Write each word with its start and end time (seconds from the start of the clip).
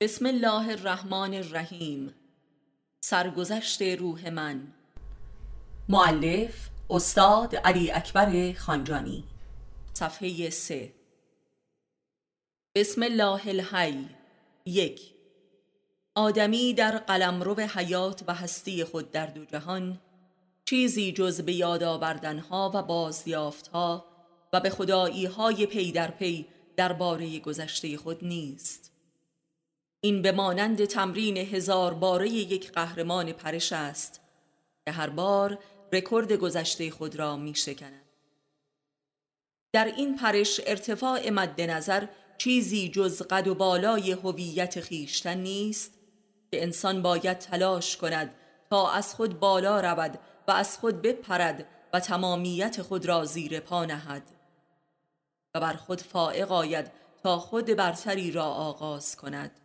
بسم 0.00 0.26
الله 0.26 0.70
الرحمن 0.70 1.34
الرحیم. 1.34 2.14
سرگذشت 3.00 3.82
روح 3.82 4.30
من. 4.30 4.72
معلف 5.88 6.68
استاد 6.90 7.56
علی 7.56 7.90
اکبر 7.90 8.52
خانجانی. 8.52 9.24
صفحه 9.94 10.50
سه. 10.50 10.92
بسم 12.74 13.02
الله 13.02 13.48
الحی. 13.48 14.08
یک. 14.66 15.00
آدمی 16.14 16.74
در 16.74 16.98
قلمرو 16.98 17.60
حیات 17.60 18.22
و 18.26 18.34
هستی 18.34 18.84
خود 18.84 19.12
در 19.12 19.26
دو 19.26 19.44
جهان 19.44 20.00
چیزی 20.64 21.12
جز 21.12 21.40
به 21.40 21.52
یاد 21.52 21.82
آوردنها 21.82 22.70
و 22.74 22.82
بازیافتها 22.82 24.04
و 24.52 24.60
به 24.60 24.70
خدایی 24.70 25.26
های 25.26 25.66
پی 25.66 25.92
در 25.92 26.10
پی 26.10 26.46
درباره 26.76 27.38
گذشته 27.38 27.96
خود 27.96 28.24
نیست. 28.24 28.95
این 30.00 30.22
به 30.22 30.32
مانند 30.32 30.84
تمرین 30.84 31.36
هزار 31.36 31.94
باره 31.94 32.28
یک 32.28 32.72
قهرمان 32.72 33.32
پرش 33.32 33.72
است 33.72 34.20
که 34.84 34.92
هر 34.92 35.10
بار 35.10 35.58
رکورد 35.92 36.32
گذشته 36.32 36.90
خود 36.90 37.16
را 37.16 37.36
می 37.36 37.54
شکند. 37.54 38.02
در 39.72 39.84
این 39.84 40.16
پرش 40.16 40.60
ارتفاع 40.66 41.30
مد 41.30 41.60
نظر 41.60 42.06
چیزی 42.38 42.88
جز 42.88 43.22
قد 43.22 43.48
و 43.48 43.54
بالای 43.54 44.12
هویت 44.12 44.80
خیشتن 44.80 45.38
نیست 45.38 45.92
که 46.50 46.62
انسان 46.62 47.02
باید 47.02 47.38
تلاش 47.38 47.96
کند 47.96 48.34
تا 48.70 48.90
از 48.90 49.14
خود 49.14 49.40
بالا 49.40 49.80
رود 49.80 50.18
و 50.48 50.50
از 50.50 50.78
خود 50.78 51.02
بپرد 51.02 51.66
و 51.92 52.00
تمامیت 52.00 52.82
خود 52.82 53.06
را 53.06 53.24
زیر 53.24 53.60
پا 53.60 53.84
نهد 53.84 54.22
و 55.54 55.60
بر 55.60 55.72
خود 55.72 56.00
فائق 56.00 56.52
آید 56.52 56.92
تا 57.22 57.38
خود 57.38 57.66
برتری 57.66 58.32
را 58.32 58.44
آغاز 58.44 59.16
کند 59.16 59.60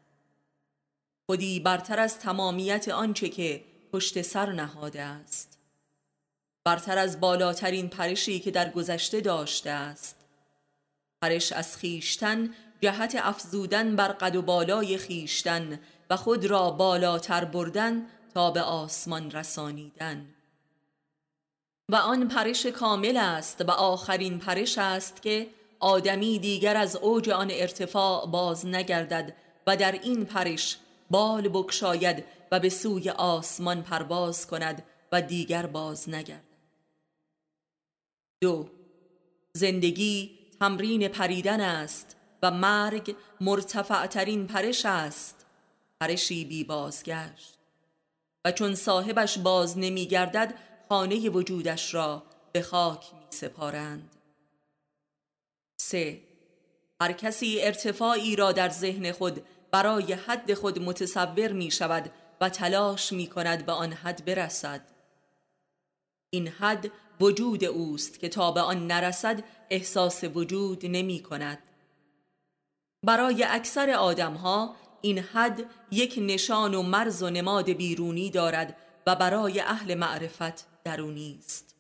خودی 1.31 1.59
برتر 1.59 1.99
از 1.99 2.20
تمامیت 2.20 2.90
آنچه 2.90 3.30
که 3.30 3.63
پشت 3.93 4.21
سر 4.21 4.51
نهاده 4.51 5.01
است. 5.01 5.57
برتر 6.63 6.98
از 6.98 7.20
بالاترین 7.20 7.90
پرشی 7.90 8.40
که 8.40 8.51
در 8.51 8.70
گذشته 8.70 9.21
داشته 9.21 9.70
است. 9.70 10.15
پرش 11.21 11.52
از 11.52 11.77
خیشتن 11.77 12.54
جهت 12.82 13.15
افزودن 13.15 13.96
بر 13.96 14.07
قد 14.07 14.35
و 14.35 14.41
بالای 14.41 14.98
خیشتن 14.98 15.79
و 16.09 16.15
خود 16.15 16.46
را 16.46 16.71
بالاتر 16.71 17.46
بردن 17.46 18.05
تا 18.34 18.52
به 18.52 18.62
آسمان 18.62 19.32
رسانیدن. 19.32 20.26
و 21.90 21.96
آن 21.96 22.27
پرش 22.27 22.65
کامل 22.65 23.18
است 23.18 23.62
و 23.62 23.71
آخرین 23.71 24.40
پرش 24.40 24.77
است 24.77 25.21
که 25.21 25.48
آدمی 25.79 26.40
دیگر 26.40 26.77
از 26.77 26.96
اوج 26.96 27.29
آن 27.29 27.48
ارتفاع 27.52 28.27
باز 28.27 28.65
نگردد 28.65 29.35
و 29.68 29.77
در 29.77 29.91
این 29.91 30.26
پرش 30.26 30.77
بال 31.12 31.49
بکشاید 31.49 32.23
و 32.51 32.59
به 32.59 32.70
سوی 32.70 33.09
آسمان 33.09 33.84
پرواز 33.84 34.48
کند 34.48 34.84
و 35.12 35.21
دیگر 35.21 35.65
باز 35.65 36.09
نگردد. 36.09 36.51
دو 38.41 38.70
زندگی 39.53 40.40
تمرین 40.59 41.07
پریدن 41.07 41.62
است 41.62 42.15
و 42.43 42.51
مرگ 42.51 43.15
مرتفعترین 43.41 44.48
پرش 44.48 44.85
است. 44.85 45.45
پرشی 45.99 46.45
بی 46.45 46.63
بازگشت. 46.63 47.57
و 48.46 48.51
چون 48.51 48.75
صاحبش 48.75 49.37
باز 49.37 49.77
نمی 49.77 50.05
گردد 50.05 50.53
خانه 50.90 51.29
وجودش 51.29 51.93
را 51.93 52.23
به 52.51 52.62
خاک 52.62 53.13
می 53.13 53.25
سپارند 53.29 54.15
سه 55.81 56.21
هر 57.01 57.12
کسی 57.12 57.62
ارتفاعی 57.62 58.35
را 58.35 58.51
در 58.51 58.70
ذهن 58.70 59.12
خود 59.12 59.46
برای 59.72 60.14
حد 60.14 60.54
خود 60.54 60.80
متصور 60.80 61.52
می 61.52 61.72
شود 61.72 62.12
و 62.41 62.50
تلاش 62.50 63.14
می 63.14 63.27
کند 63.27 63.66
به 63.66 63.72
آن 63.72 63.94
حد 63.94 64.25
برسد. 64.25 64.81
این 66.30 66.47
حد 66.47 66.91
وجود 67.22 67.64
اوست 67.64 68.20
که 68.20 68.30
تا 68.30 68.52
به 68.52 68.62
آن 68.62 68.88
نرسد 68.88 69.44
احساس 69.70 70.24
وجود 70.24 70.86
نمی 70.86 71.24
کند 71.24 71.60
برای 73.04 73.44
اکثر 73.44 73.90
آدمها 73.90 74.76
این 75.02 75.20
حد 75.20 75.66
یک 75.92 76.20
نشان 76.22 76.74
و 76.74 76.81
مرز 76.81 77.24
و 77.24 77.30
نماد 77.30 77.70
بیرونی 77.70 78.30
دارد 78.30 78.78
و 79.08 79.16
برای 79.16 79.60
اهل 79.60 79.96
معرفت 79.96 80.68
درونی 80.84 81.40
است. 81.40 81.76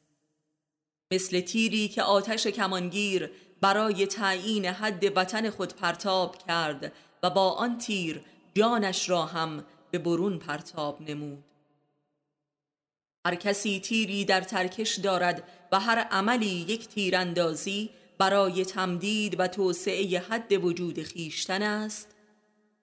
مثل 1.11 1.39
تیری 1.39 1.87
که 1.87 2.03
آتش 2.03 2.47
کمانگیر 2.47 3.31
برای 3.61 4.07
تعیین 4.07 4.65
حد 4.65 5.17
وطن 5.17 5.49
خود 5.49 5.73
پرتاب 5.73 6.37
کرد 6.47 6.93
و 7.23 7.29
با 7.29 7.51
آن 7.51 7.77
تیر 7.77 8.21
جانش 8.53 9.09
را 9.09 9.25
هم 9.25 9.63
به 9.91 9.99
برون 9.99 10.39
پرتاب 10.39 11.01
نمود. 11.01 11.43
هر 13.25 13.35
کسی 13.35 13.79
تیری 13.79 14.25
در 14.25 14.41
ترکش 14.41 14.99
دارد 14.99 15.43
و 15.71 15.79
هر 15.79 15.97
عملی 15.99 16.45
یک 16.45 16.87
تیراندازی 16.87 17.89
برای 18.17 18.65
تمدید 18.65 19.39
و 19.39 19.47
توسعه 19.47 20.19
حد 20.19 20.65
وجود 20.65 21.03
خیشتن 21.03 21.61
است 21.61 22.15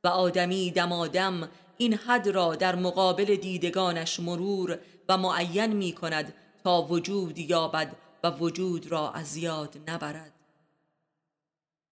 و 0.05 0.09
آدمی 0.09 0.71
دمادم 0.71 1.49
این 1.79 1.95
حد 1.95 2.29
را 2.29 2.55
در 2.55 2.77
مقابل 2.77 3.37
دیدگانش 3.37 4.21
مرور 4.21 4.79
و 5.09 5.17
معین 5.17 5.73
می 5.73 5.93
کند 5.93 6.35
تا 6.65 6.83
وجود 6.83 7.39
یابد 7.39 7.97
و 8.25 8.31
وجود 8.31 8.87
را 8.87 9.11
از 9.11 9.37
یاد 9.37 9.91
نبرد. 9.91 10.33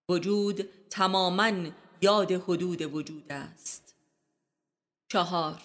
وجود 0.08 0.68
تماما 0.90 1.52
یاد 2.00 2.32
حدود 2.32 2.82
وجود 2.82 3.32
است. 3.32 3.94
چهار 5.08 5.60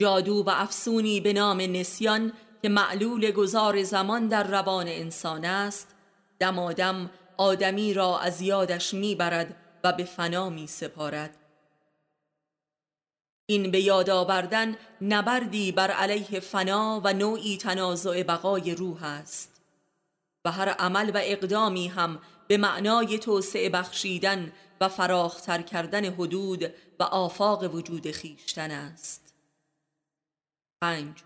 جادو 0.00 0.44
و 0.46 0.50
افسونی 0.50 1.20
به 1.20 1.32
نام 1.32 1.60
نسیان 1.60 2.32
که 2.62 2.68
معلول 2.68 3.30
گذار 3.30 3.82
زمان 3.82 4.28
در 4.28 4.42
روان 4.42 4.88
انسان 4.88 5.44
است 5.44 5.94
دمادم 6.38 7.10
آدمی 7.36 7.94
را 7.94 8.18
از 8.18 8.40
یادش 8.40 8.94
می‌برد 8.94 9.56
و 9.84 9.92
به 9.92 10.04
فنا 10.04 10.50
می 10.50 10.66
سپارد 10.66 11.36
این 13.46 13.70
به 13.70 13.80
یاد 13.80 14.10
آوردن 14.10 14.76
نبردی 15.00 15.72
بر 15.72 15.90
علیه 15.90 16.40
فنا 16.40 17.00
و 17.04 17.12
نوعی 17.12 17.56
تنازع 17.56 18.22
بقای 18.22 18.74
روح 18.74 19.04
است 19.04 19.60
و 20.44 20.50
هر 20.50 20.68
عمل 20.68 21.10
و 21.14 21.20
اقدامی 21.22 21.88
هم 21.88 22.18
به 22.50 22.56
معنای 22.56 23.18
توسعه 23.18 23.68
بخشیدن 23.68 24.52
و 24.80 24.88
فراختر 24.88 25.62
کردن 25.62 26.04
حدود 26.04 26.64
و 27.00 27.02
آفاق 27.02 27.74
وجود 27.74 28.10
خیشتن 28.10 28.70
است. 28.70 29.34
پنج 30.80 31.16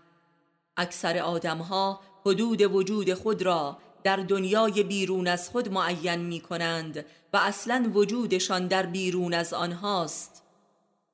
اکثر 0.77 1.17
آدمها 1.17 1.99
حدود 2.25 2.61
وجود 2.61 3.13
خود 3.13 3.41
را 3.41 3.77
در 4.03 4.15
دنیای 4.15 4.83
بیرون 4.83 5.27
از 5.27 5.49
خود 5.49 5.71
معین 5.71 6.19
می 6.19 6.39
کنند 6.39 7.05
و 7.33 7.37
اصلا 7.37 7.91
وجودشان 7.93 8.67
در 8.67 8.85
بیرون 8.85 9.33
از 9.33 9.53
آنهاست 9.53 10.43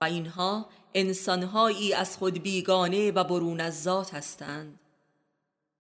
و 0.02 0.06
اینها 0.06 0.66
انسانهایی 0.94 1.94
از 1.94 2.18
خود 2.18 2.44
بیگانه 2.44 3.12
و 3.12 3.24
برون 3.24 3.60
از 3.60 3.84
ذات 3.84 4.14
هستند. 4.14 4.80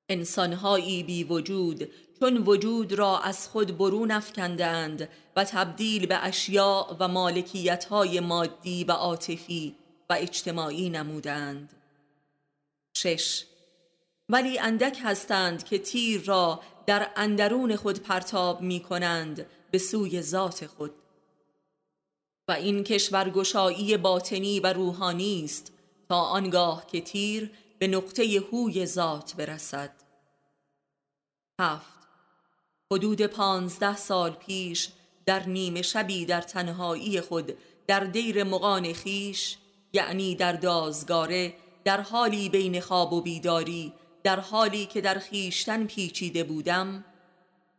انسانهایی 0.09 1.03
بی 1.03 1.23
وجود 1.23 1.91
چون 2.21 2.37
وجود 2.37 2.93
را 2.93 3.19
از 3.19 3.47
خود 3.47 3.77
برون 3.77 4.11
افکندند 4.11 5.09
و 5.35 5.43
تبدیل 5.43 6.05
به 6.05 6.25
اشیاء 6.25 6.95
و 6.99 7.07
مالکیتهای 7.07 8.19
مادی 8.19 8.83
و 8.83 8.91
عاطفی 8.91 9.75
و 10.09 10.13
اجتماعی 10.19 10.89
نمودند. 10.89 11.73
شش. 12.97 13.43
ولی 14.29 14.59
اندک 14.59 14.97
هستند 15.03 15.63
که 15.63 15.77
تیر 15.77 16.23
را 16.23 16.59
در 16.85 17.11
اندرون 17.15 17.75
خود 17.75 17.99
پرتاب 17.99 18.61
می 18.61 18.79
کنند 18.79 19.45
به 19.71 19.77
سوی 19.77 20.21
ذات 20.21 20.67
خود. 20.67 20.91
و 22.47 22.51
این 22.51 22.83
کشورگشایی 22.83 23.97
باطنی 23.97 24.59
و 24.59 24.73
روحانی 24.73 25.43
است 25.45 25.73
تا 26.09 26.21
آنگاه 26.21 26.85
که 26.87 27.01
تیر 27.01 27.51
به 27.79 27.87
نقطه 27.87 28.43
هوی 28.51 28.85
ذات 28.85 29.35
برسد. 29.35 29.91
هفت. 31.59 32.00
حدود 32.91 33.21
پانزده 33.21 33.95
سال 33.97 34.31
پیش 34.31 34.89
در 35.25 35.47
نیمه 35.49 35.81
شبی 35.81 36.25
در 36.25 36.41
تنهایی 36.41 37.21
خود 37.21 37.53
در 37.87 37.99
دیر 37.99 38.43
مقان 38.43 38.93
خیش 38.93 39.57
یعنی 39.93 40.35
در 40.35 40.53
دازگاره 40.53 41.53
در 41.83 42.01
حالی 42.01 42.49
بین 42.49 42.81
خواب 42.81 43.13
و 43.13 43.21
بیداری 43.21 43.93
در 44.23 44.39
حالی 44.39 44.85
که 44.85 45.01
در 45.01 45.19
خیشتن 45.19 45.85
پیچیده 45.85 46.43
بودم 46.43 47.05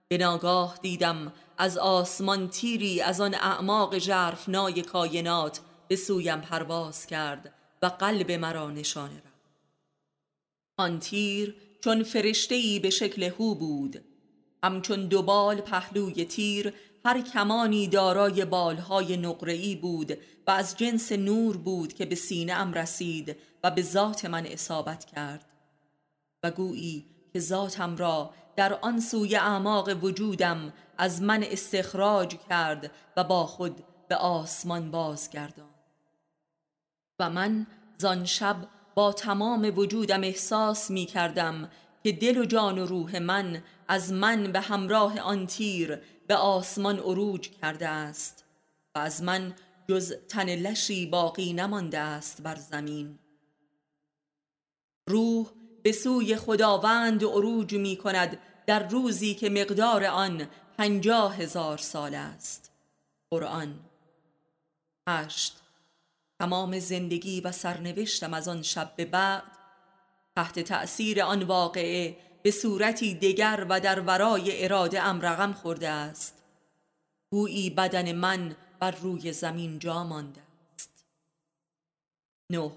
به 0.09 0.19
ناگاه 0.19 0.79
دیدم 0.83 1.33
از 1.59 1.79
آسمان 1.79 2.49
تیری 2.49 3.01
از 3.01 3.21
آن 3.21 3.35
اعماق 3.35 3.99
جرفنای 3.99 4.83
کائنات 4.83 5.61
به 5.89 5.97
سویم 5.97 6.41
پرواز 6.41 7.07
کرد 7.07 7.55
و 7.83 7.87
قلب 7.87 8.33
مرا 8.33 8.71
نشانه 8.71 9.17
رفت. 9.17 9.53
آن 10.79 11.01
تیر 11.01 11.57
چون 11.85 12.03
فرشتهای 12.03 12.79
به 12.79 12.91
شکل 12.91 13.23
هو 13.23 13.55
بود. 13.55 14.12
همچون 14.63 15.07
دوبال 15.07 15.61
پهلوی 15.61 16.25
تیر 16.25 16.75
هر 17.05 17.21
کمانی 17.21 17.89
دارای 17.89 18.45
بالهای 18.45 19.17
نقره‌ای 19.17 19.77
بود 19.77 20.19
و 20.47 20.51
از 20.51 20.77
جنس 20.77 21.13
نور 21.13 21.57
بود 21.57 21.93
که 21.93 22.07
به 22.07 22.15
سینه 22.15 22.53
ام 22.53 22.73
رسید 22.73 23.37
و 23.65 23.71
به 23.71 23.83
ذات 23.83 24.25
من 24.25 24.47
اصابت 24.47 25.05
کرد. 25.05 25.45
و 26.43 26.51
گویی 26.51 27.07
که 27.33 27.41
ذاتم 27.41 27.97
را 27.97 28.31
در 28.57 28.79
آن 28.83 29.01
سوی 29.01 29.37
اعماق 29.37 30.05
وجودم 30.05 30.73
از 30.99 31.23
من 31.23 31.43
استخراج 31.43 32.37
کرد 32.49 32.91
و 33.17 33.25
با 33.25 33.47
خود 33.47 33.85
به 34.09 34.17
آسمان 34.17 34.91
بازگردان 34.91 35.71
و 37.19 37.31
من 37.31 37.67
زان 37.99 38.25
شب 38.25 38.57
با 38.95 39.13
تمام 39.13 39.73
وجودم 39.77 40.23
احساس 40.23 40.91
می 40.91 41.07
کردم 41.07 41.71
که 42.05 42.13
دل 42.13 42.39
و 42.39 42.45
جان 42.45 42.79
و 42.79 42.87
روح 42.87 43.19
من 43.19 43.63
از 43.89 44.13
من 44.13 44.53
به 44.53 44.61
همراه 44.61 45.21
آن 45.21 45.47
تیر 45.47 46.01
به 46.27 46.35
آسمان 46.37 46.99
عروج 46.99 47.51
کرده 47.51 47.89
است 47.89 48.45
و 48.95 48.99
از 48.99 49.23
من 49.23 49.55
جز 49.89 50.13
تن 50.29 50.55
لشی 50.55 51.07
باقی 51.07 51.53
نمانده 51.53 51.99
است 51.99 52.43
بر 52.43 52.55
زمین. 52.55 53.19
روح 55.09 55.47
به 55.83 55.93
سوی 55.93 56.37
خداوند 56.37 57.25
عروج 57.25 57.75
می 57.75 57.97
کند 57.97 58.39
در 58.67 58.89
روزی 58.89 59.35
که 59.35 59.51
مقدار 59.51 60.05
آن 60.05 60.49
پنجاه 60.79 61.37
هزار 61.37 61.79
سال 61.79 62.15
است. 62.15 62.73
قرآن. 63.31 63.81
هشت. 65.09 65.63
تمام 66.41 66.79
زندگی 66.79 67.41
و 67.41 67.53
سرنوشتم 67.53 68.35
از 68.35 68.49
آن 68.49 68.63
شب 68.63 68.93
به 68.97 69.05
بعد 69.05 69.62
تحت 70.37 70.61
تأثیر 70.61 71.23
آن 71.23 71.43
واقعه 71.43 72.17
به 72.43 72.51
صورتی 72.51 73.15
دگر 73.15 73.67
و 73.69 73.81
در 73.81 74.01
ورای 74.01 74.65
اراده 74.65 75.03
ام 75.03 75.21
رقم 75.21 75.53
خورده 75.53 75.89
است. 75.89 76.43
گویی 77.31 77.71
بدن 77.71 78.13
من 78.13 78.57
بر 78.81 78.91
روی 78.91 79.33
زمین 79.33 79.79
جا 79.79 80.05
مانده 80.05 80.43
است. 80.75 81.07
نه. 82.51 82.73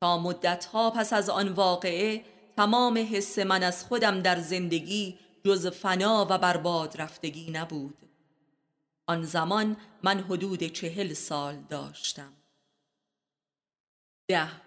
تا 0.00 0.18
مدتها 0.18 0.90
پس 0.90 1.12
از 1.12 1.30
آن 1.30 1.48
واقعه 1.48 2.24
تمام 2.56 3.08
حس 3.12 3.38
من 3.38 3.62
از 3.62 3.84
خودم 3.84 4.20
در 4.20 4.40
زندگی 4.40 5.18
جز 5.44 5.66
فنا 5.66 6.26
و 6.30 6.38
برباد 6.38 7.00
رفتگی 7.00 7.50
نبود. 7.50 7.98
آن 9.06 9.22
زمان 9.22 9.76
من 10.02 10.20
حدود 10.20 10.64
چهل 10.64 11.12
سال 11.12 11.56
داشتم. 11.68 12.32
ده. 14.28 14.61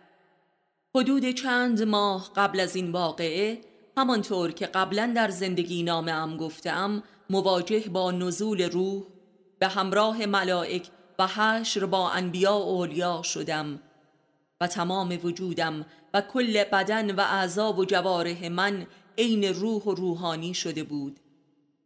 حدود 0.96 1.30
چند 1.30 1.84
ماه 1.84 2.32
قبل 2.36 2.60
از 2.60 2.76
این 2.76 2.92
واقعه 2.92 3.62
همانطور 3.98 4.52
که 4.52 4.66
قبلا 4.66 5.14
در 5.16 5.30
زندگی 5.30 5.84
نامه 5.84 6.12
ام 6.12 6.38
گفتم 6.38 7.04
مواجه 7.30 7.90
با 7.90 8.12
نزول 8.12 8.62
روح 8.62 9.04
به 9.60 9.68
همراه 9.68 10.26
ملائک 10.26 10.88
و 11.20 11.28
حشر 11.28 11.86
با 11.86 12.10
انبیا 12.10 12.58
و 12.58 12.62
اولیا 12.62 13.22
شدم 13.22 13.80
و 14.62 14.68
تمام 14.68 15.20
وجودم 15.24 15.86
و 16.14 16.22
کل 16.22 16.64
بدن 16.64 17.16
و 17.16 17.20
اعضا 17.20 17.74
و 17.74 17.86
جوارح 17.86 18.48
من 18.48 18.88
عین 19.18 19.44
روح 19.44 19.84
و 19.84 19.96
روحانی 19.96 20.54
شده 20.54 20.84
بود 20.84 21.20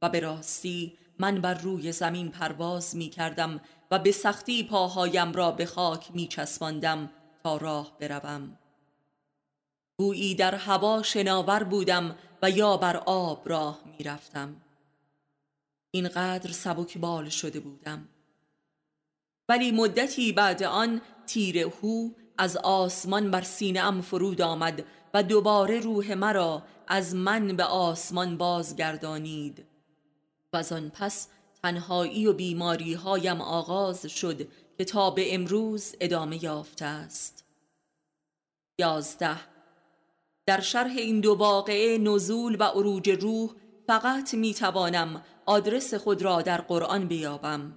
و 0.02 0.10
به 0.10 0.20
راستی 0.20 0.94
من 1.20 1.42
بر 1.42 1.54
روی 1.54 1.92
زمین 1.92 2.32
پرواز 2.32 2.96
می 2.96 3.10
کردم 3.10 3.62
و 3.92 4.00
به 4.00 4.12
سختی 4.12 4.64
پاهایم 4.64 5.32
را 5.32 5.52
به 5.52 5.66
خاک 5.66 6.12
می 6.14 6.28
چسباندم 6.28 7.10
تا 7.44 7.58
راه 7.58 7.98
بروم. 8.00 8.58
گویی 10.00 10.36
در 10.36 10.56
هوا 10.56 11.04
شناور 11.04 11.63
بودم 11.63 12.16
و 12.42 12.50
یا 12.50 12.78
بر 12.78 12.98
آب 12.98 13.50
راه 13.50 13.80
می 13.86 14.04
رفتم. 14.04 14.56
اینقدر 15.92 16.51
سبک 16.51 16.98
بال 16.98 17.30
شده 17.30 17.60
بودم. 17.60 18.07
ولی 19.50 19.72
مدتی 19.72 20.31
بعد 20.31 20.63
آن 20.63 21.01
تیر 21.25 21.57
هو 21.57 22.10
از 22.38 22.57
آسمان 22.57 23.31
بر 23.31 23.42
سینه 23.42 23.80
ام 23.80 24.01
فرود 24.01 24.42
آمد 24.42 24.86
و 25.13 25.24
دوباره 25.24 25.80
روح 25.80 26.13
مرا 26.13 26.63
از 26.88 27.16
من 27.16 27.56
به 27.56 27.63
آسمان 27.63 28.38
بازگردانید. 28.38 29.66
و 30.54 30.57
از 30.57 30.72
آن 30.72 30.90
پس 30.90 31.28
تنهایی 31.63 32.28
و 32.28 32.34
بیماری 32.34 32.94
هایم 32.94 33.42
آغاز 33.42 34.06
شد 34.06 34.48
که 34.78 34.86
تا 34.86 35.10
به 35.10 35.36
امروز 35.36 35.95
ادامه 36.02 36.44
یافته 36.44 36.86
است. 36.86 37.45
یازده 38.80 39.49
در 40.50 40.62
شرح 40.62 40.92
این 40.98 41.19
دو 41.19 41.34
واقعه 41.34 41.98
نزول 41.98 42.57
و 42.60 42.63
عروج 42.63 43.10
روح 43.10 43.50
فقط 43.88 44.34
می 44.34 44.54
توانم 44.54 45.24
آدرس 45.46 45.94
خود 45.94 46.22
را 46.22 46.42
در 46.42 46.62
قرآن 46.62 47.07
بیابم. 47.07 47.74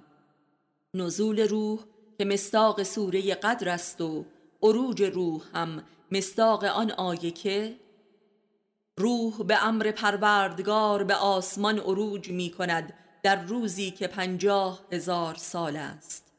نزول 0.95 1.41
روح 1.41 1.81
که 2.19 2.25
مستاق 2.25 2.83
سوره 2.83 3.35
قدر 3.35 3.69
است 3.69 4.01
و 4.01 4.25
عروج 4.63 5.03
روح 5.03 5.43
هم 5.55 5.83
مستاق 6.13 6.65
آن 6.65 6.91
آیه 6.91 7.31
که 7.31 7.77
روح 8.99 9.43
به 9.43 9.67
امر 9.67 9.91
پروردگار 9.91 11.05
به 11.05 11.15
آسمان 11.15 11.79
عروج 11.79 12.31
می 12.31 12.51
کند 12.51 12.93
در 13.23 13.45
روزی 13.45 13.91
که 13.91 14.07
پنجاه 14.07 14.81
هزار 14.93 15.35
سال 15.35 15.77
است. 15.77 16.33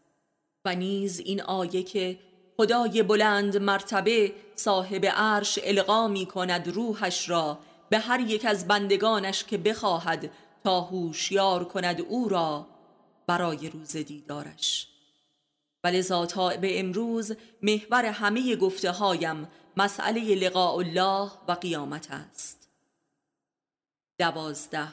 و 0.66 0.76
نیز 0.76 1.20
این 1.20 1.42
آیه 1.42 1.84
که 1.84 2.20
خدای 2.58 3.04
بلند 3.04 3.58
مرتبه 3.58 4.34
صاحب 4.56 5.06
عرش 5.06 5.60
القا 5.64 6.08
می 6.08 6.26
کند 6.26 6.68
روحش 6.68 7.30
را 7.30 7.60
به 7.90 8.00
هر 8.00 8.20
یک 8.20 8.46
از 8.46 8.68
بندگانش 8.68 9.44
که 9.44 9.58
بخواهد 9.58 10.32
تا 10.64 10.82
هوشیار 10.82 11.64
کند 11.64 12.02
او 12.02 12.30
را 12.30 12.68
برای 13.28 13.70
روز 13.70 13.98
دیدارش. 13.98 14.88
ولذا 15.84 16.26
تا 16.26 16.50
به 16.50 16.80
امروز 16.80 17.36
محور 17.62 18.06
همه 18.06 18.56
گفته 18.56 18.92
هایم 18.92 19.48
مسئله 19.78 20.36
لقاء 20.36 20.76
الله 20.76 21.32
و 21.48 21.52
قیامت 21.52 22.08
است. 22.12 22.70
دوازده. 24.20 24.88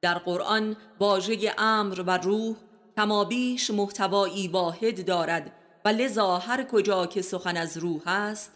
در 0.00 0.18
قرآن 0.18 0.76
واژه 1.00 1.54
امر 1.58 2.04
و 2.06 2.10
روح 2.10 2.56
کمابیش 2.96 3.70
محتوایی 3.70 4.48
واحد 4.48 5.06
دارد 5.06 5.52
و 5.86 5.88
لذا 5.88 6.38
هر 6.38 6.64
کجا 6.64 7.06
که 7.06 7.22
سخن 7.22 7.56
از 7.56 7.76
روح 7.76 8.02
هست 8.06 8.52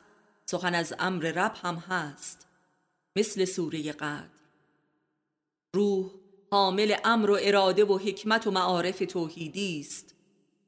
سخن 0.47 0.75
از 0.75 0.95
امر 0.99 1.23
رب 1.23 1.55
هم 1.63 1.75
هست. 1.75 2.47
مثل 3.17 3.45
سوره 3.45 3.93
قدر. 3.93 4.29
روح 5.75 6.11
حامل 6.51 6.97
امر 7.05 7.31
و 7.31 7.39
اراده 7.41 7.85
و 7.85 7.99
حکمت 7.99 8.47
و 8.47 8.51
معارف 8.51 8.99
توحیدی 8.99 9.81
است. 9.81 10.15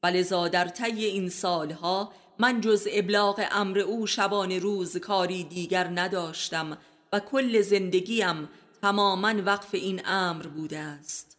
و 0.03 0.06
لذا 0.06 0.49
در 0.49 0.69
طی 0.69 1.05
این 1.05 1.29
سالها 1.29 2.12
من 2.38 2.61
جز 2.61 2.88
ابلاغ 2.90 3.47
امر 3.50 3.78
او 3.78 4.07
شبان 4.07 4.52
روز 4.52 4.97
کاری 4.97 5.45
دیگر 5.45 5.85
نداشتم 5.85 6.78
و 7.12 7.21
کل 7.21 7.62
زندگیم 7.62 8.49
تماما 8.83 9.35
وقف 9.47 9.75
این 9.75 10.02
امر 10.04 10.47
بوده 10.47 10.78
است. 10.78 11.37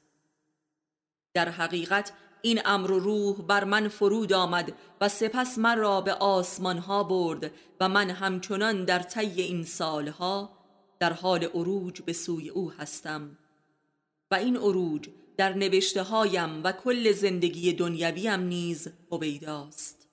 در 1.33 1.49
حقیقت 1.49 2.11
این 2.45 2.61
امر 2.65 2.91
و 2.91 2.99
روح 2.99 3.41
بر 3.41 3.63
من 3.63 3.87
فرود 3.87 4.33
آمد 4.33 4.73
و 5.01 5.09
سپس 5.09 5.57
من 5.57 5.77
را 5.77 6.01
به 6.01 6.13
آسمان 6.13 6.77
ها 6.77 7.03
برد 7.03 7.51
و 7.79 7.89
من 7.89 8.09
همچنان 8.09 8.85
در 8.85 8.99
طی 8.99 9.41
این 9.41 9.63
سالها 9.63 10.49
در 10.99 11.13
حال 11.13 11.43
عروج 11.43 12.01
به 12.01 12.13
سوی 12.13 12.49
او 12.49 12.71
هستم. 12.71 13.37
و 14.31 14.35
این 14.35 14.57
عروج 14.57 15.09
در 15.37 15.53
نوشته 15.53 16.03
هایم 16.03 16.63
و 16.63 16.71
کل 16.71 17.11
زندگی 17.11 17.73
دنیویم 17.73 18.39
نیز 18.39 18.87
هویداست 19.11 20.07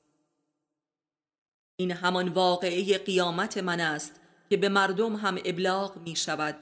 این 1.77 1.91
همان 1.91 2.29
واقعه 2.29 2.99
قیامت 2.99 3.59
من 3.59 3.81
است 3.81 4.21
که 4.51 4.57
به 4.57 4.69
مردم 4.69 5.17
هم 5.17 5.39
ابلاغ 5.45 5.97
می 5.97 6.17
شود 6.17 6.57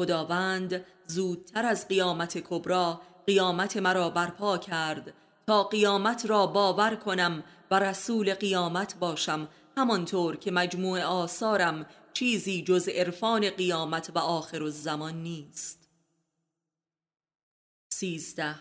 خداوند 0.00 0.84
زودتر 1.06 1.66
از 1.66 1.88
قیامت 1.88 2.38
کبرا 2.38 3.00
قیامت 3.28 3.76
مرا 3.76 4.10
برپا 4.10 4.58
کرد. 4.58 5.14
تا 5.46 5.64
قیامت 5.64 6.26
را 6.26 6.46
باور 6.46 6.94
کنم 6.96 7.44
و 7.70 7.78
رسول 7.78 8.34
قیامت 8.34 8.98
باشم. 8.98 9.48
همانطور 9.76 10.36
که 10.36 10.50
مجموع 10.50 11.00
آثارم 11.02 11.86
چیزی 12.12 12.62
جز 12.62 12.88
عرفان 12.88 13.50
قیامت 13.50 14.10
و 14.14 14.18
آخر 14.18 14.62
الزمان 14.62 15.14
نیست. 15.14 15.88
سیزده. 17.92 18.54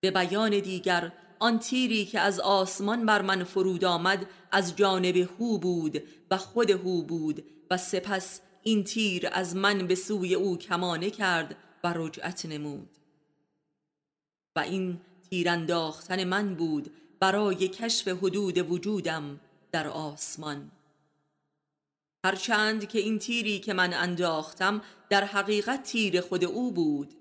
به 0.00 0.10
بیان 0.10 0.50
دیگر 0.50 1.12
آن 1.38 1.58
تیری 1.58 2.04
که 2.04 2.20
از 2.20 2.40
آسمان 2.40 3.06
بر 3.06 3.22
من 3.22 3.44
فرود 3.44 3.84
آمد 3.84 4.26
از 4.52 4.76
جانب 4.76 5.16
هو 5.16 5.58
بود 5.58 6.02
و 6.30 6.36
خود 6.36 6.70
هو 6.70 7.02
بود 7.02 7.44
و 7.70 7.76
سپس 7.76 8.40
این 8.62 8.84
تیر 8.84 9.28
از 9.32 9.56
من 9.56 9.86
به 9.86 9.94
سوی 9.94 10.34
او 10.34 10.58
کمانه 10.58 11.10
کرد 11.10 11.56
و 11.84 11.92
رجعت 11.96 12.46
نمود. 12.46 13.01
و 14.56 14.60
این 14.60 15.00
تیرانداختن 15.30 16.24
من 16.24 16.54
بود 16.54 16.92
برای 17.20 17.68
کشف 17.68 18.08
حدود 18.08 18.58
وجودم 18.70 19.40
در 19.72 19.88
آسمان. 19.88 20.70
هرچند 22.24 22.88
که 22.88 22.98
این 22.98 23.18
تیری 23.18 23.60
که 23.60 23.72
من 23.72 23.94
انداختم 23.94 24.82
در 25.08 25.24
حقیقت 25.24 25.82
تیر 25.82 26.20
خود 26.20 26.44
او 26.44 26.72
بود. 26.72 27.14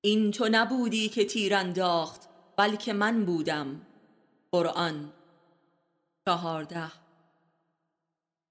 این 0.00 0.30
تو 0.30 0.48
نبودی 0.50 1.08
که 1.08 1.24
تیر 1.24 1.54
انداخت 1.54 2.28
بلکه 2.56 2.92
من 2.92 3.24
بودم. 3.24 3.80
قرآن 4.52 5.12
چهارده. 6.28 6.92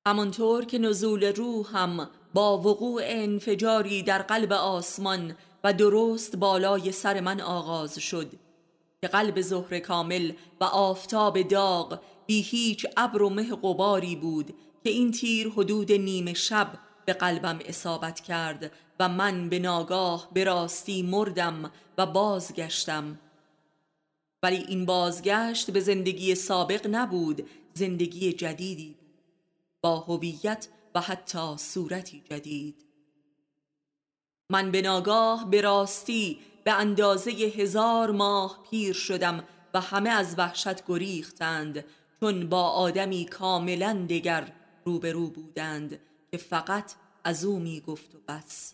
همانطور 0.07 0.65
که 0.65 0.77
نزول 0.77 1.23
روح 1.23 1.77
هم 1.77 2.09
با 2.33 2.57
وقوع 2.57 3.01
انفجاری 3.05 4.03
در 4.03 4.21
قلب 4.21 4.53
آسمان 4.53 5.35
و 5.65 5.73
درست 5.73 6.35
بالای 6.35 6.91
سر 6.91 7.19
من 7.19 7.41
آغاز 7.41 7.99
شد. 7.99 8.31
که 9.01 9.07
قلب 9.07 9.41
ظهر 9.41 9.79
کامل 9.79 10.31
و 10.61 10.63
آفتاب 10.63 11.41
داغ 11.41 11.99
بی 12.25 12.41
هیچ 12.41 12.85
ابر 12.97 13.21
و 13.21 13.29
مه 13.29 13.55
قباری 13.63 14.15
بود 14.15 14.55
که 14.83 14.89
این 14.89 15.11
تیر 15.11 15.49
حدود 15.49 15.91
نیمه 15.91 16.33
شب 16.33 16.73
به 17.05 17.13
قلبم 17.13 17.59
اصابت 17.65 18.19
کرد 18.19 18.71
و 18.99 19.09
من 19.09 19.49
به 19.49 19.59
ناگاه 19.59 20.29
به 20.33 20.43
راستی 20.43 21.01
مردم 21.01 21.71
و 21.97 22.05
بازگشتم. 22.05 23.19
ولی 24.43 24.57
این 24.67 24.85
بازگشت 24.85 25.71
به 25.71 25.79
زندگی 25.79 26.35
سابق 26.35 26.87
نبود 26.91 27.49
زندگی 27.73 28.33
جدیدی 28.33 28.95
با 29.81 29.99
هویت 29.99 30.67
و 30.95 31.01
حتی 31.01 31.57
صورتی 31.57 32.23
جدید. 32.29 32.84
من 34.49 34.71
به 34.71 34.81
ناگاه 34.81 35.49
به 35.49 35.61
راستی 35.61 36.39
به 36.63 36.73
اندازه 36.73 37.31
هزار 37.31 38.11
ماه 38.11 38.63
پیر 38.69 38.93
شدم 38.93 39.43
و 39.73 39.81
همه 39.81 40.09
از 40.09 40.35
وحشت 40.37 40.87
گریختند 40.87 41.85
چون 42.19 42.49
با 42.49 42.61
آدمی 42.61 43.25
کاملا 43.25 44.05
دگر 44.09 44.53
روبرو 44.85 45.29
بودند 45.29 45.99
که 46.31 46.37
فقط 46.37 46.93
از 47.23 47.45
او 47.45 47.59
می 47.59 47.81
گفت 47.81 48.15
و 48.15 48.17
بس. 48.27 48.73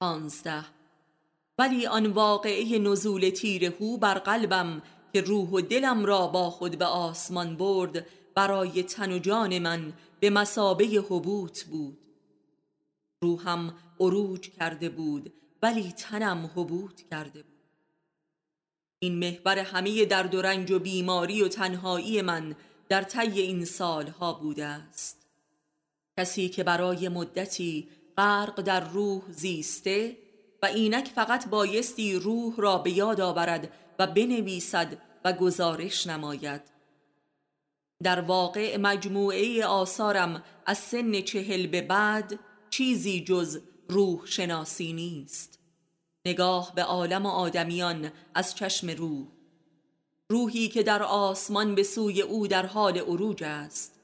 پانزده. 0.00 0.64
ولی 1.58 1.86
آن 1.86 2.06
واقعه 2.06 2.78
نزول 2.78 3.30
تیر 3.30 3.64
هو 3.64 3.96
بر 3.96 4.14
قلبم 4.14 4.82
که 5.12 5.20
روح 5.20 5.48
و 5.48 5.60
دلم 5.60 6.04
را 6.04 6.26
با 6.26 6.50
خود 6.50 6.78
به 6.78 6.84
آسمان 6.84 7.56
برد 7.56 8.06
برای 8.34 8.82
تن 8.82 9.12
و 9.12 9.18
جان 9.18 9.58
من 9.58 9.92
به 10.20 10.30
مسابه 10.30 10.84
حبوط 10.84 11.64
بود. 11.64 11.97
روحم 13.22 13.74
عروج 14.00 14.50
کرده 14.50 14.88
بود 14.88 15.32
ولی 15.62 15.92
تنم 15.92 16.50
حبوط 16.56 17.00
کرده 17.10 17.42
بود. 17.42 17.58
این 18.98 19.18
محور 19.18 19.58
همه 19.58 20.04
درد 20.04 20.34
و 20.34 20.42
رنج 20.42 20.70
و 20.70 20.78
بیماری 20.78 21.42
و 21.42 21.48
تنهایی 21.48 22.22
من 22.22 22.56
در 22.88 23.02
طی 23.02 23.40
این 23.40 23.64
سالها 23.64 24.32
بوده 24.32 24.64
است. 24.64 25.26
کسی 26.18 26.48
که 26.48 26.64
برای 26.64 27.08
مدتی 27.08 27.88
غرق 28.16 28.60
در 28.60 28.88
روح 28.88 29.22
زیسته 29.30 30.16
و 30.62 30.66
اینک 30.66 31.08
فقط 31.08 31.48
بایستی 31.48 32.14
روح 32.14 32.54
را 32.56 32.78
به 32.78 32.90
یاد 32.90 33.20
آورد 33.20 33.72
و 33.98 34.06
بنویسد 34.06 34.98
و 35.24 35.32
گزارش 35.32 36.06
نماید. 36.06 36.62
در 38.02 38.20
واقع 38.20 38.76
مجموعه 38.76 39.66
آثارم 39.66 40.42
از 40.66 40.78
سن 40.78 41.20
چهل 41.20 41.66
به 41.66 41.82
بعد 41.82 42.38
چیزی 42.70 43.24
جز 43.24 43.60
روح 43.88 44.26
شناسی 44.26 44.92
نیست. 44.92 45.58
نگاه 46.26 46.74
به 46.74 46.82
عالم 46.82 47.26
آدمیان 47.26 48.12
از 48.34 48.54
چشم 48.54 48.90
روح. 48.90 49.26
روحی 50.30 50.68
که 50.68 50.82
در 50.82 51.02
آسمان 51.02 51.74
به 51.74 51.82
سوی 51.82 52.22
او 52.22 52.46
در 52.46 52.66
حال 52.66 52.98
عروج 52.98 53.44
است. 53.44 53.94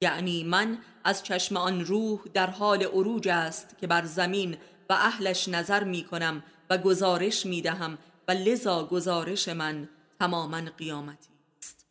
یعنی 0.00 0.44
من 0.44 0.78
از 1.04 1.22
چشم 1.22 1.56
آن 1.56 1.84
روح 1.84 2.20
در 2.34 2.50
حال 2.50 2.82
عروج 2.82 3.28
است 3.28 3.78
که 3.78 3.86
بر 3.86 4.04
زمین 4.04 4.56
و 4.90 4.92
اهلش 4.92 5.48
نظر 5.48 5.84
می 5.84 6.04
کنم 6.04 6.42
و 6.70 6.78
گزارش 6.78 7.46
می 7.46 7.62
دهم 7.62 7.98
و 8.28 8.32
لذا 8.32 8.86
گزارش 8.86 9.48
من 9.48 9.88
تماما 10.20 10.60
قیامتی 10.60 11.28
است. 11.58 11.86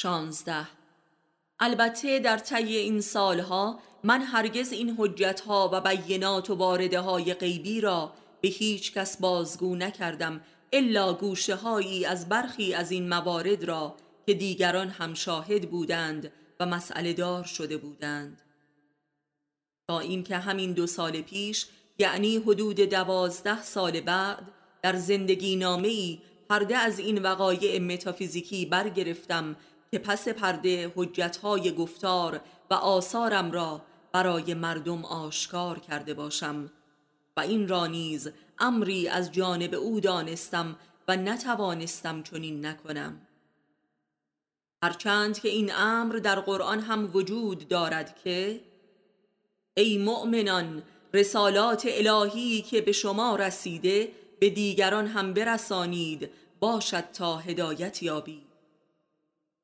شانزده. 0.00 0.66
البته 1.60 2.18
در 2.18 2.38
طی 2.38 2.76
این 2.76 3.00
سالها 3.00 3.78
من 4.06 4.22
هرگز 4.22 4.72
این 4.72 4.94
حجتها 4.98 5.70
و 5.72 5.80
بینات 5.80 6.50
و 6.50 6.54
وارده 6.54 7.00
های 7.00 7.34
غیبی 7.34 7.80
را 7.80 8.12
به 8.40 8.48
هیچ 8.48 8.92
کس 8.92 9.16
بازگو 9.16 9.76
نکردم 9.76 10.40
الا 10.72 11.12
گوشه 11.12 11.54
هایی 11.54 12.04
از 12.04 12.28
برخی 12.28 12.74
از 12.74 12.90
این 12.90 13.08
موارد 13.08 13.64
را 13.64 13.96
که 14.26 14.34
دیگران 14.34 14.88
هم 14.88 15.14
شاهد 15.14 15.70
بودند 15.70 16.32
و 16.60 16.66
مسئله 16.66 17.12
دار 17.12 17.44
شده 17.44 17.76
بودند. 17.76 18.42
تا 19.88 20.00
اینکه 20.00 20.36
همین 20.36 20.72
دو 20.72 20.86
سال 20.86 21.20
پیش 21.20 21.66
یعنی 21.98 22.36
حدود 22.36 22.80
دوازده 22.80 23.62
سال 23.62 24.00
بعد 24.00 24.48
در 24.82 24.96
زندگی 24.96 25.56
نامه 25.56 25.88
ای 25.88 26.18
پرده 26.48 26.76
از 26.76 26.98
این 26.98 27.22
وقایع 27.22 27.78
متافیزیکی 27.78 28.66
برگرفتم 28.66 29.56
که 29.90 29.98
پس 29.98 30.28
پرده 30.28 30.92
حجتهای 30.96 31.72
گفتار 31.72 32.40
و 32.70 32.74
آثارم 32.74 33.52
را 33.52 33.82
برای 34.14 34.54
مردم 34.54 35.04
آشکار 35.04 35.78
کرده 35.78 36.14
باشم 36.14 36.70
و 37.36 37.40
این 37.40 37.68
را 37.68 37.86
نیز 37.86 38.30
امری 38.58 39.08
از 39.08 39.32
جانب 39.32 39.74
او 39.74 40.00
دانستم 40.00 40.76
و 41.08 41.16
نتوانستم 41.16 42.22
چنین 42.22 42.66
نکنم. 42.66 43.26
هرچند 44.84 45.38
که 45.38 45.48
این 45.48 45.72
امر 45.74 46.16
در 46.16 46.40
قرآن 46.40 46.80
هم 46.80 47.10
وجود 47.14 47.68
دارد 47.68 48.16
که 48.24 48.60
ای 49.76 49.98
مؤمنان 49.98 50.82
رسالات 51.14 51.86
الهی 51.88 52.62
که 52.62 52.80
به 52.80 52.92
شما 52.92 53.36
رسیده 53.36 54.12
به 54.40 54.50
دیگران 54.50 55.06
هم 55.06 55.34
برسانید 55.34 56.30
باشد 56.60 57.04
تا 57.12 57.36
هدایت 57.36 58.02
یابید 58.02 58.46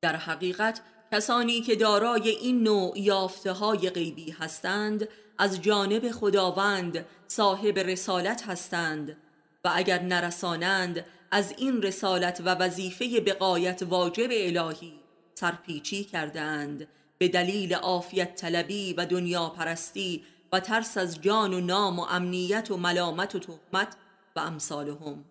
در 0.01 0.15
حقیقت 0.15 0.81
کسانی 1.11 1.61
که 1.61 1.75
دارای 1.75 2.29
این 2.29 2.63
نوع 2.63 2.99
یافته 2.99 3.51
های 3.51 3.89
غیبی 3.89 4.31
هستند 4.31 5.07
از 5.37 5.61
جانب 5.61 6.11
خداوند 6.11 7.05
صاحب 7.27 7.79
رسالت 7.79 8.47
هستند 8.47 9.17
و 9.65 9.71
اگر 9.73 10.01
نرسانند 10.01 11.05
از 11.31 11.53
این 11.57 11.81
رسالت 11.81 12.41
و 12.45 12.49
وظیفه 12.49 13.19
بقایت 13.19 13.83
واجب 13.83 14.29
الهی 14.31 14.93
سرپیچی 15.33 16.03
کردند 16.03 16.87
به 17.17 17.27
دلیل 17.27 17.73
عافیت 17.73 18.35
طلبی 18.35 18.93
و 18.93 19.05
دنیا 19.05 19.49
پرستی 19.49 20.23
و 20.51 20.59
ترس 20.59 20.97
از 20.97 21.21
جان 21.21 21.53
و 21.53 21.61
نام 21.61 21.99
و 21.99 22.05
امنیت 22.09 22.71
و 22.71 22.77
ملامت 22.77 23.35
و 23.35 23.39
تهمت 23.39 23.95
و 24.35 24.39
امثالهم. 24.39 25.25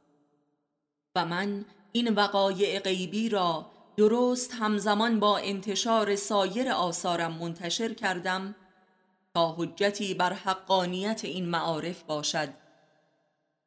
و 1.16 1.25
من 1.25 1.64
این 1.92 2.14
وقایع 2.14 2.78
غیبی 2.78 3.28
را 3.28 3.66
درست 3.97 4.54
همزمان 4.54 5.20
با 5.20 5.38
انتشار 5.38 6.16
سایر 6.16 6.70
آثارم 6.70 7.32
منتشر 7.32 7.94
کردم 7.94 8.54
تا 9.35 9.54
حجتی 9.59 10.14
بر 10.14 10.32
حقانیت 10.32 11.25
این 11.25 11.49
معارف 11.49 12.02
باشد. 12.02 12.49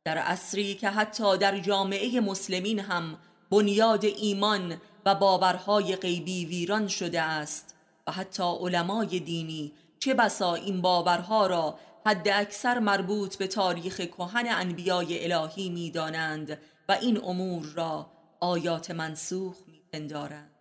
در 0.05 0.17
عصری 0.17 0.75
که 0.75 0.89
حتی 0.89 1.37
در 1.37 1.59
جامعه 1.59 2.19
مسلمین 2.19 2.79
هم 2.79 3.17
بنیاد 3.51 4.05
ایمان 4.05 4.77
و 5.05 5.15
باورهای 5.15 5.95
غیبی 5.95 6.45
ویران 6.45 6.87
شده 6.87 7.21
است 7.21 7.75
و 8.07 8.11
حتی 8.11 8.43
علمای 8.43 9.19
دینی 9.19 9.73
چه 9.99 10.13
بسا 10.13 10.55
این 10.55 10.81
باورها 10.81 11.47
را 11.47 11.79
حد 12.05 12.27
اکثر 12.27 12.79
مربوط 12.79 13.35
به 13.35 13.47
تاریخ 13.47 14.01
کهن 14.01 14.45
انبیای 14.47 15.31
الهی 15.31 15.69
می 15.69 15.91
دانند 15.91 16.59
و 16.89 16.91
این 16.91 17.23
امور 17.23 17.65
را 17.75 18.07
آیات 18.39 18.91
منسوخ 18.91 19.55
پندارند. 19.93 20.51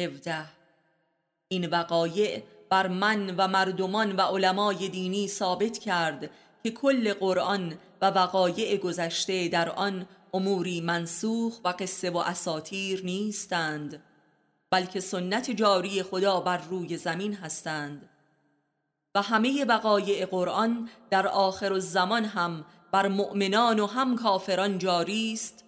17 0.00 0.46
این 1.48 1.66
وقایع 1.66 2.42
بر 2.70 2.88
من 2.88 3.34
و 3.36 3.48
مردمان 3.48 4.16
و 4.16 4.20
علمای 4.20 4.88
دینی 4.88 5.28
ثابت 5.28 5.78
کرد 5.78 6.30
که 6.62 6.70
کل 6.70 7.14
قرآن 7.14 7.78
و 8.02 8.10
وقایع 8.10 8.76
گذشته 8.76 9.48
در 9.48 9.68
آن 9.68 10.06
اموری 10.34 10.80
منسوخ 10.80 11.60
و 11.64 11.68
قصه 11.68 12.10
و 12.10 12.16
اساتیر 12.16 13.04
نیستند 13.04 14.02
بلکه 14.70 15.00
سنت 15.00 15.50
جاری 15.50 16.02
خدا 16.02 16.40
بر 16.40 16.58
روی 16.58 16.96
زمین 16.96 17.34
هستند 17.34 18.08
و 19.14 19.22
همه 19.22 19.64
وقایع 19.64 20.26
قرآن 20.26 20.88
در 21.10 21.26
آخر 21.26 21.72
الزمان 21.72 22.24
هم 22.24 22.64
بر 22.92 23.08
مؤمنان 23.08 23.80
و 23.80 23.86
هم 23.86 24.16
کافران 24.16 24.78
جاری 24.78 25.32
است 25.32 25.67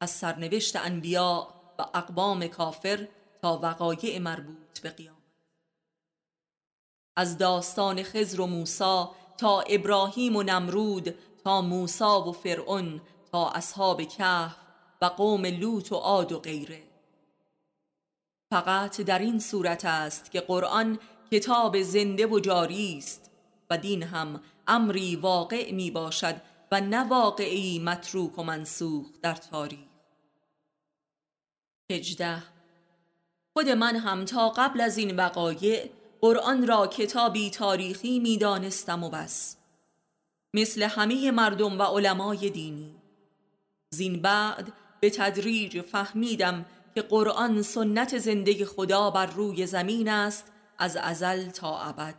از 0.00 0.10
سرنوشت 0.10 0.76
انبیاء 0.76 1.48
و 1.78 1.82
اقوام 1.94 2.46
کافر 2.46 3.08
تا 3.42 3.60
وقایع 3.62 4.18
مربوط 4.18 4.80
به 4.82 4.90
قیامت. 4.90 5.16
از 7.16 7.38
داستان 7.38 8.02
خزر 8.02 8.40
و 8.40 8.46
موسا 8.46 9.14
تا 9.38 9.60
ابراهیم 9.60 10.36
و 10.36 10.42
نمرود 10.42 11.14
تا 11.44 11.60
موسا 11.60 12.28
و 12.28 12.32
فرعون 12.32 13.00
تا 13.32 13.50
اصحاب 13.50 14.02
کهف 14.02 14.56
و 15.02 15.04
قوم 15.04 15.46
لوط 15.46 15.92
و 15.92 15.94
عاد 15.94 16.32
و 16.32 16.38
غیره. 16.38 16.82
فقط 18.50 19.00
در 19.00 19.18
این 19.18 19.38
صورت 19.38 19.84
است 19.84 20.30
که 20.30 20.40
قرآن 20.40 20.98
کتاب 21.32 21.82
زنده 21.82 22.26
و 22.26 22.40
جاری 22.40 22.98
است 22.98 23.30
و 23.70 23.78
دین 23.78 24.02
هم 24.02 24.40
امری 24.66 25.16
واقع 25.16 25.72
می 25.72 25.90
باشد 25.90 26.36
و 26.72 26.80
نه 26.80 27.08
واقعی 27.08 27.78
متروک 27.78 28.38
و 28.38 28.42
منسوخ 28.42 29.06
در 29.22 29.34
تاریخ. 29.34 29.85
هجده. 31.90 32.42
خود 33.52 33.68
من 33.68 33.96
هم 33.96 34.24
تا 34.24 34.48
قبل 34.48 34.80
از 34.80 34.98
این 34.98 35.16
وقایع 35.16 35.90
قرآن 36.20 36.66
را 36.66 36.86
کتابی 36.86 37.50
تاریخی 37.50 38.18
می 38.18 38.38
دانستم 38.38 39.04
و 39.04 39.10
بس. 39.10 39.56
مثل 40.54 40.82
همه 40.82 41.30
مردم 41.30 41.78
و 41.78 41.82
علمای 41.82 42.50
دینی. 42.50 42.94
زین 43.90 44.22
بعد 44.22 44.72
به 45.00 45.10
تدریج 45.10 45.80
فهمیدم 45.80 46.66
که 46.94 47.02
قرآن 47.02 47.62
سنت 47.62 48.18
زندگی 48.18 48.64
خدا 48.64 49.10
بر 49.10 49.26
روی 49.26 49.66
زمین 49.66 50.08
است 50.08 50.52
از 50.78 50.96
ازل 50.96 51.50
تا 51.50 51.78
ابد. 51.78 52.14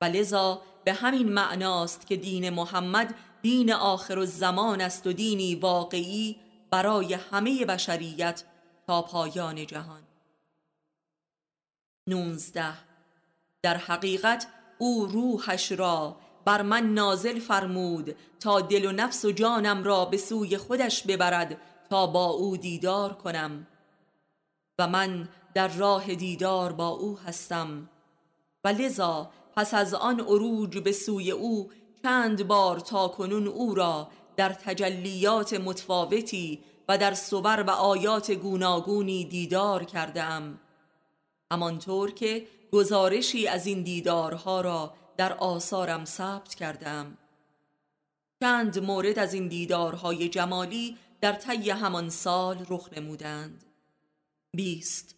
و 0.00 0.04
لذا 0.04 0.62
به 0.84 0.92
همین 0.92 1.32
معناست 1.32 2.06
که 2.06 2.16
دین 2.16 2.50
محمد 2.50 3.14
دین 3.42 3.72
آخر 3.72 4.18
الزمان 4.18 4.80
است 4.80 5.06
و 5.06 5.12
دینی 5.12 5.54
واقعی 5.54 6.36
برای 6.70 7.14
همه 7.14 7.64
بشریت 7.64 8.44
تا 8.90 9.02
پایان 9.02 9.66
جهان. 9.66 10.02
نونزده. 12.06 12.74
در 13.62 13.76
حقیقت 13.76 14.46
او 14.78 15.06
روحش 15.06 15.72
را 15.72 16.16
بر 16.44 16.62
من 16.62 16.94
نازل 16.94 17.38
فرمود 17.38 18.16
تا 18.40 18.60
دل 18.60 18.84
و 18.84 18.92
نفس 18.92 19.24
و 19.24 19.32
جانم 19.32 19.84
را 19.84 20.04
به 20.04 20.16
سوی 20.16 20.56
خودش 20.56 21.02
ببرد 21.02 21.60
تا 21.90 22.06
با 22.06 22.24
او 22.24 22.56
دیدار 22.56 23.12
کنم. 23.12 23.66
و 24.78 24.86
من 24.86 25.28
در 25.54 25.68
راه 25.68 26.14
دیدار 26.14 26.72
با 26.72 26.88
او 26.88 27.18
هستم. 27.18 27.88
و 28.64 28.68
لذا 28.68 29.30
پس 29.56 29.74
از 29.74 29.94
آن 29.94 30.20
عروج 30.20 30.78
به 30.78 30.92
سوی 30.92 31.30
او 31.30 31.70
چند 32.02 32.46
بار 32.46 32.80
تا 32.80 33.08
کنون 33.08 33.46
او 33.46 33.74
را 33.74 34.08
در 34.36 34.52
تجلیات 34.52 35.54
متفاوتی 35.54 36.64
و 36.90 36.98
در 36.98 37.14
صبر 37.14 37.62
و 37.62 37.70
آیات 37.70 38.30
گوناگونی 38.30 39.24
دیدار 39.24 39.84
کردم. 39.84 40.60
همانطور 41.52 42.10
که 42.10 42.46
گزارشی 42.72 43.46
از 43.46 43.66
این 43.66 43.82
دیدارها 43.82 44.60
را 44.60 44.94
در 45.16 45.32
آثارم 45.32 46.04
ثبت 46.04 46.54
کردم. 46.54 47.18
چند 48.42 48.84
مورد 48.84 49.18
از 49.18 49.34
این 49.34 49.48
دیدارهای 49.48 50.28
جمالی 50.28 50.96
در 51.20 51.32
طی 51.32 51.70
همان 51.70 52.10
سال 52.10 52.66
رخ 52.68 52.88
نمودند. 52.96 53.64
بیست. 54.56 55.14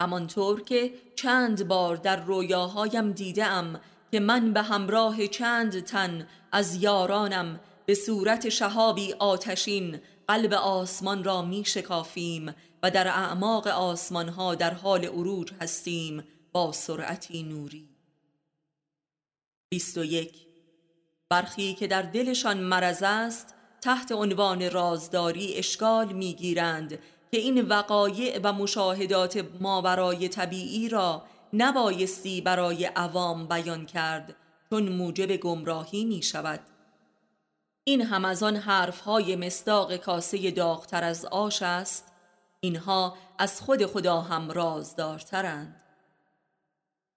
همانطور 0.00 0.62
که 0.62 0.94
چند 1.16 1.68
بار 1.68 1.96
در 1.96 2.24
رویاهایم 2.24 3.12
دیدم 3.12 3.80
که 4.12 4.20
من 4.20 4.52
به 4.52 4.62
همراه 4.62 5.26
چند 5.26 5.80
تن 5.80 6.28
از 6.52 6.82
یارانم 6.82 7.60
به 7.86 7.94
صورت 7.94 8.48
شهابی 8.48 9.12
آتشین 9.12 10.00
قلب 10.28 10.52
آسمان 10.52 11.24
را 11.24 11.42
می 11.42 11.64
شکافیم 11.64 12.54
و 12.82 12.90
در 12.90 13.08
اعماق 13.08 13.66
آسمان 13.66 14.28
ها 14.28 14.54
در 14.54 14.74
حال 14.74 15.04
عروج 15.04 15.52
هستیم 15.60 16.24
با 16.52 16.72
سرعتی 16.72 17.42
نوری. 17.42 17.88
21 19.70 20.46
برخی 21.28 21.74
که 21.74 21.86
در 21.86 22.02
دلشان 22.02 22.60
مرض 22.60 23.02
است 23.02 23.54
تحت 23.80 24.12
عنوان 24.12 24.70
رازداری 24.70 25.54
اشکال 25.54 26.12
می‌گیرند 26.12 26.98
که 27.30 27.38
این 27.38 27.62
وقایع 27.62 28.40
و 28.42 28.52
مشاهدات 28.52 29.44
ماورای 29.60 30.28
طبیعی 30.28 30.88
را 30.88 31.22
نبایستی 31.52 32.40
برای 32.40 32.84
عوام 32.84 33.48
بیان 33.48 33.86
کرد 33.86 34.36
چون 34.70 34.88
موجب 34.88 35.36
گمراهی 35.36 36.04
می 36.04 36.22
شود. 36.22 36.60
این 37.88 38.02
هم 38.02 38.24
از 38.24 38.42
آن 38.42 38.56
حرفهای 38.56 39.36
مصداق 39.36 39.96
کاسه 39.96 40.50
داغتر 40.50 41.04
از 41.04 41.24
آش 41.24 41.62
است 41.62 42.04
اینها 42.60 43.14
از 43.38 43.60
خود 43.60 43.86
خدا 43.86 44.20
هم 44.20 44.50
رازدارترند. 44.50 45.80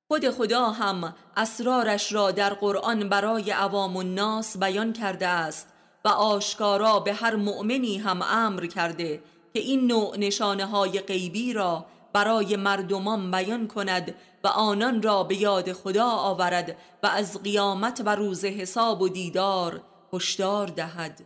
خود 0.07 0.29
خدا 0.29 0.69
هم 0.69 1.15
اسرارش 1.37 2.13
را 2.13 2.31
در 2.31 2.53
قرآن 2.53 3.09
برای 3.09 3.51
عوام 3.51 3.97
الناس 3.97 4.57
بیان 4.57 4.93
کرده 4.93 5.27
است 5.27 5.67
و 6.05 6.07
آشکارا 6.07 6.99
به 6.99 7.13
هر 7.13 7.35
مؤمنی 7.35 7.97
هم 7.97 8.21
امر 8.21 8.65
کرده 8.65 9.23
که 9.53 9.59
این 9.59 9.87
نوع 9.87 10.17
نشانه 10.17 10.65
های 10.65 10.99
غیبی 10.99 11.53
را 11.53 11.85
برای 12.13 12.55
مردمان 12.55 13.31
بیان 13.31 13.67
کند 13.67 14.15
و 14.43 14.47
آنان 14.47 15.01
را 15.01 15.23
به 15.23 15.35
یاد 15.35 15.73
خدا 15.73 16.09
آورد 16.09 16.77
و 17.03 17.07
از 17.07 17.43
قیامت 17.43 18.01
و 18.05 18.15
روز 18.15 18.45
حساب 18.45 19.01
و 19.01 19.09
دیدار 19.09 19.81
هشدار 20.13 20.67
دهد. 20.67 21.21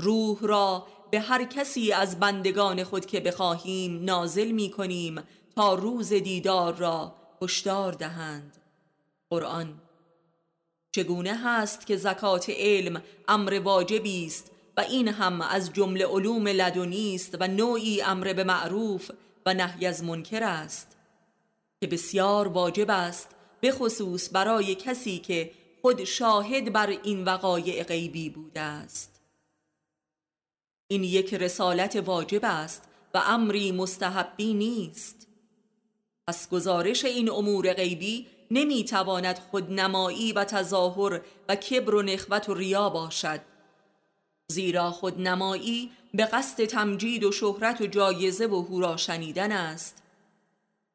روح 0.00 0.38
را 0.40 0.86
به 1.10 1.20
هر 1.20 1.44
کسی 1.44 1.92
از 1.92 2.20
بندگان 2.20 2.84
خود 2.84 3.06
که 3.06 3.20
بخواهیم 3.20 4.04
نازل 4.04 4.50
می 4.50 4.70
کنیم 4.70 5.22
تا 5.56 5.74
روز 5.74 6.12
دیدار 6.12 6.74
را 6.74 7.14
هشدار 7.42 7.92
دهند. 7.92 8.56
قرآن 9.30 9.80
چگونه 10.92 11.34
هست 11.34 11.86
که 11.86 11.96
زکات 11.96 12.50
علم 12.50 13.02
امر 13.28 13.60
واجبی 13.64 14.26
است 14.26 14.50
و 14.76 14.80
این 14.80 15.08
هم 15.08 15.40
از 15.40 15.72
جمله 15.72 16.06
علوم 16.06 16.48
لدنی 16.48 17.14
است 17.14 17.36
و 17.40 17.46
نوعی 17.46 18.02
امر 18.02 18.32
به 18.32 18.44
معروف 18.44 19.10
و 19.46 19.54
نهی 19.54 19.86
از 19.86 20.04
منکر 20.04 20.42
است؟ 20.42 20.96
که 21.80 21.86
بسیار 21.86 22.48
واجب 22.48 22.90
است 22.90 23.28
به 23.60 23.72
خصوص 23.72 24.28
برای 24.32 24.74
کسی 24.74 25.18
که 25.18 25.50
خود 25.82 26.04
شاهد 26.04 26.72
بر 26.72 26.86
این 26.86 27.24
وقایع 27.24 27.82
غیبی 27.82 28.30
بوده 28.30 28.60
است 28.60 29.20
این 30.88 31.04
یک 31.04 31.34
رسالت 31.34 31.96
واجب 31.96 32.40
است 32.42 32.88
و 33.14 33.18
امری 33.18 33.72
مستحبی 33.72 34.54
نیست. 34.54 35.26
پس 36.26 36.48
گزارش 36.50 37.04
این 37.04 37.30
امور 37.30 37.72
غیبی 37.72 38.26
نمی‌تواند 38.50 39.38
خودنمایی 39.38 40.32
و 40.32 40.44
تظاهر 40.44 41.20
و 41.48 41.56
کبر 41.56 41.94
و 41.94 42.02
نخوت 42.02 42.48
و 42.48 42.54
ریا 42.54 42.88
باشد. 42.88 43.40
زیرا 44.48 44.90
خودنمایی 44.90 45.90
به 46.14 46.24
قصد 46.24 46.64
تمجید 46.64 47.24
و 47.24 47.32
شهرت 47.32 47.80
و 47.80 47.86
جایزه 47.86 48.46
و 48.46 48.62
هورا 48.62 48.96
شنیدن 48.96 49.52
است 49.52 50.02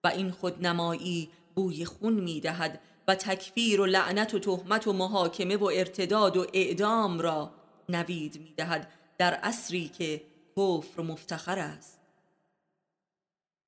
و 0.04 0.08
این 0.08 0.32
خودنمایی 0.32 1.30
بوی 1.56 1.86
خون 1.86 2.14
می‌دهد 2.14 2.80
و 3.08 3.16
تکفیر 3.16 3.82
و 3.82 3.86
لعنت 3.86 4.34
و 4.34 4.40
تهمت 4.40 4.88
و 4.88 4.94
محاکمه 4.94 5.58
و 5.58 5.66
ارتداد 5.66 6.38
و 6.38 6.46
اعدام 6.54 7.20
را 7.20 7.52
نوید 7.90 8.42
می‌دهد 8.42 8.92
در 9.18 9.34
عصری 9.34 9.88
که 9.88 10.22
کفر 10.58 11.02
مفتخر 11.02 11.60
است. 11.60 12.00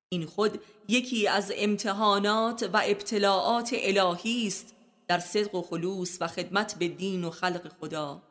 این 0.08 0.26
خود 0.26 0.60
یکی 0.88 1.28
از 1.28 1.52
امتحانات 1.56 2.70
و 2.72 2.82
ابتلاعات 2.84 3.70
الهی 3.72 4.46
است 4.46 4.74
در 5.08 5.18
صدق 5.18 5.54
و 5.54 5.62
خلوص 5.62 6.18
و 6.20 6.28
خدمت 6.28 6.74
به 6.78 6.88
دین 6.88 7.24
و 7.24 7.30
خلق 7.30 7.72
خدا. 7.80 8.22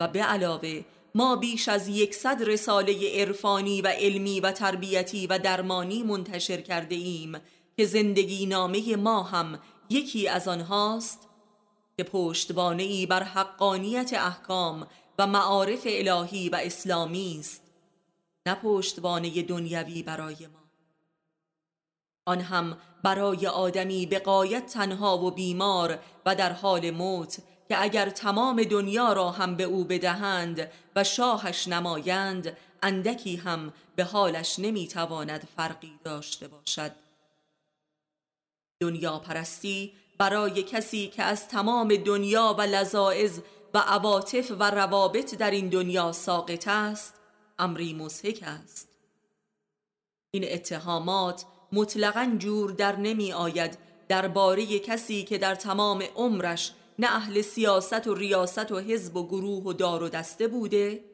و 0.00 0.08
به 0.08 0.22
علاوه 0.22 0.84
ما 1.14 1.36
بیش 1.36 1.68
از 1.68 1.88
یکصد 1.88 2.42
رساله 2.46 3.20
عرفانی 3.20 3.82
و 3.82 3.88
علمی 3.88 4.40
و 4.40 4.52
تربیتی 4.52 5.26
و 5.26 5.38
درمانی 5.38 6.02
منتشر 6.02 6.60
کرده 6.60 6.94
ایم 6.94 7.40
که 7.80 7.86
زندگی 7.86 8.46
نامه 8.46 8.96
ما 8.96 9.22
هم 9.22 9.58
یکی 9.90 10.28
از 10.28 10.48
آنهاست 10.48 11.28
که 11.96 12.04
پشتوانه 12.04 12.82
ای 12.82 13.06
بر 13.06 13.22
حقانیت 13.22 14.12
احکام 14.14 14.86
و 15.18 15.26
معارف 15.26 15.80
الهی 15.86 16.48
و 16.48 16.56
اسلامی 16.62 17.36
است 17.40 17.62
نه 18.46 18.54
پشتوانه 18.54 19.42
دنیوی 19.42 20.02
برای 20.02 20.46
ما. 20.46 20.60
آن 22.26 22.40
هم 22.40 22.78
برای 23.02 23.46
آدمی 23.46 24.06
به 24.06 24.18
قایت 24.18 24.66
تنها 24.66 25.18
و 25.18 25.30
بیمار 25.30 25.98
و 26.26 26.34
در 26.34 26.52
حال 26.52 26.90
موت 26.90 27.38
که 27.68 27.82
اگر 27.82 28.10
تمام 28.10 28.62
دنیا 28.62 29.12
را 29.12 29.30
هم 29.30 29.56
به 29.56 29.64
او 29.64 29.84
بدهند 29.84 30.70
و 30.96 31.04
شاهش 31.04 31.68
نمایند 31.68 32.56
اندکی 32.82 33.36
هم 33.36 33.72
به 33.96 34.04
حالش 34.04 34.58
نمی‌تواند 34.58 35.48
فرقی 35.56 35.98
داشته 36.04 36.48
باشد. 36.48 36.92
دنیا 38.80 39.18
پرستی 39.18 39.92
برای 40.18 40.62
کسی 40.62 41.08
که 41.08 41.22
از 41.22 41.48
تمام 41.48 41.96
دنیا 41.96 42.56
و 42.58 42.62
لذائز 42.62 43.40
و 43.74 43.78
عواطف 43.78 44.52
و 44.58 44.70
روابط 44.70 45.34
در 45.34 45.50
این 45.50 45.68
دنیا 45.68 46.12
ساقط 46.12 46.68
است 46.68 47.14
امری 47.58 47.94
مزهک 47.94 48.42
است. 48.42 48.88
این 50.30 50.44
اتهامات 50.52 51.44
مطلقا 51.72 52.36
جور 52.38 52.70
در 52.70 52.96
نمی 52.96 53.32
آید 53.32 53.78
درباره 54.08 54.78
کسی 54.78 55.24
که 55.24 55.38
در 55.38 55.54
تمام 55.54 56.02
عمرش 56.16 56.72
نه 56.98 57.16
اهل 57.16 57.42
سیاست 57.42 58.06
و 58.06 58.14
ریاست 58.14 58.72
و 58.72 58.78
حزب 58.78 59.16
و 59.16 59.26
گروه 59.26 59.64
و 59.64 59.72
دار 59.72 60.02
و 60.02 60.08
دسته 60.08 60.48
بوده 60.48 61.04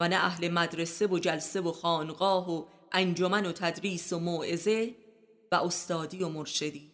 و 0.00 0.08
نه 0.08 0.16
اهل 0.16 0.48
مدرسه 0.48 1.06
و 1.06 1.18
جلسه 1.18 1.60
و 1.60 1.72
خانقاه 1.72 2.50
و 2.50 2.64
انجمن 2.92 3.46
و 3.46 3.52
تدریس 3.52 4.12
و 4.12 4.18
موعظه 4.18 4.94
و 5.52 5.54
استادی 5.54 6.22
و 6.22 6.28
مرشدی. 6.28 6.92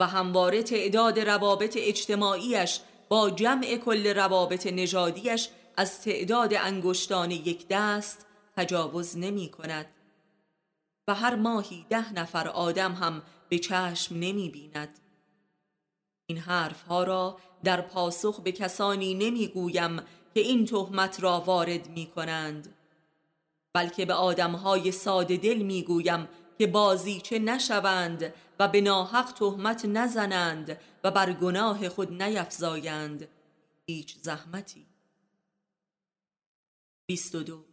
و 0.00 0.06
همواره 0.06 0.62
تعداد 0.62 1.18
روابط 1.18 1.76
اجتماعیش 1.80 2.80
با 3.08 3.30
جمع 3.30 3.76
کل 3.76 4.06
روابط 4.06 4.66
نژادیش 4.66 5.48
از 5.76 6.02
تعداد 6.02 6.54
انگشتان 6.54 7.30
یک 7.30 7.66
دست 7.70 8.26
تجاوز 8.56 9.18
نمی 9.18 9.48
کند. 9.48 9.86
و 11.08 11.14
هر 11.14 11.34
ماهی 11.34 11.86
ده 11.88 12.12
نفر 12.12 12.48
آدم 12.48 12.92
هم 12.92 13.22
به 13.48 13.58
چشم 13.58 14.14
نمی 14.14 14.50
بیند. 14.50 14.98
این 16.26 16.38
حرف 16.38 16.82
ها 16.82 17.04
را 17.04 17.38
در 17.64 17.80
پاسخ 17.80 18.40
به 18.40 18.52
کسانی 18.52 19.14
نمی 19.14 19.48
گویم 19.48 19.96
که 20.34 20.40
این 20.40 20.66
تهمت 20.66 21.22
را 21.22 21.40
وارد 21.40 21.88
می 21.88 22.06
کنند 22.06 22.74
بلکه 23.74 24.04
به 24.06 24.14
آدمهای 24.14 24.92
ساده 24.92 25.36
دل 25.36 25.56
می 25.56 25.82
گویم 25.82 26.28
که 26.58 26.66
بازی 26.66 27.20
چه 27.20 27.38
نشوند 27.38 28.34
و 28.58 28.68
به 28.68 28.80
ناحق 28.80 29.32
تهمت 29.32 29.84
نزنند 29.84 30.80
و 31.04 31.10
بر 31.10 31.32
گناه 31.32 31.88
خود 31.88 32.22
نیفزایند. 32.22 33.28
هیچ 33.86 34.16
زحمتی. 34.16 34.86
22 37.06 37.64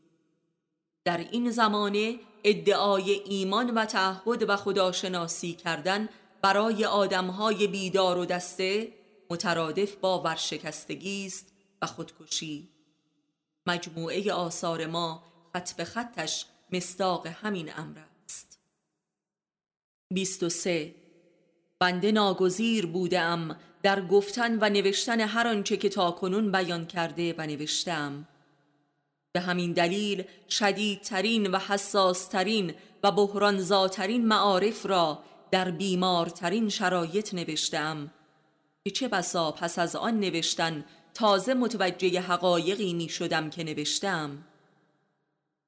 در 1.06 1.18
این 1.18 1.52
زمانه 1.52 2.20
ادعای 2.44 3.12
ایمان 3.12 3.70
و 3.70 3.86
تعهد 3.86 4.50
و 4.50 4.56
خداشناسی 4.58 5.54
کردن 5.54 6.10
برای 6.42 6.86
آدمهای 6.86 7.68
بیدار 7.68 8.18
و 8.18 8.26
دسته 8.26 8.94
مترادف 9.30 9.96
با 9.96 10.22
ورشکستگی 10.22 11.26
است 11.26 11.54
و 11.82 11.86
خودکشی. 11.86 12.70
مجموعه 13.68 14.34
آثار 14.34 14.88
ما 14.88 15.24
خط 15.54 15.72
به 15.72 15.86
خطش 15.86 16.46
مستاق 16.72 17.28
همین 17.28 17.74
امر 17.78 18.11
23 20.12 20.96
بنده 21.80 22.12
ناگزیر 22.12 22.86
بودم 22.86 23.58
در 23.84 24.08
گفتن 24.08 24.58
و 24.62 24.70
نوشتن 24.70 25.20
هر 25.20 25.48
آنچه 25.48 25.78
که 25.78 25.90
تاکنون 25.90 26.52
بیان 26.52 26.86
کرده 26.86 27.36
و 27.38 27.42
نوشتم. 27.48 28.28
به 29.34 29.40
همین 29.40 29.74
دلیل 29.74 30.24
شدیدترین 30.50 31.52
و 31.52 31.58
حساسترین 31.58 32.74
و 33.04 33.12
بحرانزاترین 33.12 34.28
معارف 34.28 34.86
را 34.86 35.24
در 35.52 35.72
بیمارترین 35.72 36.70
شرایط 36.70 37.34
نوشتم 37.34 38.12
که 38.84 38.92
چه 38.92 39.08
بسا 39.08 39.52
پس 39.52 39.80
از 39.80 39.96
آن 39.96 40.20
نوشتن 40.20 40.86
تازه 41.14 41.54
متوجه 41.54 42.22
حقایقی 42.22 42.94
می 42.94 43.10
شدم 43.10 43.50
که 43.50 43.64
نوشتم. 43.64 44.46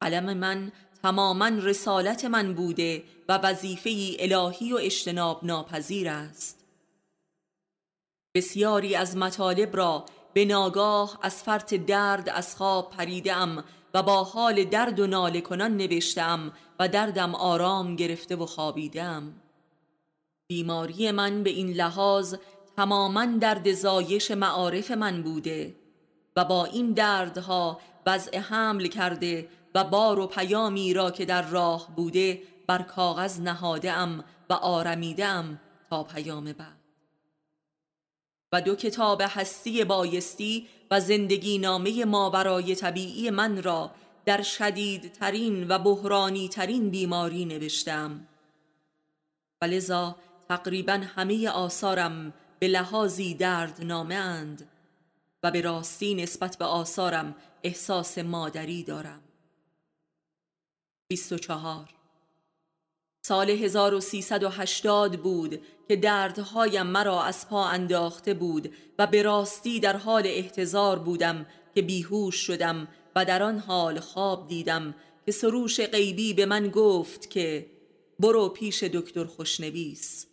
قلم 0.01 0.37
من 0.37 0.71
تماما 1.03 1.47
رسالت 1.47 2.25
من 2.25 2.53
بوده 2.53 3.03
و 3.29 3.37
وظیفه 3.37 4.15
الهی 4.19 4.73
و 4.73 4.77
اجتناب 4.81 5.39
ناپذیر 5.43 6.09
است. 6.09 6.65
بسیاری 8.35 8.95
از 8.95 9.17
مطالب 9.17 9.75
را 9.75 10.05
به 10.33 10.45
ناگاه 10.45 11.19
از 11.21 11.43
فرط 11.43 11.73
درد 11.73 12.29
از 12.29 12.55
خواب 12.55 12.89
پریدم 12.89 13.63
و 13.93 14.03
با 14.03 14.23
حال 14.23 14.63
درد 14.63 14.99
و 14.99 15.07
ناله 15.07 15.41
کنان 15.41 15.77
نوشتم 15.77 16.53
و 16.79 16.87
دردم 16.87 17.35
آرام 17.35 17.95
گرفته 17.95 18.35
و 18.35 18.45
خوابیدم 18.45 19.33
بیماری 20.47 21.11
من 21.11 21.43
به 21.43 21.49
این 21.49 21.71
لحاظ 21.71 22.35
تماما 22.77 23.25
درد 23.25 23.73
زایش 23.73 24.31
معارف 24.31 24.91
من 24.91 25.23
بوده 25.23 25.75
و 26.35 26.45
با 26.45 26.65
این 26.65 26.91
دردها 26.91 27.79
وضع 28.05 28.37
حمل 28.39 28.87
کرده 28.87 29.49
و 29.75 29.83
بار 29.83 30.19
و 30.19 30.27
پیامی 30.27 30.93
را 30.93 31.11
که 31.11 31.25
در 31.25 31.41
راه 31.41 31.95
بوده 31.95 32.41
بر 32.67 32.81
کاغذ 32.81 33.39
نهاده 33.39 33.91
ام 33.91 34.23
و 34.49 34.53
آرمیده 34.53 35.25
ام 35.25 35.59
تا 35.89 36.03
پیام 36.03 36.43
بعد. 36.43 36.83
و 38.53 38.61
دو 38.61 38.75
کتاب 38.75 39.21
هستی 39.25 39.83
بایستی 39.83 40.67
و 40.91 40.99
زندگی 40.99 41.57
نامه 41.57 42.05
ماورای 42.05 42.75
طبیعی 42.75 43.29
من 43.29 43.63
را 43.63 43.91
در 44.25 44.41
شدیدترین 44.41 45.67
و 45.67 45.79
بحرانی 45.79 46.49
ترین 46.49 46.89
بیماری 46.89 47.45
نوشتم 47.45 48.27
و 49.61 49.65
لذا 49.65 50.15
تقریبا 50.49 51.01
همه 51.15 51.49
آثارم 51.49 52.33
به 52.59 52.67
لحاظی 52.67 53.33
دردنامه 53.33 54.15
اند 54.15 54.69
و 55.43 55.51
به 55.51 55.61
راستی 55.61 56.15
نسبت 56.15 56.57
به 56.57 56.65
آثارم 56.65 57.35
احساس 57.63 58.17
مادری 58.17 58.83
دارم. 58.83 59.22
24 61.13 61.89
سال 63.25 63.49
1380 63.49 65.17
بود 65.17 65.61
که 65.87 65.95
دردهایم 65.95 66.85
مرا 66.85 67.23
از 67.23 67.49
پا 67.49 67.65
انداخته 67.65 68.33
بود 68.33 68.73
و 68.99 69.07
به 69.07 69.21
راستی 69.21 69.79
در 69.79 69.97
حال 69.97 70.23
احتضار 70.25 70.99
بودم 70.99 71.45
که 71.75 71.81
بیهوش 71.81 72.35
شدم 72.35 72.87
و 73.15 73.25
در 73.25 73.43
آن 73.43 73.59
حال 73.59 73.99
خواب 73.99 74.47
دیدم 74.47 74.95
که 75.25 75.31
سروش 75.31 75.81
غیبی 75.81 76.33
به 76.33 76.45
من 76.45 76.67
گفت 76.69 77.29
که 77.29 77.65
برو 78.19 78.49
پیش 78.49 78.83
دکتر 78.83 79.25
خوشنویس. 79.25 80.27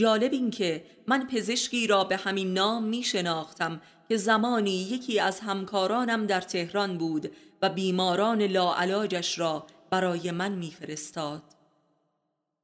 جالب 0.00 0.32
این 0.32 0.50
که 0.50 0.84
من 1.06 1.26
پزشکی 1.26 1.86
را 1.86 2.04
به 2.04 2.16
همین 2.16 2.54
نام 2.54 2.84
می 2.84 3.02
شناختم 3.02 3.80
که 4.08 4.16
زمانی 4.16 4.82
یکی 4.90 5.20
از 5.20 5.40
همکارانم 5.40 6.26
در 6.26 6.40
تهران 6.40 6.98
بود 6.98 7.32
و 7.62 7.68
بیماران 7.68 8.42
لاعلاجش 8.42 9.38
را 9.38 9.66
برای 9.90 10.30
من 10.30 10.52
میفرستاد. 10.52 11.42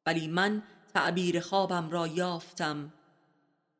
ولی 0.07 0.29
من 0.29 0.63
تعبیر 0.95 1.41
خوابم 1.41 1.91
را 1.91 2.07
یافتم 2.07 2.93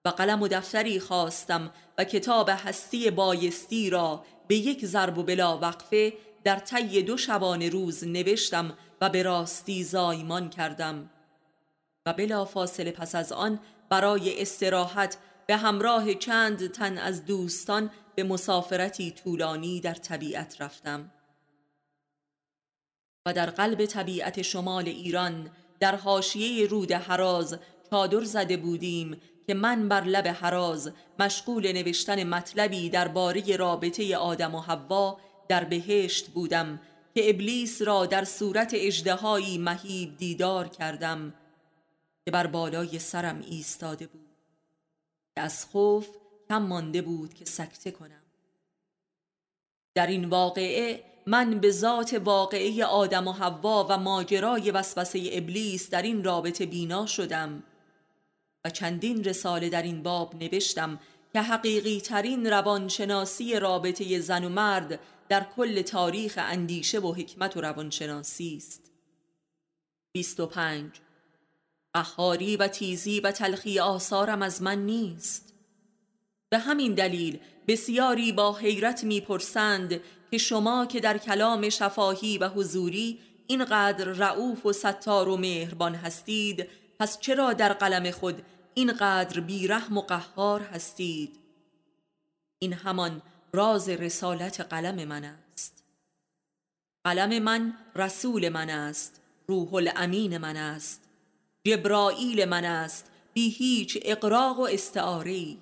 و 0.05 0.09
قلم 0.09 0.43
و 0.43 0.49
دفتری 0.49 1.01
خواستم 1.01 1.73
و 1.99 2.05
کتاب 2.05 2.51
هستی 2.53 3.11
بایستی 3.11 3.91
را 3.91 4.25
به 4.49 4.55
یک 4.55 4.87
ضرب 4.87 5.19
و 5.19 5.23
بلا 5.23 5.59
وقفه 5.59 6.13
در 6.45 6.59
طی 6.59 7.03
دو 7.03 7.17
شبانه 7.17 7.69
روز 7.69 8.05
نوشتم 8.05 8.77
و 9.01 9.11
به 9.11 9.23
راستی 9.23 9.85
زایمان 9.85 10.51
کردم. 10.51 11.11
و 12.07 12.13
بلا 12.13 12.45
فاصله 12.45 12.93
پس 12.93 13.15
از 13.15 13.33
آن 13.33 13.61
برای 13.89 14.43
استراحت 14.43 15.19
به 15.47 15.57
همراه 15.57 16.15
چند 16.15 16.67
تن 16.67 16.99
از 16.99 17.25
دوستان 17.25 17.91
به 18.19 18.25
مسافرتی 18.25 19.11
طولانی 19.11 19.81
در 19.81 19.95
طبیعت 19.95 20.61
رفتم. 20.61 21.11
و 23.27 23.33
در 23.33 23.51
قلب 23.51 23.87
طبیعت 23.87 24.43
شمال 24.43 24.89
ایران 24.89 25.51
در 25.81 25.95
حاشیه 25.95 26.67
رود 26.67 26.93
حراز 26.93 27.59
چادر 27.91 28.25
زده 28.25 28.57
بودیم 28.57 29.21
که 29.47 29.55
من 29.55 29.89
بر 29.89 30.05
لب 30.05 30.29
حراز 30.29 30.93
مشغول 31.19 31.73
نوشتن 31.73 32.25
مطلبی 32.25 32.91
درباره 32.91 33.57
رابطه 33.57 34.17
آدم 34.17 34.55
و 34.55 34.61
حوا 34.61 35.19
در 35.49 35.65
بهشت 35.65 36.29
بودم 36.29 36.81
که 37.15 37.31
ابلیس 37.31 37.83
را 37.83 38.07
در 38.07 38.25
صورت 38.25 38.71
اجدهایی 38.75 39.59
مهیب 39.59 40.17
دیدار 40.17 40.69
کردم 40.69 41.35
که 42.25 42.31
بر 42.31 42.47
بالای 42.47 42.99
سرم 42.99 43.43
ایستاده 43.51 44.07
بود. 44.07 44.29
که 45.35 45.41
از 45.41 45.65
خوف 45.65 46.09
کم 46.49 46.63
مانده 46.63 47.03
بود 47.03 47.35
که 47.35 47.45
سکته 47.45 47.91
کنم. 47.91 48.23
در 49.95 50.07
این 50.07 50.25
واقعه 50.25 51.05
من 51.27 51.61
به 51.61 51.71
ذات 51.71 52.21
واقعه 52.25 52.85
آدم 52.85 53.29
و 53.29 53.33
حوا 53.33 53.87
و 53.91 53.99
ماجرای 53.99 54.71
وسوسه 54.71 55.31
ابلیس 55.33 55.91
در 55.91 56.03
این 56.03 56.25
رابطه 56.25 56.67
بینا 56.67 57.07
شدم 57.07 57.63
و 58.65 58.71
چندین 58.71 59.25
رساله 59.25 59.69
در 59.69 59.83
این 59.83 60.03
باب 60.03 60.35
نوشتم 60.35 61.01
که 61.33 61.41
حقیقی 61.41 62.01
ترین 62.01 62.47
روانشناسی 62.47 63.61
رابطه 63.61 64.21
زن 64.21 64.45
و 64.45 64.49
مرد 64.49 65.01
در 65.29 65.47
کل 65.57 65.83
تاریخ 65.83 66.35
اندیشه 66.39 67.01
و 67.01 67.15
حکمت 67.15 67.57
و 67.57 67.61
روانشناسی 67.61 68.57
است. 68.57 68.91
25 70.13 70.91
قهاری 71.95 72.57
و 72.57 72.69
تیزی 72.69 73.21
و 73.21 73.33
تلخی 73.33 73.79
آثارم 73.81 74.43
از 74.43 74.63
من 74.63 74.87
نیست. 74.87 75.48
به 76.51 76.59
همین 76.59 76.95
دلیل 76.95 77.39
بسیاری 77.69 78.33
با 78.33 78.57
حیرت 78.57 79.05
می‌پرسند 79.05 80.01
که 80.31 80.39
شما 80.39 80.87
که 80.87 81.01
در 81.01 81.19
کلام 81.19 81.69
شفاهی 81.69 82.39
و 82.39 82.49
حضوری 82.49 83.19
اینقدر 83.47 84.05
رعوف 84.05 84.67
و 84.67 84.73
ستار 84.73 85.29
و 85.29 85.37
مهربان 85.37 85.95
هستید 85.95 86.69
پس 86.99 87.21
چرا 87.21 87.53
در 87.53 87.73
قلم 87.73 88.11
خود 88.11 88.43
اینقدر 88.75 89.41
بیرحم 89.41 89.97
و 89.97 90.01
قهار 90.01 90.61
هستید؟ 90.61 91.39
این 92.59 92.73
همان 92.73 93.23
راز 93.53 93.89
رسالت 93.89 94.61
قلم 94.61 95.05
من 95.05 95.25
است. 95.25 95.85
قلم 97.05 97.43
من 97.43 97.75
رسول 97.97 98.49
من 98.49 98.71
است 98.71 99.21
روح 99.47 99.75
الامین 99.75 100.39
من 100.39 100.57
است 100.57 101.09
جبرائیل 101.65 102.45
من 102.45 102.65
است 102.65 103.11
بی 103.33 103.49
هیچ 103.49 103.99
اقراق 104.03 104.59
و 104.59 104.63
استعاری 104.63 105.59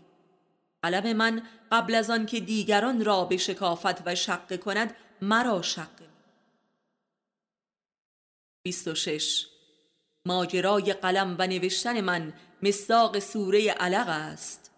قلم 0.87 1.17
من 1.17 1.43
قبل 1.73 1.95
از 1.95 2.11
آن 2.11 2.27
که 2.27 2.41
دیگران 2.41 3.05
را 3.05 3.25
به 3.25 3.37
شکافت 3.37 4.07
و 4.07 4.15
شق 4.15 4.61
کند 4.61 4.97
مرا 5.23 5.63
شق 5.63 5.89
26 8.65 9.47
ماجرای 10.27 10.93
قلم 10.93 11.37
و 11.39 11.47
نوشتن 11.47 12.01
من 12.01 12.33
مصداق 12.63 13.19
سوره 13.19 13.71
علق 13.71 14.09
است. 14.09 14.71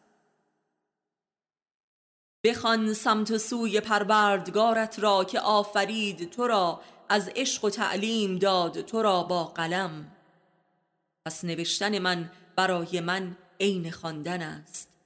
بخوان 2.45 2.95
سمت 2.95 3.37
سوی 3.37 3.81
پروردگارت 3.81 4.99
را 4.99 5.25
که 5.25 5.41
آفرید 5.41 6.31
تو 6.31 6.47
را 6.47 6.81
از 7.09 7.31
عشق 7.37 7.65
و 7.65 7.71
تعلیم 7.71 8.39
داد 8.39 8.81
تو 8.81 9.03
را 9.03 9.23
با 9.23 9.45
قلم. 9.45 10.13
پس 11.27 11.45
نوشتن 11.45 11.99
من 11.99 12.31
برای 12.57 13.01
من 13.01 13.37
عین 13.61 13.91
خواندن 13.91 14.43
است. 14.43 14.98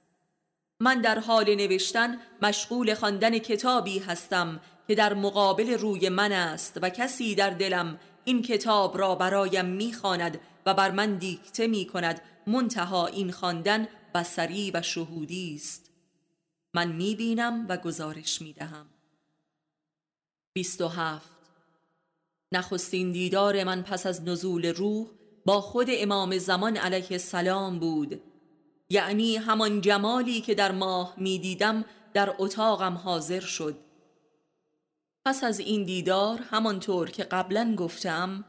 من 0.83 1.01
در 1.01 1.19
حال 1.19 1.55
نوشتن 1.55 2.17
مشغول 2.41 2.93
خواندن 2.93 3.37
کتابی 3.39 3.99
هستم 3.99 4.61
که 4.87 4.95
در 4.95 5.13
مقابل 5.13 5.69
روی 5.69 6.09
من 6.09 6.31
است 6.31 6.79
و 6.81 6.89
کسی 6.89 7.35
در 7.35 7.49
دلم 7.49 7.99
این 8.25 8.41
کتاب 8.41 8.97
را 8.97 9.15
برایم 9.15 9.65
می‌خواند 9.65 10.39
و 10.65 10.73
بر 10.73 10.91
من 10.91 11.15
دیکته 11.15 11.67
می 11.67 11.85
کند 11.85 12.21
منتها 12.47 13.07
این 13.07 13.31
خواندن 13.31 13.87
بسری 14.15 14.71
و 14.71 14.81
شهودی 14.81 15.55
است. 15.55 15.91
من 16.73 16.91
می 16.91 17.15
بینم 17.15 17.65
و 17.69 17.77
گزارش 17.77 18.41
می 18.41 18.53
دهم 18.53 18.85
27 20.53 21.29
نخستین 22.51 23.11
دیدار 23.11 23.63
من 23.63 23.81
پس 23.81 24.05
از 24.05 24.23
نزول 24.23 24.65
روح 24.65 25.07
با 25.45 25.61
خود 25.61 25.87
امام 25.89 26.37
زمان 26.37 26.77
علیه 26.77 27.11
السلام 27.11 27.79
بود. 27.79 28.32
یعنی 28.89 29.37
همان 29.37 29.81
جمالی 29.81 30.41
که 30.41 30.55
در 30.55 30.71
ماه 30.71 31.13
می 31.17 31.39
دیدم 31.39 31.85
در 32.13 32.35
اتاقم 32.39 32.93
حاضر 32.93 33.39
شد. 33.39 33.75
پس 35.25 35.43
از 35.43 35.59
این 35.59 35.83
دیدار 35.83 36.39
همانطور 36.51 37.09
که 37.09 37.23
قبلا 37.23 37.75
گفتم 37.77 38.45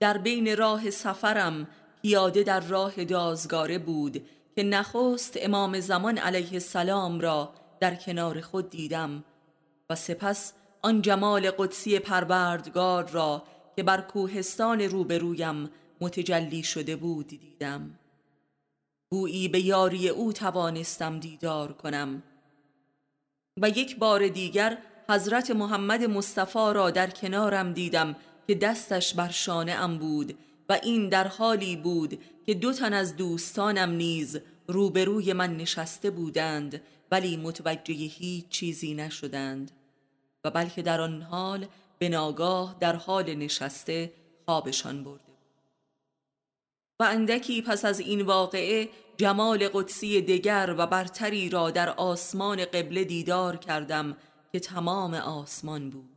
در 0.00 0.18
بین 0.18 0.56
راه 0.56 0.90
سفرم 0.90 1.68
پیاده 2.02 2.42
در 2.42 2.60
راه 2.60 3.04
دازگاره 3.04 3.78
بود 3.78 4.26
که 4.56 4.62
نخست 4.62 5.36
امام 5.36 5.80
زمان 5.80 6.18
علیه 6.18 6.52
السلام 6.52 7.20
را 7.20 7.52
در 7.80 7.94
کنار 7.94 8.40
خود 8.40 8.70
دیدم 8.70 9.24
و 9.90 9.94
سپس 9.94 10.52
آن 10.82 11.02
جمال 11.02 11.50
قدسی 11.50 11.98
پروردگار 11.98 13.08
را 13.08 13.42
که 13.76 13.82
بر 13.82 14.00
کوهستان 14.00 14.80
روبرویم 14.80 15.70
متجلی 16.00 16.62
شده 16.62 16.96
بود 16.96 17.26
دیدم. 17.26 17.98
گویی 19.14 19.48
به 19.48 19.60
یاری 19.60 20.08
او 20.08 20.32
توانستم 20.32 21.20
دیدار 21.20 21.72
کنم. 21.72 22.22
و 23.62 23.68
یک 23.68 23.96
بار 23.98 24.28
دیگر 24.28 24.78
حضرت 25.08 25.50
محمد 25.50 26.04
مصطفی 26.04 26.74
را 26.74 26.90
در 26.90 27.10
کنارم 27.10 27.72
دیدم 27.72 28.16
که 28.46 28.54
دستش 28.54 29.14
بر 29.14 29.30
شانه 29.30 29.72
ام 29.72 29.98
بود 29.98 30.38
و 30.68 30.78
این 30.82 31.08
در 31.08 31.28
حالی 31.28 31.76
بود 31.76 32.18
که 32.46 32.54
دو 32.54 32.72
تن 32.72 32.92
از 32.92 33.16
دوستانم 33.16 33.90
نیز 33.90 34.40
روبروی 34.68 35.32
من 35.32 35.56
نشسته 35.56 36.10
بودند 36.10 36.82
ولی 37.10 37.36
متوجه 37.36 37.94
هیچ 37.94 38.48
چیزی 38.48 38.94
نشدند. 38.94 39.70
و 40.44 40.50
بلکه 40.50 40.82
در 40.82 41.00
آن 41.00 41.22
حال 41.22 41.66
به 41.98 42.08
ناگاه 42.08 42.76
در 42.80 42.96
حال 42.96 43.34
نشسته 43.34 44.12
خوابشان 44.46 45.04
برده 45.04 45.34
و 47.00 47.04
اندکی 47.04 47.62
پس 47.62 47.84
از 47.84 48.00
این 48.00 48.22
واقعه 48.22 48.88
جمال 49.16 49.68
قدسی 49.68 50.22
دگر 50.22 50.74
و 50.78 50.86
برتری 50.86 51.48
را 51.48 51.70
در 51.70 51.90
آسمان 51.90 52.64
قبله 52.64 53.04
دیدار 53.04 53.56
کردم 53.56 54.16
که 54.52 54.60
تمام 54.60 55.14
آسمان 55.14 55.90
بود. 55.90 56.16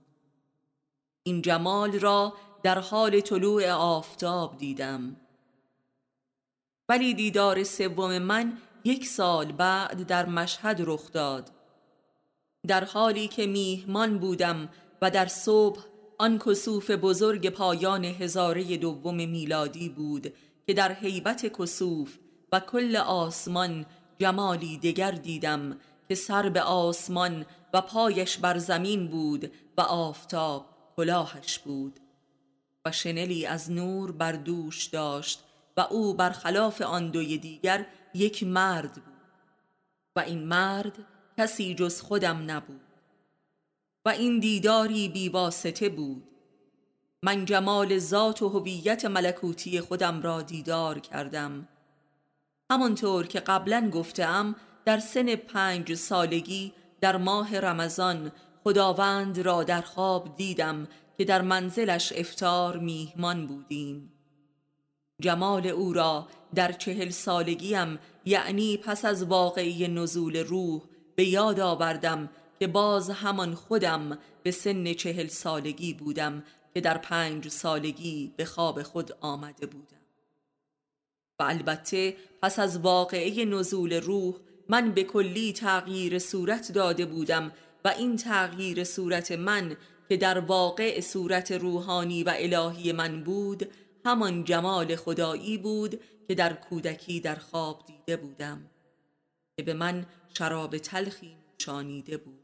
این 1.23 1.41
جمال 1.41 1.99
را 1.99 2.33
در 2.63 2.79
حال 2.79 3.19
طلوع 3.19 3.71
آفتاب 3.71 4.57
دیدم. 4.57 5.15
ولی 6.89 7.13
دیدار 7.13 7.63
سوم 7.63 8.17
من 8.17 8.57
یک 8.83 9.07
سال 9.07 9.51
بعد 9.51 10.07
در 10.07 10.25
مشهد 10.25 10.81
رخ 10.85 11.11
داد. 11.11 11.51
در 12.67 12.83
حالی 12.83 13.27
که 13.27 13.47
میهمان 13.47 14.17
بودم 14.17 14.69
و 15.01 15.11
در 15.11 15.25
صبح 15.25 15.81
آن 16.17 16.39
کسوف 16.39 16.91
بزرگ 16.91 17.49
پایان 17.49 18.05
هزاره 18.05 18.77
دوم 18.77 19.15
میلادی 19.15 19.89
بود 19.89 20.33
که 20.67 20.73
در 20.73 20.93
حیبت 20.93 21.61
کسوف 21.61 22.17
و 22.51 22.59
کل 22.59 22.95
آسمان 22.95 23.85
جمالی 24.19 24.77
دگر 24.77 25.11
دیدم 25.11 25.77
که 26.09 26.15
سر 26.15 26.49
به 26.49 26.61
آسمان 26.61 27.45
و 27.73 27.81
پایش 27.81 28.37
بر 28.37 28.57
زمین 28.57 29.07
بود 29.07 29.51
و 29.77 29.81
آفتاب 29.81 30.65
کلاهش 30.95 31.59
بود. 31.59 31.99
و 32.85 32.91
شنلی 32.91 33.45
از 33.45 33.71
نور 33.71 34.11
بر 34.11 34.31
دوش 34.31 34.85
داشت 34.85 35.43
و 35.77 35.81
او 35.81 36.13
برخلاف 36.13 36.81
آن 36.81 37.11
دوی 37.11 37.37
دیگر 37.37 37.85
یک 38.13 38.43
مرد 38.43 38.93
بود. 38.93 39.03
و 40.15 40.19
این 40.19 40.43
مرد 40.43 40.97
کسی 41.37 41.75
جز 41.75 42.01
خودم 42.01 42.51
نبود. 42.51 42.81
و 44.05 44.09
این 44.09 44.39
دیداری 44.39 45.09
بیواسطه 45.09 45.89
بود. 45.89 46.23
من 47.23 47.45
جمال 47.45 47.99
ذات 47.99 48.41
و 48.41 48.49
هویت 48.49 49.05
ملکوتی 49.05 49.81
خودم 49.81 50.21
را 50.21 50.41
دیدار 50.41 50.99
کردم. 50.99 51.67
همانطور 52.71 53.27
که 53.27 53.39
قبلا 53.39 53.89
گفتم 53.93 54.55
در 54.85 54.99
سن 54.99 55.35
پنج 55.35 55.93
سالگی 55.93 56.73
در 57.01 57.17
ماه 57.17 57.59
رمضان 57.59 58.31
خداوند 58.63 59.39
را 59.39 59.63
در 59.63 59.81
خواب 59.81 60.35
دیدم 60.35 60.87
که 61.17 61.25
در 61.25 61.41
منزلش 61.41 62.13
افتار 62.15 62.77
میهمان 62.77 63.47
بودیم. 63.47 64.11
جمال 65.21 65.67
او 65.67 65.93
را 65.93 66.27
در 66.55 66.71
چهل 66.71 67.09
سالگیم 67.09 67.99
یعنی 68.25 68.77
پس 68.77 69.05
از 69.05 69.23
واقعی 69.23 69.87
نزول 69.87 70.37
روح 70.37 70.81
به 71.15 71.25
یاد 71.25 71.59
آوردم 71.59 72.29
که 72.59 72.67
باز 72.67 73.09
همان 73.09 73.55
خودم 73.55 74.17
به 74.43 74.51
سن 74.51 74.93
چهل 74.93 75.27
سالگی 75.27 75.93
بودم 75.93 76.43
که 76.73 76.81
در 76.81 76.97
پنج 76.97 77.47
سالگی 77.47 78.33
به 78.37 78.45
خواب 78.45 78.83
خود 78.83 79.11
آمده 79.21 79.65
بودم. 79.65 79.96
و 81.39 81.43
البته 81.43 82.17
پس 82.41 82.59
از 82.59 82.77
واقعه 82.77 83.45
نزول 83.45 83.93
روح 83.93 84.35
من 84.69 84.91
به 84.91 85.03
کلی 85.03 85.53
تغییر 85.53 86.19
صورت 86.19 86.71
داده 86.71 87.05
بودم 87.05 87.51
و 87.85 87.87
این 87.87 88.15
تغییر 88.15 88.83
صورت 88.83 89.31
من 89.31 89.77
که 90.09 90.17
در 90.17 90.39
واقع 90.39 91.01
صورت 91.01 91.51
روحانی 91.51 92.23
و 92.23 92.33
الهی 92.35 92.91
من 92.91 93.23
بود 93.23 93.71
همان 94.05 94.43
جمال 94.43 94.95
خدایی 94.95 95.57
بود 95.57 95.99
که 96.27 96.35
در 96.35 96.53
کودکی 96.53 97.19
در 97.19 97.35
خواب 97.35 97.85
دیده 97.85 98.17
بودم 98.17 98.69
که 99.57 99.63
به 99.63 99.73
من 99.73 100.05
شراب 100.37 100.77
تلخی 100.77 101.37
نشانیده 101.59 102.17
بود. 102.17 102.43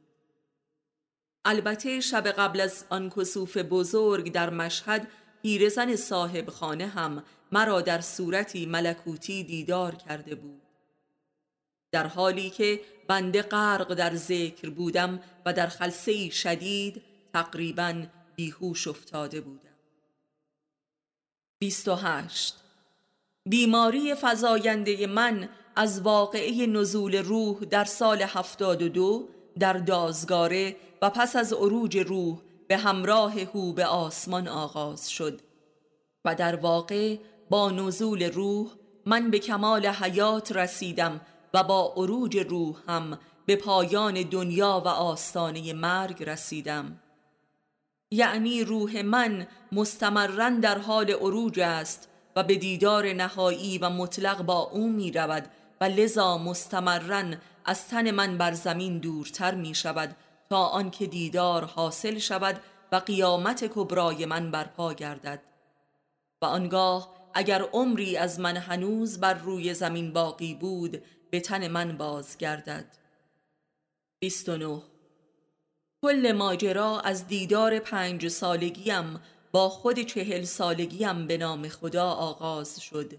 البته 1.46 2.00
شب 2.00 2.28
قبل 2.28 2.62
از 2.62 2.86
آن 2.90 3.10
کسوف 3.10 3.58
بزرگ 3.58 4.32
در 4.32 4.50
مشهد 4.50 5.08
پیرزن 5.42 5.96
صاحب 5.96 6.50
خانه 6.50 6.88
هم 6.88 7.24
مرا 7.54 7.82
در 7.82 8.02
صورتی 8.02 8.66
ملکوتی 8.66 9.44
دیدار 9.44 9.96
کرده 9.96 10.36
بود. 10.36 10.62
در 11.92 12.08
حالی 12.08 12.50
که 12.50 12.80
بنده 13.08 13.42
غرق 13.42 13.94
در 13.94 14.16
ذکر 14.16 14.70
بودم 14.70 15.20
و 15.46 15.54
در 15.54 15.68
خلصه 15.68 16.30
شدید 16.30 17.02
تقریبا 17.34 18.04
بیهوش 18.36 18.88
افتاده 18.88 19.42
بودم. 19.42 19.78
28 21.60 22.56
بیماری 23.46 24.16
فزاینده 24.22 25.08
من 25.08 25.50
از 25.76 26.02
واقعه 26.02 26.68
نزول 26.68 27.16
روح 27.16 27.60
در 27.60 27.86
سال 27.86 28.22
72 28.22 29.30
در 29.60 29.74
دازگاره 29.74 30.76
و 31.02 31.10
پس 31.10 31.36
از 31.36 31.54
عروج 31.54 31.98
روح 31.98 32.40
به 32.68 32.78
همراه 32.78 33.42
هو 33.42 33.74
به 33.74 33.86
آسمان 33.86 34.48
آغاز 34.48 35.10
شد 35.10 35.42
و 36.26 36.36
در 36.36 36.56
واقع 36.56 37.18
با 37.50 37.72
نزول 37.72 38.24
روح 38.24 38.68
من 39.06 39.32
به 39.32 39.40
کمال 39.40 39.86
حیات 39.86 40.52
رسیدم 40.52 41.22
و 41.54 41.64
با 41.64 41.94
عروج 41.98 42.38
روح 42.38 42.76
هم 42.88 43.20
به 43.46 43.56
پایان 43.56 44.22
دنیا 44.22 44.82
و 44.86 44.88
آستانه 44.88 45.74
مرگ 45.74 46.24
رسیدم. 46.24 47.00
یعنی 48.12 48.64
روح 48.64 49.02
من 49.02 49.48
مستمرن 49.72 50.60
در 50.60 50.78
عروج 50.78 51.12
اروج 51.12 51.60
است 51.60 52.10
و 52.36 52.44
به 52.44 52.56
دیدار 52.56 53.14
نهایی 53.14 53.78
و 53.78 53.90
مطلق 53.90 54.42
با 54.42 54.60
او 54.60 54.90
می 54.90 55.12
رود 55.12 55.48
و 55.82 55.86
لذا 55.86 56.38
مستمرن 56.38 57.42
از 57.66 57.88
تن 57.88 58.12
من 58.12 58.38
بر 58.38 58.54
زمین 58.54 59.00
دورتر 59.00 59.56
می 59.56 59.76
شود 59.76 60.16
تا 60.50 60.66
آنکه 60.66 61.08
دیدار 61.08 61.66
حاصل 61.66 62.18
شود 62.18 62.62
و 62.92 62.96
قیامت 62.96 63.72
کبرای 63.76 64.26
من 64.26 64.52
برپا 64.52 64.94
گردد. 64.94 65.42
و 66.42 66.46
آنگاه 66.46 67.23
اگر 67.34 67.62
عمری 67.62 68.18
از 68.18 68.40
من 68.40 68.58
هنوز 68.58 69.20
بر 69.20 69.34
روی 69.34 69.74
زمین 69.74 70.14
باقی 70.14 70.56
بود 70.56 71.04
به 71.30 71.40
تن 71.40 71.68
من 71.68 71.98
بازگردد. 71.98 72.86
29 74.20 74.82
کل 76.02 76.32
ماجرا 76.32 77.00
از 77.00 77.28
دیدار 77.28 77.80
پنج 77.80 78.28
سالگیم 78.28 79.20
با 79.52 79.70
خود 79.70 80.00
چهل 80.00 80.44
سالگیم 80.44 81.28
به 81.28 81.38
نام 81.38 81.70
خدا 81.70 82.10
آغاز 82.10 82.80
شد. 82.80 83.14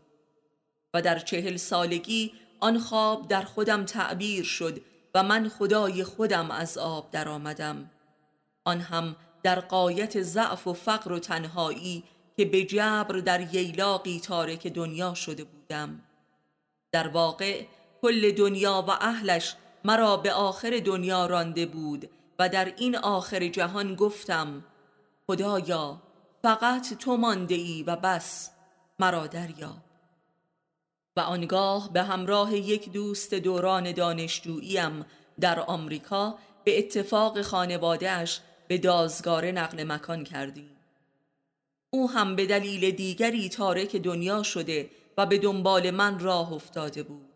و 0.95 1.03
در 1.03 1.19
چهل 1.19 1.57
سالگی 1.57 2.33
آن 2.61 2.79
خواب 2.79 3.29
در 3.29 3.43
خودم 3.43 3.85
تعبیر 3.85 4.45
شد 4.45 4.81
و 5.15 5.23
من 5.23 5.49
خدای 5.49 6.05
خودم 6.05 6.51
از 6.51 6.79
آب 6.79 7.11
درآمدم. 7.11 7.91
آن 8.65 8.81
هم 8.81 9.17
در 9.43 9.61
قایت 9.61 10.23
ضعف 10.23 10.67
و 10.67 10.73
فقر 10.73 11.13
و 11.13 11.19
تنهایی 11.19 12.05
که 12.37 12.45
به 12.45 12.65
جبر 12.65 13.19
در 13.19 13.55
ییلاقی 13.55 14.21
تارک 14.21 14.67
دنیا 14.67 15.15
شده 15.15 15.45
بودم. 15.45 16.01
در 16.93 17.09
واقع 17.09 17.65
کل 18.03 18.31
دنیا 18.31 18.85
و 18.89 18.91
اهلش 18.91 19.55
مرا 19.85 20.17
به 20.17 20.33
آخر 20.33 20.83
دنیا 20.85 21.27
رانده 21.27 21.67
بود 21.67 22.11
و 22.39 22.49
در 22.49 22.75
این 22.77 22.97
آخر 22.97 23.49
جهان 23.49 23.95
گفتم 23.95 24.65
خدایا 25.27 26.03
فقط 26.43 26.95
تو 26.95 27.17
مانده 27.17 27.55
ای 27.55 27.83
و 27.83 27.97
بس 27.97 28.51
مرا 28.99 29.27
دریا 29.27 29.77
و 31.17 31.21
آنگاه 31.21 31.93
به 31.93 32.03
همراه 32.03 32.55
یک 32.55 32.93
دوست 32.93 33.35
دوران 33.35 33.93
دانشجوییم 33.93 35.07
در 35.41 35.61
آمریکا 35.61 36.39
به 36.65 36.79
اتفاق 36.79 37.43
خانوادهش 37.43 38.41
به 38.69 38.79
دازگاره 38.79 39.53
نقل 39.53 39.85
مکان 39.85 40.25
کردیم. 40.25 40.74
او 41.95 42.11
هم 42.11 42.37
به 42.37 42.47
دلیل 42.47 42.91
دیگری 42.91 43.49
تارک 43.49 43.97
دنیا 43.97 44.43
شده 44.43 44.91
و 45.19 45.27
به 45.27 45.39
دنبال 45.39 45.91
من 45.91 46.19
راه 46.19 46.53
افتاده 46.53 47.03
بود. 47.03 47.29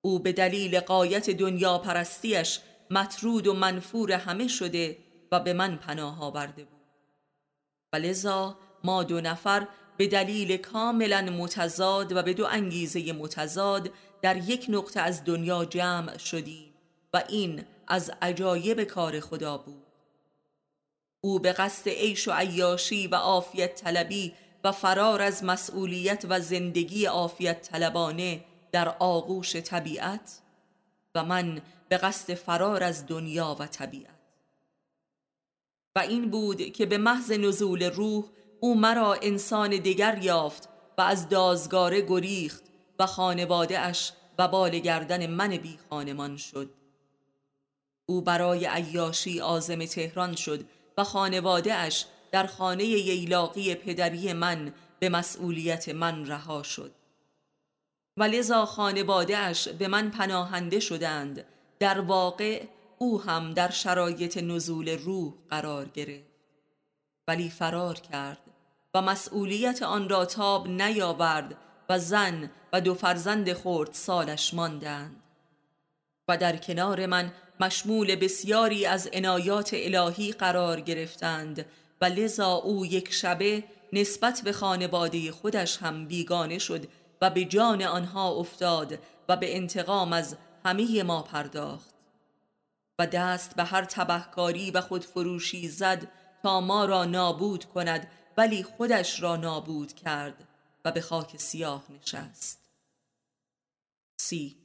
او 0.00 0.18
به 0.18 0.32
دلیل 0.32 0.80
قایت 0.80 1.30
دنیا 1.30 1.78
پرستیش 1.78 2.60
مطرود 2.90 3.46
و 3.46 3.54
منفور 3.54 4.12
همه 4.12 4.48
شده 4.48 4.96
و 5.32 5.40
به 5.40 5.52
من 5.52 5.76
پناه 5.76 6.22
آورده 6.22 6.64
بود. 6.64 6.80
و 7.92 7.96
لذا 7.96 8.58
ما 8.84 9.02
دو 9.02 9.20
نفر 9.20 9.68
به 9.96 10.06
دلیل 10.06 10.56
کاملا 10.56 11.20
متضاد 11.22 12.12
و 12.12 12.22
به 12.22 12.34
دو 12.34 12.46
انگیزه 12.46 13.12
متضاد 13.12 13.90
در 14.22 14.36
یک 14.36 14.66
نقطه 14.68 15.00
از 15.00 15.24
دنیا 15.24 15.64
جمع 15.64 16.18
شدیم 16.18 16.74
و 17.14 17.24
این 17.28 17.64
از 17.88 18.12
عجایب 18.22 18.84
کار 18.84 19.20
خدا 19.20 19.58
بود. 19.58 19.87
او 21.20 21.38
به 21.38 21.52
قصد 21.52 21.88
عیش 21.88 22.28
و 22.28 22.32
عیاشی 22.32 23.06
و 23.06 23.14
عافیت 23.14 23.74
طلبی 23.74 24.32
و 24.64 24.72
فرار 24.72 25.22
از 25.22 25.44
مسئولیت 25.44 26.24
و 26.28 26.40
زندگی 26.40 27.04
عافیت 27.04 27.62
طلبانه 27.62 28.44
در 28.72 28.88
آغوش 28.88 29.56
طبیعت 29.56 30.38
و 31.14 31.24
من 31.24 31.60
به 31.88 31.96
قصد 31.96 32.34
فرار 32.34 32.82
از 32.82 33.06
دنیا 33.06 33.56
و 33.58 33.66
طبیعت. 33.66 34.18
و 35.96 35.98
این 35.98 36.30
بود 36.30 36.72
که 36.72 36.86
به 36.86 36.98
محض 36.98 37.32
نزول 37.32 37.82
روح 37.82 38.24
او 38.60 38.74
مرا 38.74 39.14
انسان 39.14 39.70
دیگر 39.70 40.18
یافت 40.22 40.68
و 40.98 41.02
از 41.02 41.28
دازگاره 41.28 42.00
گریخت 42.00 42.62
و 42.98 43.06
خانواده 43.06 43.78
اش 43.78 44.12
و 44.38 44.48
بال 44.48 44.78
گردن 44.78 45.26
من 45.26 45.48
بی 45.48 45.78
خانمان 45.90 46.36
شد. 46.36 46.70
او 48.06 48.20
برای 48.20 48.66
عیاشی 48.66 49.40
آزم 49.40 49.84
تهران 49.84 50.36
شد 50.36 50.64
و 50.98 51.04
خانواده 51.04 51.74
اش 51.74 52.04
در 52.30 52.46
خانه 52.46 52.84
ییلاقی 52.84 53.74
پدری 53.74 54.32
من 54.32 54.72
به 54.98 55.08
مسئولیت 55.08 55.88
من 55.88 56.26
رها 56.26 56.62
شد. 56.62 56.94
و 58.16 58.22
لذا 58.22 58.66
خانواده 58.66 59.38
اش 59.38 59.68
به 59.68 59.88
من 59.88 60.10
پناهنده 60.10 60.80
شدند. 60.80 61.44
در 61.78 62.00
واقع 62.00 62.64
او 62.98 63.22
هم 63.22 63.54
در 63.54 63.70
شرایط 63.70 64.38
نزول 64.38 64.88
روح 64.88 65.34
قرار 65.50 65.88
گرفت. 65.88 66.28
ولی 67.28 67.50
فرار 67.50 67.94
کرد 67.94 68.40
و 68.94 69.02
مسئولیت 69.02 69.82
آن 69.82 70.08
را 70.08 70.24
تاب 70.24 70.68
نیاورد 70.68 71.56
و 71.88 71.98
زن 71.98 72.50
و 72.72 72.80
دو 72.80 72.94
فرزند 72.94 73.52
خورد 73.52 73.92
سالش 73.92 74.54
ماندند. 74.54 75.22
و 76.28 76.36
در 76.36 76.56
کنار 76.56 77.06
من 77.06 77.32
مشمول 77.60 78.16
بسیاری 78.16 78.86
از 78.86 79.08
عنایات 79.12 79.70
الهی 79.72 80.32
قرار 80.32 80.80
گرفتند 80.80 81.66
و 82.00 82.04
لذا 82.04 82.52
او 82.52 82.86
یک 82.86 83.12
شبه 83.12 83.64
نسبت 83.92 84.40
به 84.44 84.52
خانواده 84.52 85.32
خودش 85.32 85.76
هم 85.76 86.06
بیگانه 86.06 86.58
شد 86.58 86.88
و 87.22 87.30
به 87.30 87.44
جان 87.44 87.82
آنها 87.82 88.30
افتاد 88.30 88.98
و 89.28 89.36
به 89.36 89.56
انتقام 89.56 90.12
از 90.12 90.36
همه 90.64 91.02
ما 91.02 91.22
پرداخت. 91.22 91.94
و 92.98 93.06
دست 93.06 93.56
به 93.56 93.64
هر 93.64 93.84
تبهکاری 93.84 94.70
و 94.70 94.80
خودفروشی 94.80 95.68
زد 95.68 96.08
تا 96.42 96.60
ما 96.60 96.84
را 96.84 97.04
نابود 97.04 97.64
کند 97.64 98.10
ولی 98.36 98.62
خودش 98.62 99.22
را 99.22 99.36
نابود 99.36 99.92
کرد 99.92 100.48
و 100.84 100.92
به 100.92 101.00
خاک 101.00 101.36
سیاه 101.36 101.84
نشست. 101.90 102.58
سی 104.20 104.56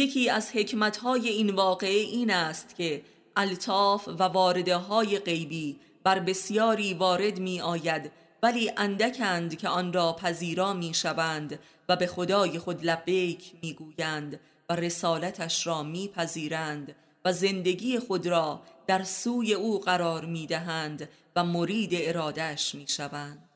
یکی 0.00 0.30
از 0.30 0.50
حکمتهای 0.50 1.28
این 1.28 1.50
واقعه 1.50 1.98
این 1.98 2.30
است 2.30 2.76
که 2.76 3.02
الطاف 3.36 4.08
و 4.08 4.22
وارده 4.22 4.76
های 4.76 5.18
غیبی 5.18 5.76
بر 6.04 6.18
بسیاری 6.18 6.94
وارد 6.94 7.38
می 7.38 7.60
آید 7.60 8.12
ولی 8.42 8.72
اندکند 8.76 9.58
که 9.58 9.68
آن 9.68 9.92
را 9.92 10.12
پذیرا 10.12 10.72
می 10.72 10.94
شوند 10.94 11.58
و 11.88 11.96
به 11.96 12.06
خدای 12.06 12.58
خود 12.58 12.84
لبیک 12.84 13.52
می 13.62 13.72
گویند 13.72 14.40
و 14.68 14.76
رسالتش 14.76 15.66
را 15.66 15.82
می 15.82 16.08
پذیرند 16.08 16.94
و 17.24 17.32
زندگی 17.32 17.98
خود 17.98 18.26
را 18.26 18.62
در 18.86 19.02
سوی 19.02 19.54
او 19.54 19.80
قرار 19.80 20.24
می 20.24 20.46
دهند 20.46 21.08
و 21.36 21.44
مرید 21.44 21.90
ارادش 21.94 22.74
می 22.74 22.88
شوند. 22.88 23.48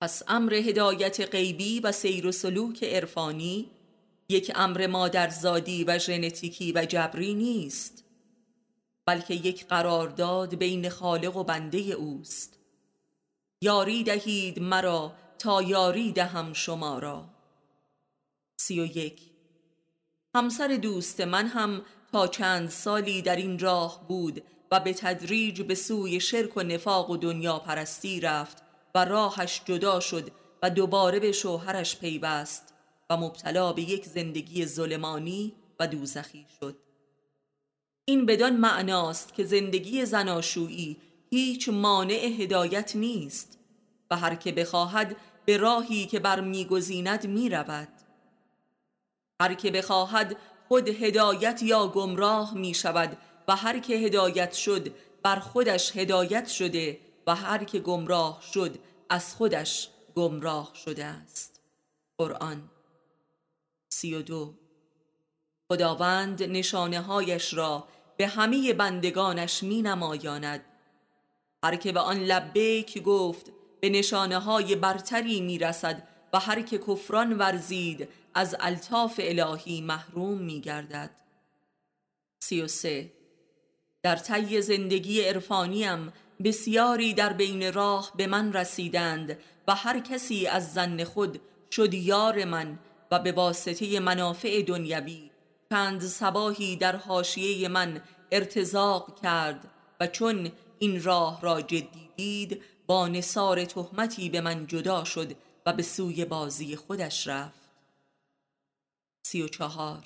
پس 0.00 0.22
امر 0.28 0.54
هدایت 0.54 1.20
غیبی 1.20 1.80
و 1.80 1.92
سیر 1.92 2.26
و 2.26 2.32
سلوک 2.32 2.84
عرفانی 2.84 3.70
یک 4.30 4.52
امر 4.54 4.86
مادرزادی 4.86 5.84
و 5.84 5.98
ژنتیکی 5.98 6.72
و 6.72 6.84
جبری 6.84 7.34
نیست 7.34 8.04
بلکه 9.06 9.34
یک 9.34 9.66
قرارداد 9.66 10.54
بین 10.54 10.88
خالق 10.88 11.36
و 11.36 11.44
بنده 11.44 11.78
اوست. 11.78 12.58
یاری 13.62 14.04
دهید 14.04 14.60
مرا 14.60 15.12
تا 15.38 15.62
یاری 15.62 16.12
دهم 16.12 16.52
شما 16.52 16.98
را. 16.98 17.24
سی 18.60 18.80
و 18.80 18.84
یک. 18.84 19.22
همسر 20.34 20.68
دوست 20.68 21.20
من 21.20 21.46
هم 21.46 21.82
تا 22.12 22.26
چند 22.26 22.70
سالی 22.70 23.22
در 23.22 23.36
این 23.36 23.58
راه 23.58 24.08
بود 24.08 24.42
و 24.70 24.80
به 24.80 24.92
تدریج 24.92 25.62
به 25.62 25.74
سوی 25.74 26.20
شرک 26.20 26.56
و 26.56 26.62
نفاق 26.62 27.10
و 27.10 27.16
دنیا 27.16 27.58
پرستی 27.58 28.20
رفت 28.20 28.62
و 28.94 29.04
راهش 29.04 29.62
جدا 29.64 30.00
شد 30.00 30.30
و 30.62 30.70
دوباره 30.70 31.20
به 31.20 31.32
شوهرش 31.32 31.96
پیوست. 31.96 32.77
و 33.10 33.16
مبتلا 33.16 33.72
به 33.72 33.82
یک 33.82 34.04
زندگی 34.04 34.66
ظلمانی 34.66 35.52
و 35.80 35.86
دوزخی 35.86 36.46
شد. 36.60 36.76
این 38.04 38.26
بدان 38.26 38.56
معناست 38.56 39.34
که 39.34 39.44
زندگی 39.44 40.06
زناشویی 40.06 40.96
هیچ 41.30 41.68
مانع 41.68 42.26
هدایت 42.40 42.96
نیست 42.96 43.58
و 44.10 44.16
هر 44.16 44.34
که 44.34 44.52
بخواهد 44.52 45.16
به 45.44 45.56
راهی 45.56 46.06
که 46.06 46.18
بر 46.18 46.40
میگزیند 46.40 47.26
می‌رود. 47.26 47.88
هر 49.40 49.54
که 49.54 49.70
بخواهد 49.70 50.36
خود 50.68 50.88
هدایت 50.88 51.62
یا 51.62 51.88
گمراه 51.88 52.54
می 52.54 52.74
شود 52.74 53.18
و 53.48 53.56
هر 53.56 53.78
که 53.78 53.94
هدایت 53.94 54.52
شد 54.52 54.94
بر 55.22 55.38
خودش 55.38 55.96
هدایت 55.96 56.48
شده 56.48 57.00
و 57.26 57.34
هر 57.34 57.64
که 57.64 57.78
گمراه 57.78 58.42
شد 58.52 58.78
از 59.10 59.34
خودش 59.34 59.88
گمراه 60.14 60.72
شده 60.74 61.04
است. 61.04 61.60
قرآن 62.18 62.70
سی 63.98 64.14
و 64.14 64.22
دو. 64.22 64.54
خداوند 65.68 66.42
نشانه 66.42 67.00
هایش 67.00 67.54
را 67.54 67.88
به 68.16 68.26
همه 68.26 68.72
بندگانش 68.72 69.62
می 69.62 69.82
نمایاند 69.82 70.64
هر 71.64 71.76
که 71.76 71.92
به 71.92 72.00
آن 72.00 72.18
لبیک 72.18 73.02
گفت 73.02 73.52
به 73.80 73.88
نشانه 73.88 74.38
های 74.38 74.76
برتری 74.76 75.40
می 75.40 75.58
رسد 75.58 76.08
و 76.32 76.38
هر 76.38 76.62
که 76.62 76.78
کفران 76.78 77.32
ورزید 77.38 78.08
از 78.34 78.56
الطاف 78.60 79.20
الهی 79.22 79.80
محروم 79.80 80.38
می 80.38 80.60
گردد 80.60 81.10
سی 82.42 82.62
و 82.62 82.66
سه. 82.66 83.12
در 84.02 84.16
طی 84.16 84.62
زندگی 84.62 85.20
عرفانیم 85.20 86.12
بسیاری 86.44 87.14
در 87.14 87.32
بین 87.32 87.72
راه 87.72 88.12
به 88.16 88.26
من 88.26 88.52
رسیدند 88.52 89.38
و 89.68 89.74
هر 89.74 90.00
کسی 90.00 90.46
از 90.46 90.74
زن 90.74 91.04
خود 91.04 91.40
شد 91.70 91.94
یار 91.94 92.44
من 92.44 92.78
و 93.10 93.18
به 93.18 93.32
واسطه 93.32 94.00
منافع 94.00 94.62
دنیوی 94.62 95.30
چند 95.70 96.00
سباهی 96.00 96.76
در 96.76 96.96
حاشیه 96.96 97.68
من 97.68 98.02
ارتزاق 98.32 99.20
کرد 99.22 99.70
و 100.00 100.06
چون 100.06 100.52
این 100.78 101.02
راه 101.02 101.40
را 101.40 101.62
جدی 101.62 102.10
دید 102.16 102.62
با 102.86 103.08
نصار 103.08 103.64
تهمتی 103.64 104.30
به 104.30 104.40
من 104.40 104.66
جدا 104.66 105.04
شد 105.04 105.36
و 105.66 105.72
به 105.72 105.82
سوی 105.82 106.24
بازی 106.24 106.76
خودش 106.76 107.28
رفت. 107.28 107.70
سی 109.26 109.42
و 109.42 109.48
چهار. 109.48 110.04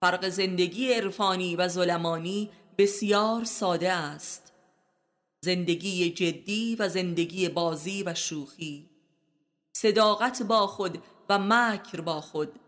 فرق 0.00 0.28
زندگی 0.28 0.92
عرفانی 0.92 1.56
و 1.56 1.68
ظلمانی 1.68 2.50
بسیار 2.78 3.44
ساده 3.44 3.92
است. 3.92 4.52
زندگی 5.40 6.10
جدی 6.10 6.76
و 6.76 6.88
زندگی 6.88 7.48
بازی 7.48 8.02
و 8.02 8.14
شوخی. 8.14 8.90
صداقت 9.76 10.42
با 10.42 10.66
خود 10.66 11.02
و 11.28 11.38
مکر 11.38 12.00
با 12.00 12.20
خود. 12.20 12.60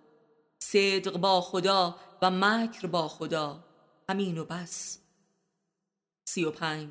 صدق 0.59 1.17
با 1.17 1.41
خدا 1.41 1.97
و 2.23 2.31
مکر 2.31 2.87
با 2.87 3.09
خدا. 3.09 3.65
همین 4.09 4.39
و 4.39 4.45
بس. 4.45 4.99
سی 6.29 6.45
و 6.45 6.51
پنج. 6.51 6.91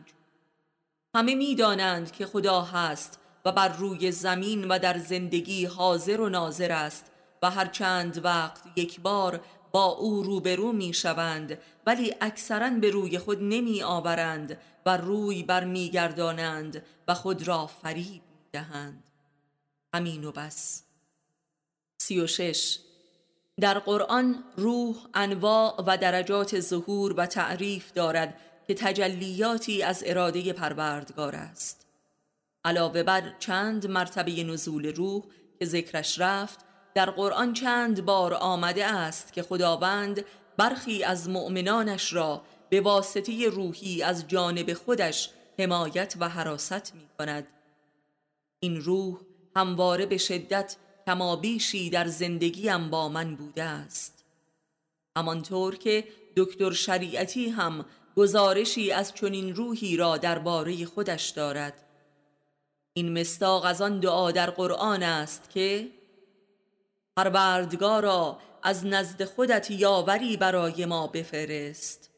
همه 1.16 1.36
می‌دانند 1.36 2.12
که 2.12 2.26
خدا 2.26 2.62
هست 2.62 3.20
و 3.46 3.52
بر 3.52 3.68
روی 3.68 4.12
زمین 4.12 4.68
و 4.68 4.80
در 4.80 4.98
زندگی 4.98 5.66
حاضر 5.66 6.22
و 6.22 6.30
ناظر 6.30 6.72
است 6.72 7.12
و 7.42 7.50
هر 7.50 7.66
چند 7.66 8.26
وقت 8.26 8.64
یک 8.76 9.02
بار 9.02 9.42
با 9.72 9.86
او 9.86 10.24
روبرو 10.24 10.72
می 10.72 10.94
شوند 10.94 11.60
ولی 11.86 12.16
اکثرا 12.22 12.70
به 12.70 12.90
روی 12.90 13.20
خود 13.20 13.44
نمی 13.44 13.84
آورند 13.84 14.58
و 14.86 14.98
روی 14.98 15.44
بر 15.44 15.64
می 15.64 15.90
گردانند 15.90 16.86
و 17.08 17.14
خود 17.14 17.48
را 17.48 17.68
فریب 17.68 18.24
می 18.24 18.50
دهند 18.52 19.04
همین 19.94 20.24
و 20.24 20.32
بس. 20.32 20.85
سی 21.98 22.20
و 22.20 22.28
شش. 22.28 22.80
در 23.62 23.80
قرآن 23.80 24.44
روح 24.58 24.96
انواع 25.14 25.84
و 25.88 25.98
درجات 25.98 26.60
ظهور 26.60 27.14
و 27.14 27.26
تعریف 27.26 27.92
دارد 27.92 28.42
که 28.68 28.74
تجلیاتی 28.74 29.84
از 29.84 30.04
اراده 30.06 30.54
پروردگار 30.54 31.36
است. 31.36 31.88
علاوه 32.66 33.04
بر 33.04 33.36
چند 33.40 33.88
مرتبه 33.88 34.44
نزول 34.44 34.96
روح 34.96 35.24
که 35.60 35.66
ذکرش 35.66 36.20
رفت 36.20 36.60
در 36.96 37.10
قرآن 37.10 37.54
چند 37.54 38.06
بار 38.06 38.34
آمده 38.34 38.86
است 38.86 39.34
که 39.34 39.44
خداوند 39.44 40.26
برخی 40.58 41.04
از 41.04 41.30
مؤمنانش 41.30 42.14
را 42.14 42.42
به 42.70 42.82
واسطه 42.82 43.50
روحی 43.50 44.04
از 44.04 44.28
جانب 44.28 44.74
خودش 44.74 45.30
حمایت 45.60 46.16
و 46.20 46.30
حراست 46.30 46.96
می 46.96 47.08
کند 47.20 47.48
این 48.60 48.82
روح 48.82 49.20
همواره 49.56 50.06
به 50.06 50.18
شدت 50.18 50.76
کمابیشی 51.08 51.90
در 51.90 52.08
زندگیم 52.08 52.90
با 52.90 53.10
من 53.10 53.36
بوده 53.36 53.64
است. 53.64 54.24
همانطور 55.18 55.76
که 55.76 56.08
دکتر 56.38 56.72
شریعتی 56.72 57.50
هم 57.50 57.86
گزارشی 58.16 58.92
از 58.92 59.14
چنین 59.14 59.56
روحی 59.56 59.98
را 59.98 60.18
درباره 60.18 60.86
خودش 60.86 61.30
دارد. 61.30 61.74
این 62.94 63.20
مستاق 63.20 63.66
از 63.66 63.82
آن 63.82 64.00
دعا 64.00 64.32
در 64.32 64.50
قرآن 64.50 65.04
است 65.04 65.50
که 65.50 65.92
پروردگارا 67.18 68.40
از 68.64 68.86
نزد 68.86 69.24
خودت 69.24 69.72
یاوری 69.72 70.38
برای 70.38 70.86
ما 70.86 71.08
بفرست. 71.08 72.10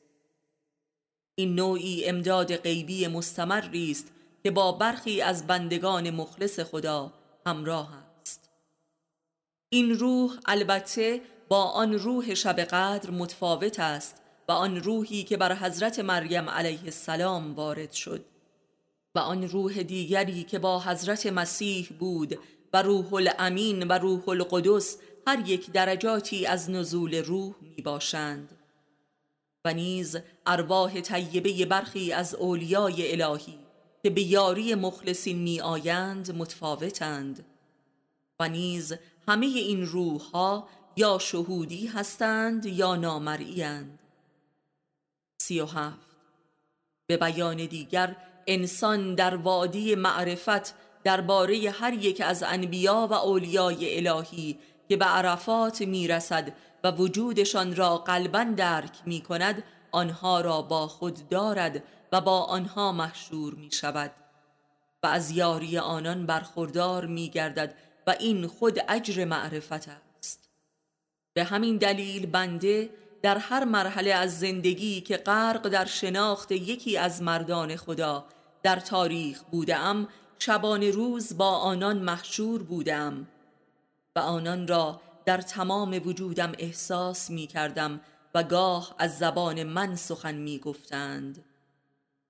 این 1.35 1.55
نوعی 1.55 2.05
امداد 2.05 2.55
غیبی 2.55 3.07
مستمری 3.07 3.91
است 3.91 4.07
که 4.43 4.51
با 4.51 4.71
برخی 4.71 5.21
از 5.21 5.47
بندگان 5.47 6.09
مخلص 6.09 6.59
خدا 6.59 7.13
همراه 7.45 8.06
این 9.69 9.99
روح 9.99 10.39
البته 10.45 11.21
با 11.49 11.63
آن 11.63 11.93
روح 11.93 12.33
شب 12.33 12.59
قدر 12.59 13.11
متفاوت 13.11 13.79
است 13.79 14.21
و 14.47 14.51
آن 14.51 14.75
روحی 14.75 15.23
که 15.23 15.37
بر 15.37 15.55
حضرت 15.55 15.99
مریم 15.99 16.49
علیه 16.49 16.83
السلام 16.83 17.53
وارد 17.55 17.91
شد 17.91 18.25
و 19.15 19.19
آن 19.19 19.43
روح 19.43 19.83
دیگری 19.83 20.43
که 20.43 20.59
با 20.59 20.79
حضرت 20.79 21.27
مسیح 21.27 21.89
بود 21.99 22.39
و 22.73 22.81
روح 22.81 23.13
الامین 23.13 23.87
و 23.87 23.93
روح 23.93 24.29
القدس 24.29 24.97
هر 25.27 25.49
یک 25.49 25.71
درجاتی 25.71 26.45
از 26.45 26.69
نزول 26.69 27.15
روح 27.15 27.55
می 27.61 27.81
باشند 27.81 28.57
و 29.65 29.73
نیز 29.73 30.17
ارواح 30.45 31.01
طیبه 31.01 31.65
برخی 31.65 32.13
از 32.13 32.35
اولیای 32.35 33.21
الهی 33.21 33.59
که 34.03 34.09
به 34.09 34.21
یاری 34.21 34.75
مخلصین 34.75 35.37
می 35.37 35.61
آیند 35.61 36.35
متفاوتند 36.35 37.45
و 38.39 38.49
نیز 38.49 38.93
همه 39.27 39.45
این 39.45 39.85
روح 39.85 40.21
ها 40.21 40.67
یا 40.95 41.17
شهودی 41.19 41.87
هستند 41.87 42.65
یا 42.65 42.95
نامرئی 42.95 43.65
سی 45.41 45.59
و 45.59 45.65
هفت. 45.65 46.07
به 47.07 47.17
بیان 47.17 47.55
دیگر 47.55 48.15
انسان 48.47 49.15
در 49.15 49.35
وادی 49.35 49.95
معرفت 49.95 50.75
درباره 51.03 51.73
هر 51.79 51.93
یک 51.93 52.21
از 52.21 52.43
انبیا 52.43 53.07
و 53.11 53.13
اولیای 53.13 54.07
الهی 54.07 54.59
که 54.89 54.97
به 54.97 55.05
عرفات 55.05 55.81
می‌رسد 55.81 56.53
و 56.83 56.91
وجودشان 56.91 57.75
را 57.75 57.97
قلبا 57.97 58.43
درک 58.43 58.91
می 59.05 59.21
کند 59.21 59.63
آنها 59.91 60.41
را 60.41 60.61
با 60.61 60.87
خود 60.87 61.29
دارد 61.29 61.83
و 62.11 62.21
با 62.21 62.43
آنها 62.43 62.91
محشور 62.91 63.53
می 63.53 63.71
شود 63.71 64.11
و 65.03 65.07
از 65.07 65.31
یاری 65.31 65.77
آنان 65.77 66.25
برخوردار 66.25 67.05
می 67.05 67.29
گردد 67.29 67.75
و 68.07 68.15
این 68.19 68.47
خود 68.47 68.79
اجر 68.87 69.25
معرفت 69.25 69.89
است. 70.17 70.49
به 71.33 71.43
همین 71.43 71.77
دلیل 71.77 72.25
بنده 72.25 72.89
در 73.21 73.37
هر 73.37 73.63
مرحله 73.63 74.11
از 74.13 74.39
زندگی 74.39 75.01
که 75.01 75.17
غرق 75.17 75.67
در 75.69 75.85
شناخت 75.85 76.51
یکی 76.51 76.97
از 76.97 77.21
مردان 77.21 77.75
خدا 77.75 78.25
در 78.63 78.79
تاریخ 78.79 79.43
بودم 79.43 80.07
شبان 80.39 80.83
روز 80.83 81.37
با 81.37 81.49
آنان 81.49 81.97
محشور 81.97 82.63
بودم 82.63 83.27
و 84.15 84.19
آنان 84.19 84.67
را 84.67 85.01
در 85.25 85.41
تمام 85.41 86.01
وجودم 86.05 86.51
احساس 86.59 87.29
می 87.29 87.47
کردم 87.47 88.01
و 88.35 88.43
گاه 88.43 88.95
از 88.99 89.17
زبان 89.17 89.63
من 89.63 89.95
سخن 89.95 90.35
می 90.35 90.59
گفتند 90.59 91.45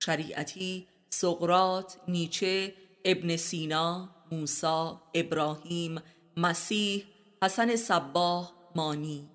شریعتی، 0.00 0.86
سقرات، 1.10 1.96
نیچه، 2.08 2.74
ابن 3.04 3.36
سینا، 3.36 4.08
موسا، 4.32 5.02
ابراهیم، 5.14 6.02
مسیح، 6.36 7.06
حسن 7.42 7.76
صباه، 7.76 8.52
مانی. 8.76 9.28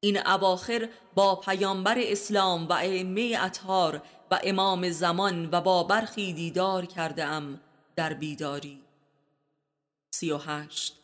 این 0.00 0.26
اواخر 0.26 0.88
با 1.14 1.36
پیامبر 1.36 1.94
اسلام 1.98 2.68
و 2.68 2.72
ائمه 2.72 3.38
اطهار 3.40 4.02
و 4.30 4.40
امام 4.42 4.90
زمان 4.90 5.48
و 5.52 5.60
با 5.60 5.84
برخی 5.84 6.32
دیدار 6.32 6.86
کرده 6.86 7.24
ام 7.24 7.60
در 7.96 8.12
بیداری. 8.12 8.82
سی 10.14 10.30
و 10.30 10.38
هشت. 10.38 10.96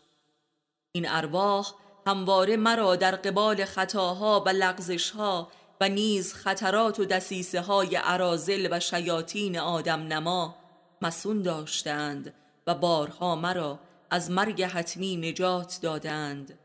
این 0.93 1.09
ارواح 1.09 1.73
همواره 2.07 2.57
مرا 2.57 2.97
در 2.97 3.17
قبال 3.17 3.65
خطاها 3.65 4.43
و 4.47 4.49
لغزشها 4.49 5.49
و 5.81 5.89
نیز 5.89 6.35
خطرات 6.35 7.01
و 7.01 7.05
دسیسه 7.05 7.61
های 7.61 7.97
عرازل 7.97 8.69
و 8.71 8.81
شیاطین 8.81 9.59
آدم 9.59 10.01
نما 10.01 10.57
مسون 11.03 11.43
داشتند 11.43 12.35
و 12.67 12.75
بارها 12.75 13.37
مرا 13.37 13.81
از 14.11 14.31
مرگ 14.31 14.63
حتمی 14.63 15.17
نجات 15.17 15.79
دادند 15.83 16.59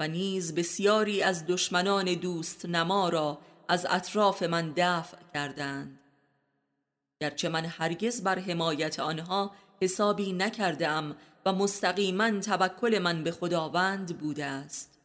و 0.00 0.08
نیز 0.08 0.54
بسیاری 0.54 1.22
از 1.22 1.46
دشمنان 1.46 2.14
دوست 2.14 2.66
نما 2.66 3.08
را 3.08 3.38
از 3.68 3.86
اطراف 3.90 4.42
من 4.42 4.72
دفع 4.76 5.16
کردند. 5.34 5.98
گرچه 7.20 7.48
من 7.48 7.64
هرگز 7.64 8.22
بر 8.22 8.38
حمایت 8.38 9.00
آنها 9.00 9.50
حسابی 9.82 10.32
نکردم 10.32 11.16
و 11.46 11.52
مستقیما 11.52 12.30
توکل 12.30 12.98
من 12.98 13.24
به 13.24 13.30
خداوند 13.30 14.18
بوده 14.18 14.44
است. 14.44 14.98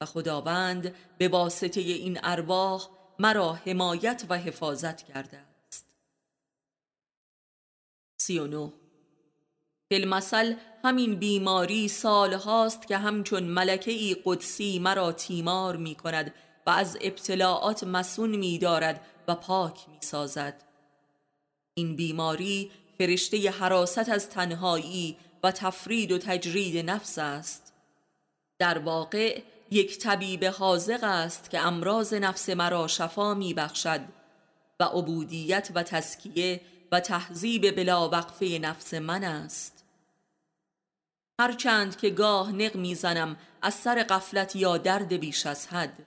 و 0.00 0.06
خداوند 0.06 0.94
به 1.18 1.28
واسطه 1.28 1.80
این 1.80 2.20
ارواح 2.22 2.88
مرا 3.18 3.52
حمایت 3.52 4.24
و 4.28 4.38
حفاظت 4.38 5.02
کرده 5.02 5.38
است. 5.38 5.86
39 8.16 8.72
فیلمسل 9.94 10.54
همین 10.84 11.14
بیماری 11.14 11.88
سال 11.88 12.32
هاست 12.32 12.86
که 12.86 12.96
همچون 12.96 13.42
ملکه 13.42 13.90
ای 13.90 14.16
قدسی 14.24 14.78
مرا 14.78 15.12
تیمار 15.12 15.76
می 15.76 15.94
کند 15.94 16.34
و 16.66 16.70
از 16.70 16.98
ابتلاعات 17.00 17.84
مسون 17.84 18.36
می 18.36 18.58
دارد 18.58 19.00
و 19.28 19.34
پاک 19.34 19.88
می 19.88 19.98
سازد. 20.00 20.62
این 21.74 21.96
بیماری 21.96 22.70
فرشته 22.98 23.50
حراست 23.50 24.08
از 24.08 24.28
تنهایی 24.28 25.16
و 25.42 25.50
تفرید 25.50 26.12
و 26.12 26.18
تجرید 26.18 26.90
نفس 26.90 27.18
است. 27.18 27.72
در 28.58 28.78
واقع 28.78 29.42
یک 29.70 29.98
طبیب 29.98 30.44
حاضق 30.44 31.04
است 31.04 31.50
که 31.50 31.60
امراض 31.60 32.14
نفس 32.14 32.48
مرا 32.48 32.86
شفا 32.86 33.34
می 33.34 33.54
بخشد 33.54 34.00
و 34.80 34.84
عبودیت 34.84 35.70
و 35.74 35.82
تسکیه 35.82 36.60
و 36.92 37.00
تحذیب 37.00 37.76
بلاوقفه 37.76 38.58
نفس 38.62 38.94
من 38.94 39.24
است. 39.24 39.73
هرچند 41.40 41.96
که 41.96 42.10
گاه 42.10 42.52
نق 42.52 42.76
می‌زنم 42.76 43.36
از 43.62 43.74
سر 43.74 44.02
قفلت 44.02 44.56
یا 44.56 44.78
درد 44.78 45.12
بیش 45.12 45.46
از 45.46 45.68
حد. 45.68 46.06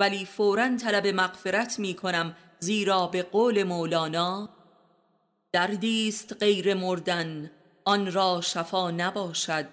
ولی 0.00 0.24
فورا 0.24 0.76
طلب 0.76 1.06
مغفرت 1.06 1.78
می 1.78 1.94
کنم 1.94 2.36
زیرا 2.58 3.06
به 3.06 3.22
قول 3.22 3.62
مولانا 3.62 4.48
دردیست 5.52 6.36
غیر 6.40 6.74
مردن 6.74 7.50
آن 7.84 8.12
را 8.12 8.40
شفا 8.40 8.90
نباشد. 8.90 9.66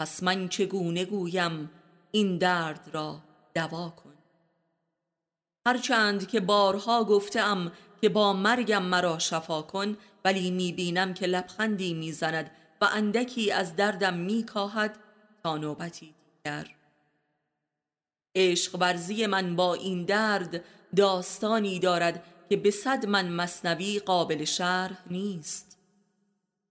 پس 0.00 0.22
من 0.22 0.48
چگونه 0.48 1.04
گویم 1.04 1.70
این 2.10 2.38
درد 2.38 2.90
را 2.92 3.20
دوا 3.54 3.90
کن؟ 3.90 4.12
هرچند 5.66 6.28
که 6.28 6.40
بارها 6.40 7.04
گفتم 7.04 7.72
که 8.00 8.08
با 8.08 8.32
مرگم 8.32 8.82
مرا 8.82 9.18
شفا 9.18 9.62
کن 9.62 9.96
ولی 10.24 10.50
می‌بینم 10.50 11.14
که 11.14 11.26
لبخندی 11.26 11.94
می‌زند 11.94 12.50
و 12.82 12.84
اندکی 12.84 13.52
از 13.52 13.76
دردم 13.76 14.14
می 14.14 14.42
کاهد 14.42 14.98
تا 15.42 15.56
نوبتی 15.56 16.14
دیگر. 16.44 16.70
عشق 18.34 18.76
ورزی 18.80 19.26
من 19.26 19.56
با 19.56 19.74
این 19.74 20.04
درد 20.04 20.64
داستانی 20.96 21.78
دارد 21.78 22.24
که 22.48 22.56
به 22.56 22.70
صد 22.70 23.06
من 23.06 23.28
مصنوی 23.28 23.98
قابل 23.98 24.44
شرح 24.44 25.02
نیست. 25.10 25.78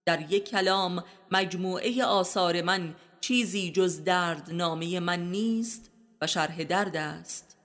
در 0.04 0.32
یک 0.32 0.48
کلام 0.48 1.04
مجموعه 1.30 2.04
آثار 2.04 2.62
من 2.62 2.94
چیزی 3.20 3.72
جز 3.72 4.04
درد 4.04 4.50
نامه 4.50 5.00
من 5.00 5.30
نیست 5.30 5.90
و 6.20 6.26
شرح 6.26 6.64
درد 6.64 6.96
است. 6.96 7.56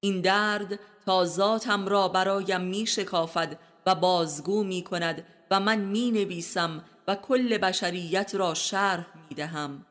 این 0.00 0.20
درد 0.20 0.78
تا 1.06 1.24
ذاتم 1.24 1.86
را 1.86 2.08
برایم 2.08 2.60
می 2.60 2.86
شکافد 2.86 3.58
و 3.86 3.94
بازگو 3.94 4.64
می 4.64 4.82
کند 4.82 5.26
و 5.50 5.60
من 5.60 5.78
می 5.78 6.10
نویسم 6.10 6.84
و 7.08 7.14
کل 7.14 7.58
بشریت 7.58 8.34
را 8.34 8.54
شرح 8.54 9.06
می 9.28 9.34
دهم 9.34 9.86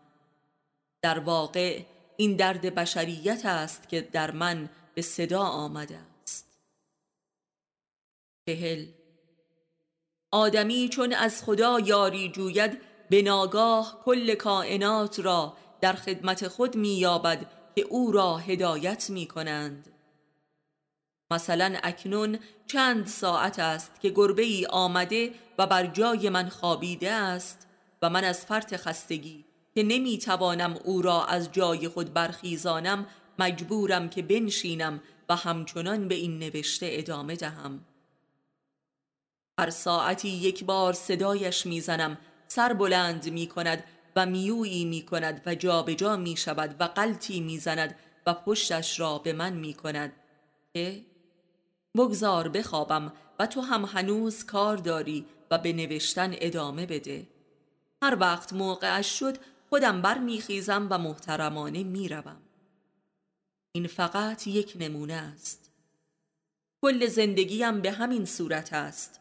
در 1.02 1.20
واقع 1.20 1.82
این 2.18 2.36
درد 2.36 2.76
بشریت 2.76 3.46
است 3.46 3.90
که 3.90 4.02
در 4.02 4.32
من 4.32 4.70
به 4.96 5.02
صدا 5.02 5.42
آمده 5.42 6.00
است. 6.24 6.60
چهل. 8.46 8.86
آدمی 10.32 10.90
چون 10.90 11.14
از 11.14 11.44
خدا 11.44 11.80
یاری 11.80 12.30
جوید 12.30 12.82
به 13.10 13.22
ناگاه 13.22 14.02
کل 14.06 14.36
کائنات 14.36 15.20
را 15.20 15.58
در 15.82 15.94
خدمت 15.94 16.48
خود 16.48 16.76
مییابد 16.76 17.52
که 17.76 17.82
او 17.82 18.12
را 18.12 18.38
هدایت 18.38 19.10
می 19.10 19.28
کنند 19.28 19.97
مثلا 21.32 21.78
اکنون 21.84 22.40
چند 22.68 23.08
ساعت 23.08 23.60
است 23.60 24.02
که 24.02 24.10
گربه 24.10 24.42
ای 24.42 24.66
آمده 24.66 25.32
و 25.58 25.68
بر 25.68 25.86
جای 25.86 26.30
من 26.30 26.50
خوابیده 26.50 27.12
است 27.12 27.68
و 28.02 28.10
من 28.10 28.24
از 28.24 28.46
فرط 28.46 28.76
خستگی 28.76 29.46
که 29.76 29.84
نمی 29.84 30.18
توانم 30.18 30.78
او 30.84 31.02
را 31.02 31.26
از 31.26 31.52
جای 31.52 31.88
خود 31.88 32.14
برخیزانم 32.14 33.06
مجبورم 33.40 34.10
که 34.10 34.22
بنشینم 34.22 35.02
و 35.30 35.36
همچنان 35.36 36.08
به 36.08 36.16
این 36.16 36.40
نوشته 36.40 36.90
ادامه 36.92 37.36
دهم. 37.36 37.86
هر 39.60 39.70
ساعتی 39.70 40.30
یک 40.30 40.64
بار 40.64 40.94
صدایش 40.94 41.66
می‌زنم 41.66 42.18
سر 42.48 42.74
بلند 42.74 43.30
می 43.30 43.48
کند 43.48 43.84
و 44.16 44.26
میویی 44.26 44.86
می 44.86 45.02
کند 45.02 45.42
و 45.46 45.56
جابجا 45.56 45.96
جا 45.96 46.18
می 46.18 46.38
شود 46.38 46.76
و 46.80 46.84
قلتی 46.84 47.40
می 47.40 47.58
زند 47.58 47.96
و 48.26 48.34
پشتش 48.34 49.00
را 49.00 49.18
به 49.18 49.34
من 49.34 49.54
می 49.54 49.74
کند 49.74 50.14
که 50.74 51.06
بگذار 51.98 52.50
بخوابم 52.50 53.14
و 53.40 53.46
تو 53.46 53.62
هم 53.62 53.86
هنوز 53.86 54.46
کار 54.46 54.78
داری 54.78 55.26
و 55.52 55.58
به 55.58 55.74
نوشتن 55.74 56.32
ادامه 56.34 56.86
بده. 56.86 57.28
هر 58.04 58.18
وقت 58.20 58.54
موقعش 58.54 59.20
شد 59.20 59.38
خودم 59.70 60.02
بر 60.02 60.18
میخیزم 60.18 60.88
و 60.90 60.98
محترمانه 60.98 61.84
می‌روم. 61.84 62.42
این 63.72 63.88
فقط 63.88 64.48
یک 64.48 64.74
نمونه 64.80 65.14
است. 65.14 65.72
کل 66.82 67.08
زندگیم 67.08 67.82
به 67.82 67.92
همین 67.92 68.26
صورت 68.26 68.74
است. 68.74 69.20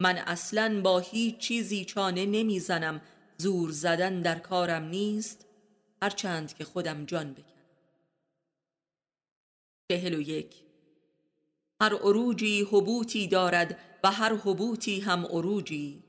من 0.00 0.18
اصلا 0.18 0.80
با 0.80 0.98
هیچ 0.98 1.38
چیزی 1.38 1.84
چانه 1.84 2.26
نمی‌زنم. 2.26 3.00
زور 3.38 3.70
زدن 3.70 4.20
در 4.20 4.38
کارم 4.38 4.82
نیست. 4.82 5.46
هرچند 6.02 6.54
که 6.54 6.64
خودم 6.64 7.04
جان 7.04 7.32
بکنم 7.32 7.46
چهل 9.92 10.14
و 10.14 10.20
یک. 10.20 10.65
هر 11.80 11.94
عروجی 11.94 12.62
حبوتی 12.62 13.26
دارد 13.28 13.78
و 14.04 14.10
هر 14.10 14.34
حبوتی 14.34 15.00
هم 15.00 15.26
عروجی. 15.26 16.02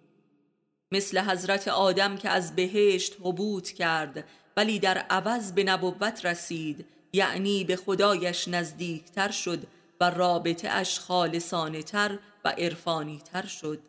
مثل 0.91 1.20
حضرت 1.20 1.68
آدم 1.68 2.18
که 2.18 2.30
از 2.30 2.55
بهشت 2.55 3.15
حبوت 3.24 3.72
کرد 3.72 4.28
ولی 4.57 4.80
در 4.80 4.97
عوض 4.97 5.51
به 5.51 5.63
نبوت 5.63 6.26
رسید 6.26 6.86
یعنی 7.13 7.63
به 7.63 7.76
خدایش 7.76 8.47
نزدیکتر 8.47 9.32
شد 9.32 9.63
و 10.01 10.09
رابطه 10.09 10.70
اش 10.70 10.99
خالصانه 10.99 11.84
تر 11.84 12.20
و 12.45 12.49
عرفانی 12.49 13.22
تر 13.34 13.45
شد. 13.45 13.80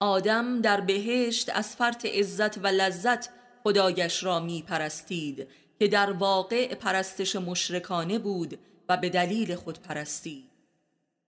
آدم 0.00 0.60
در 0.60 0.80
بهشت 0.80 1.50
از 1.54 1.76
فرط 1.76 2.06
عزت 2.06 2.58
و 2.58 2.66
لذت 2.66 3.28
خدایش 3.64 4.24
را 4.24 4.40
می 4.40 4.62
پرستید 4.62 5.48
که 5.78 5.88
در 5.88 6.12
واقع 6.12 6.74
پرستش 6.74 7.36
مشرکانه 7.36 8.18
بود 8.18 8.58
و 8.90 8.96
به 8.96 9.08
دلیل 9.08 9.54
خود 9.54 9.82
پرستی 9.82 10.44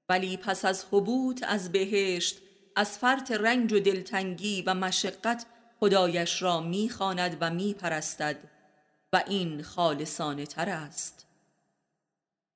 ولی 0.09 0.37
پس 0.37 0.65
از 0.65 0.85
حبوط 0.93 1.45
از 1.49 1.73
بهشت 1.73 2.39
از 2.77 2.99
فرط 2.99 3.33
رنج 3.33 3.73
و 3.73 3.81
دلتنگی 3.81 4.63
و 4.63 4.75
مشقت 4.75 5.47
خدایش 5.81 6.43
را 6.43 6.61
می‌خواند 6.61 7.37
و 7.41 7.51
میپرستد 7.51 8.37
و 9.13 9.25
این 9.27 9.63
خالصانه 9.63 10.47
تر 10.47 10.69
است. 10.69 11.27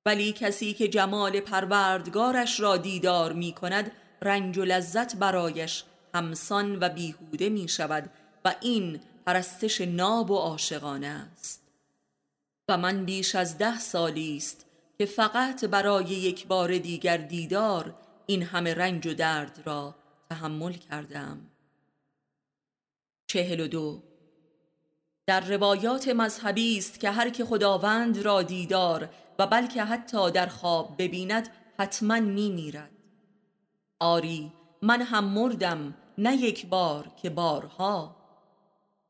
ولی 0.05 0.33
کسی 0.33 0.73
که 0.73 0.87
جمال 0.87 1.39
پروردگارش 1.39 2.59
را 2.59 2.77
دیدار 2.77 3.33
می 3.33 3.53
کند 3.53 3.91
رنج 4.21 4.57
و 4.57 4.65
لذت 4.65 5.15
برایش 5.15 5.83
همسان 6.13 6.79
و 6.81 6.89
بیهوده 6.89 7.49
می 7.49 7.67
شود 7.67 8.09
و 8.45 8.55
این 8.61 8.99
پرستش 9.25 9.81
ناب 9.81 10.31
و 10.31 10.35
عاشقانه 10.35 11.07
است. 11.07 11.61
و 12.69 12.77
من 12.77 13.05
بیش 13.05 13.35
از 13.35 13.57
ده 13.57 13.79
سالی 13.79 14.37
است 14.37 14.66
که 14.97 15.05
فقط 15.05 15.65
برای 15.65 16.05
یک 16.05 16.47
بار 16.47 16.77
دیگر 16.77 17.17
دیدار 17.17 17.95
این 18.25 18.43
همه 18.43 18.73
رنج 18.73 19.07
و 19.07 19.13
درد 19.13 19.61
را 19.65 19.95
تحمل 20.29 20.73
کردم. 20.73 21.51
چهل 23.27 23.59
و 23.59 23.67
دو. 23.67 24.03
در 25.25 25.39
روایات 25.39 26.07
مذهبی 26.07 26.77
است 26.77 26.99
که 26.99 27.11
هر 27.11 27.29
که 27.29 27.45
خداوند 27.45 28.17
را 28.17 28.41
دیدار 28.41 29.09
و 29.39 29.47
بلکه 29.47 29.83
حتی 29.83 30.31
در 30.31 30.47
خواب 30.47 30.95
ببیند 30.97 31.49
حتما 31.79 32.19
می 32.19 32.49
میرد 32.49 32.91
آری 33.99 34.53
من 34.81 35.01
هم 35.01 35.23
مردم 35.23 35.93
نه 36.17 36.35
یک 36.35 36.65
بار 36.65 37.11
که 37.21 37.29
بارها. 37.29 38.15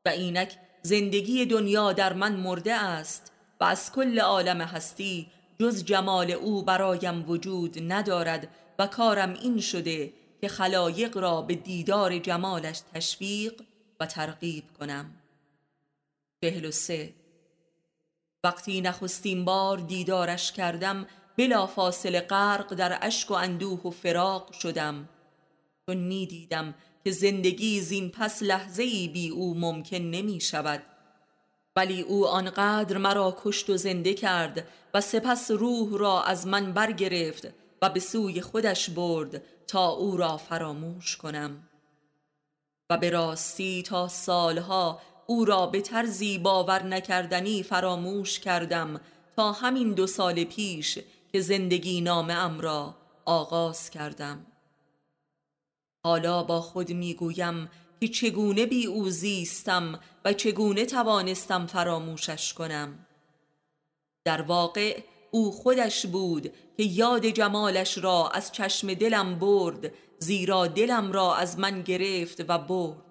و 0.06 0.10
اینک 0.10 0.58
زندگی 0.82 1.46
دنیا 1.46 1.94
در 1.94 2.14
من 2.14 2.36
مرده 2.36 2.74
است 2.74 3.32
و 3.60 3.64
از 3.64 3.92
کل 3.92 4.20
عالم 4.20 4.62
هستی 4.62 5.32
جز 5.60 5.84
جمال 5.84 6.32
او 6.32 6.64
برایم 6.64 7.30
وجود 7.30 7.92
ندارد 7.92 8.48
و 8.80 8.88
کارم 8.88 9.34
این 9.34 9.60
شده 9.60 10.14
که 10.42 10.48
خلایق 10.48 11.18
را 11.18 11.42
به 11.42 11.56
دیدار 11.56 12.20
جمالش 12.20 12.82
تشویق 12.94 13.62
و 14.00 14.06
ترغیب 14.06 14.64
کنم. 14.80 15.12
چهل 16.42 16.66
و 16.66 16.72
سه. 16.72 17.14
وقتی 18.44 18.82
نخستین 18.82 19.46
بار 19.46 19.78
دیدارش 19.78 20.52
کردم 20.52 21.08
بلا 21.38 21.68
فاصله 21.68 22.22
غرق 22.22 22.74
در 22.74 23.00
اشک 23.02 23.32
و 23.32 23.34
اندوه 23.34 23.82
و 23.82 23.92
فراق 23.92 24.52
شدم. 24.54 25.10
چون 25.86 25.98
می 25.98 26.26
دیدم 26.26 26.76
که 27.04 27.12
زندگی 27.12 27.82
زین 27.82 28.10
پس 28.10 28.44
لحظه 28.44 28.84
ای 28.84 29.08
بی 29.08 29.30
او 29.30 29.56
ممکن 29.60 29.98
نمی 29.98 30.42
شود 30.42 30.84
ولی 31.78 32.02
او 32.02 32.28
آنقدر 32.28 32.98
مرا 32.98 33.38
کشت 33.44 33.70
و 33.70 33.78
زنده 33.78 34.14
کرد 34.14 34.68
و 34.94 35.02
سپس 35.02 35.52
روح 35.52 35.98
را 35.98 36.24
از 36.24 36.48
من 36.48 36.74
برگرفت 36.74 37.48
و 37.82 37.90
به 37.90 38.00
سوی 38.00 38.42
خودش 38.42 38.90
برد 38.90 39.44
تا 39.68 39.90
او 39.90 40.18
را 40.18 40.38
فراموش 40.38 41.18
کنم. 41.18 41.70
و 42.90 42.98
به 42.98 43.10
راستی 43.10 43.84
تا 43.84 44.08
سالها 44.08 45.02
او 45.28 45.46
را 45.46 45.66
به 45.66 45.82
طرزی 45.82 46.38
باور 46.40 46.84
نکردنی 46.84 47.64
فراموش 47.64 48.40
کردم 48.40 49.02
تا 49.36 49.52
همین 49.52 49.94
دو 49.94 50.08
سال 50.08 50.44
پیش 50.44 51.00
که 51.32 51.42
زندگی 51.42 52.02
نام 52.02 52.30
ام 52.30 52.60
را 52.60 52.96
آغاز 53.26 53.90
کردم. 53.90 54.46
حالا 56.04 56.44
با 56.44 56.62
خود 56.62 56.92
می‌گویم 56.92 57.70
که 58.00 58.08
چگونه 58.08 58.66
بی 58.66 58.86
او 58.86 59.10
زیستم 59.10 60.00
و 60.26 60.34
چگونه 60.34 60.86
توانستم 60.86 61.66
فراموشش 61.66 62.54
کنم. 62.54 63.08
در 64.26 64.42
واقع 64.42 65.02
او 65.32 65.52
خودش 65.52 66.06
بود 66.06 66.44
که 66.78 66.84
یاد 66.84 67.26
جمالش 67.26 67.98
را 67.98 68.30
از 68.30 68.52
چشم 68.52 68.94
دلم 68.94 69.40
برد 69.40 69.94
زیرا 70.20 70.68
دلم 70.68 71.12
را 71.12 71.36
از 71.36 71.60
من 71.60 71.82
گرفت 71.82 72.46
و 72.48 72.58
برد. 72.58 73.04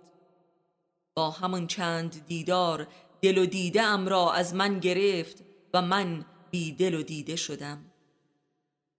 با 1.15 1.31
همان 1.31 1.67
چند 1.67 2.27
دیدار 2.27 2.89
دل 3.23 3.39
و 3.39 3.47
دیده 3.47 3.83
ام 3.83 4.09
را 4.09 4.33
از 4.33 4.55
من 4.55 4.81
گرفت 4.81 5.45
و 5.75 5.83
من 5.83 6.25
بی 6.51 6.73
دل 6.73 6.95
و 6.95 7.03
دیده 7.03 7.37
شدم. 7.37 7.93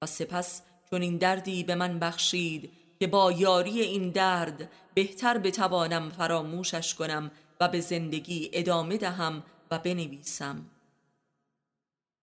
و 0.01 0.05
سپس 0.05 0.61
چون 0.89 1.01
این 1.01 1.17
دردی 1.17 1.63
به 1.63 1.75
من 1.75 1.99
بخشید 1.99 2.71
که 2.99 3.07
با 3.07 3.31
یاری 3.31 3.81
این 3.81 4.09
درد 4.09 4.71
بهتر 4.93 5.37
بتوانم 5.37 6.09
فراموشش 6.09 6.95
کنم 6.95 7.31
و 7.59 7.67
به 7.67 7.79
زندگی 7.79 8.49
ادامه 8.53 8.97
دهم 8.97 9.43
و 9.71 9.79
بنویسم. 9.79 10.65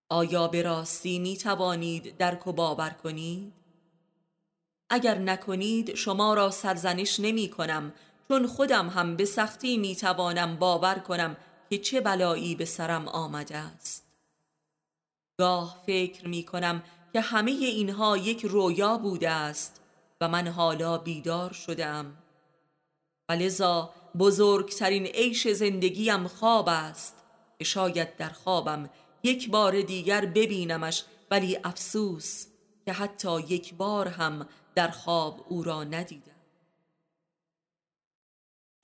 آیا 0.09 0.49
به 0.49 0.63
راستی 0.63 1.19
می 1.19 1.37
توانید 1.37 2.17
درک 2.17 2.47
و 2.47 2.53
باور 2.53 2.91
کنید؟ 2.91 3.53
اگر 4.91 5.19
نکنید 5.19 5.95
شما 5.95 6.35
را 6.35 6.51
سرزنش 6.51 7.21
نمی 7.21 7.49
کنم 7.49 7.93
چون 8.29 8.47
خودم 8.47 8.89
هم 8.89 9.17
به 9.17 9.25
سختی 9.25 9.77
می‌توانم 9.77 10.57
باور 10.57 10.95
کنم 10.95 11.37
که 11.71 11.79
چه 11.79 12.01
بلایی 12.01 12.55
به 12.55 12.65
سرم 12.65 13.09
آمده 13.09 13.57
است. 13.57 14.07
گاه 15.39 15.83
فکر 15.87 16.29
می 16.29 16.45
کنم 16.45 16.83
که 17.13 17.21
همه 17.21 17.51
اینها 17.51 18.17
یک 18.17 18.45
رویا 18.45 18.99
بوده 18.99 19.31
است. 19.31 19.84
من 20.29 20.49
حالا 20.49 20.99
بیدار 20.99 21.53
شدم. 21.53 22.17
و 23.29 23.33
لذا 23.33 23.95
بزرگترین 24.19 25.07
عیش 25.07 25.49
زندگیم 25.49 26.29
خواب 26.29 26.69
است 26.69 27.15
شاید 27.63 28.17
در 28.17 28.29
خوابم 28.29 28.91
یک 29.23 29.51
بار 29.51 29.81
دیگر 29.81 30.27
ببینمش 30.27 31.05
ولی 31.31 31.59
افسوس 31.65 32.47
که 32.87 32.93
حتی 32.93 33.41
یک 33.41 33.75
بار 33.75 34.09
هم 34.09 34.49
در 34.75 34.89
خواب 34.89 35.47
او 35.49 35.63
را 35.63 35.85
ندیدم. 35.85 36.33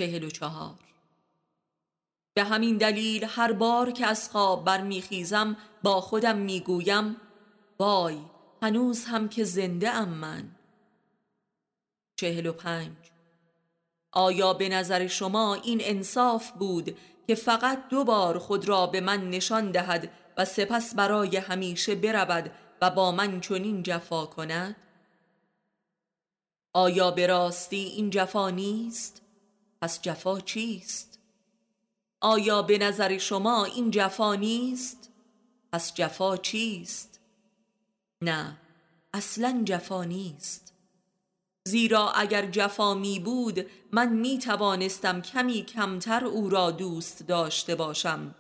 چهل 0.01 0.25
و 0.25 0.31
چهار. 0.31 0.79
به 2.35 2.45
همین 2.45 2.77
دلیل 2.77 3.25
هر 3.25 3.53
بار 3.53 3.91
که 3.91 4.07
از 4.07 4.31
خواب 4.31 4.65
برمیخیزم 4.65 5.57
با 5.83 6.01
خودم 6.01 6.37
می‌گویم 6.37 7.17
وای 7.79 8.19
هنوز 8.63 9.05
هم 9.05 9.29
که 9.29 9.45
زنده 9.45 9.91
ام 9.91 10.09
من. 10.09 10.60
چهل 12.21 12.47
و 12.47 12.53
پنج 12.53 12.97
آیا 14.13 14.55
به 14.55 14.69
نظر 14.69 15.07
شما 15.07 15.55
این 15.55 15.81
انصاف 15.83 16.51
بود 16.51 16.99
که 17.27 17.35
فقط 17.35 17.89
دو 17.89 18.05
بار 18.05 18.39
خود 18.39 18.69
را 18.69 18.87
به 18.87 19.01
من 19.01 19.31
نشان 19.31 19.71
دهد 19.71 20.11
و 20.37 20.45
سپس 20.45 20.95
برای 20.95 21.37
همیشه 21.37 21.95
برود 21.95 22.53
و 22.83 22.91
با 22.91 23.13
من 23.13 23.41
چنین 23.41 23.83
جفا 23.83 24.27
کند؟ 24.27 24.77
آیا 26.73 27.11
به 27.11 27.27
راستی 27.27 27.77
این 27.77 28.11
جفا 28.11 28.51
نیست؟ 28.51 29.23
پس 29.83 30.03
جفا 30.03 30.41
چیست؟ 30.41 31.19
آیا 32.21 32.63
به 32.63 32.79
نظر 32.79 33.19
شما 33.19 33.65
این 33.65 33.91
جفا 33.91 34.35
نیست؟ 34.35 35.11
پس 35.73 35.95
جفا 35.95 36.37
چیست؟ 36.37 37.21
نه 38.23 38.57
اصلا 39.15 39.63
جفا 39.65 40.05
نیست 40.05 40.70
زیرا 41.71 42.11
اگر 42.11 42.47
جفا 42.47 42.95
می 42.95 43.21
بود 43.21 43.67
من 43.93 44.13
می 44.13 44.39
توانستم 44.39 45.23
کمی 45.23 45.63
کمتر 45.63 46.25
او 46.25 46.49
را 46.49 46.71
دوست 46.71 47.23
داشته 47.27 47.75
باشم. 47.75 48.35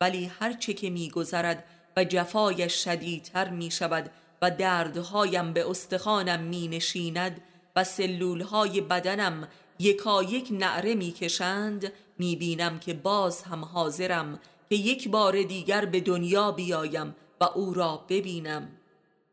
ولی 0.00 0.24
هرچه 0.40 0.74
که 0.74 0.90
می 0.90 1.10
گذرد 1.10 1.64
و 1.96 2.04
جفایش 2.04 2.84
شدیدتر 2.84 3.50
می 3.50 3.70
شود 3.70 4.10
و 4.42 4.50
دردهایم 4.50 5.52
به 5.52 5.70
استخوانم 5.70 6.40
می 6.40 6.68
نشیند 6.68 7.40
و 7.76 7.84
سلولهای 7.84 8.80
بدنم 8.80 9.48
یکا 9.78 10.22
یک 10.22 10.48
نعره 10.50 10.94
می 10.94 11.12
کشند 11.12 11.92
می 12.18 12.36
بینم 12.36 12.78
که 12.78 12.94
باز 12.94 13.42
هم 13.42 13.64
حاضرم 13.64 14.38
که 14.70 14.76
یک 14.76 15.08
بار 15.08 15.42
دیگر 15.42 15.84
به 15.84 16.00
دنیا 16.00 16.52
بیایم 16.52 17.14
و 17.40 17.44
او 17.44 17.74
را 17.74 18.04
ببینم 18.08 18.68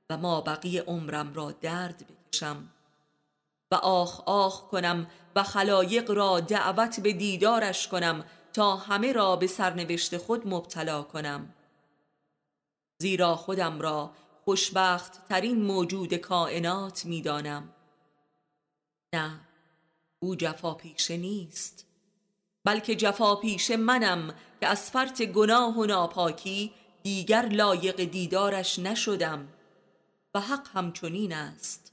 و 0.10 0.18
ما 0.18 0.42
بقیه 0.42 0.82
عمرم 0.82 1.34
را 1.34 1.52
درد 1.52 2.06
بکشم. 2.08 2.70
و 3.72 3.76
آخ 3.76 4.22
آخ 4.26 4.62
کنم 4.62 5.08
و 5.36 5.44
خلایق 5.44 6.12
را 6.12 6.40
دعوت 6.40 7.00
به 7.00 7.14
دیدارش 7.14 7.88
کنم 7.88 8.26
تا 8.54 8.76
همه 8.76 9.14
را 9.14 9.36
به 9.36 9.48
سرنوشت 9.48 10.18
خود 10.18 10.48
مبتلا 10.48 11.04
کنم. 11.04 11.54
زیرا 13.02 13.36
خودم 13.36 13.82
را 13.82 14.12
خوشبخت 14.46 15.28
ترین 15.28 15.62
موجود 15.62 16.14
کائنات 16.14 17.06
می‌دانم. 17.06 17.74
نه 19.16 19.40
او 20.20 20.36
جفا 20.36 20.74
پیشه 20.74 21.18
نیست 21.18 21.86
بلکه 22.66 22.96
جفا 22.96 23.36
پیشه 23.36 23.78
منم 23.78 24.34
که 24.60 24.68
از 24.68 24.92
فرط 24.92 25.22
گناه 25.22 25.78
و 25.78 25.86
ناپاکی 25.86 26.74
دیگر 27.04 27.46
لایق 27.46 28.04
دیدارش 28.04 28.80
نشدم 28.80 29.48
و 30.36 30.40
حق 30.40 30.68
همچنین 30.74 31.34
است. 31.34 31.89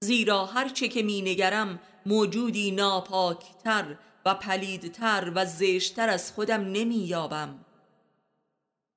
زیرا 0.00 0.46
هرچه 0.46 0.88
که 0.88 1.02
می 1.02 1.22
نگرم 1.22 1.80
موجودی 2.06 2.70
ناپاکتر 2.70 3.96
و 4.24 4.34
پلیدتر 4.34 5.32
و 5.34 5.46
زشتر 5.46 6.08
از 6.08 6.32
خودم 6.32 6.60
نمی 6.60 6.96
یابم 6.96 7.64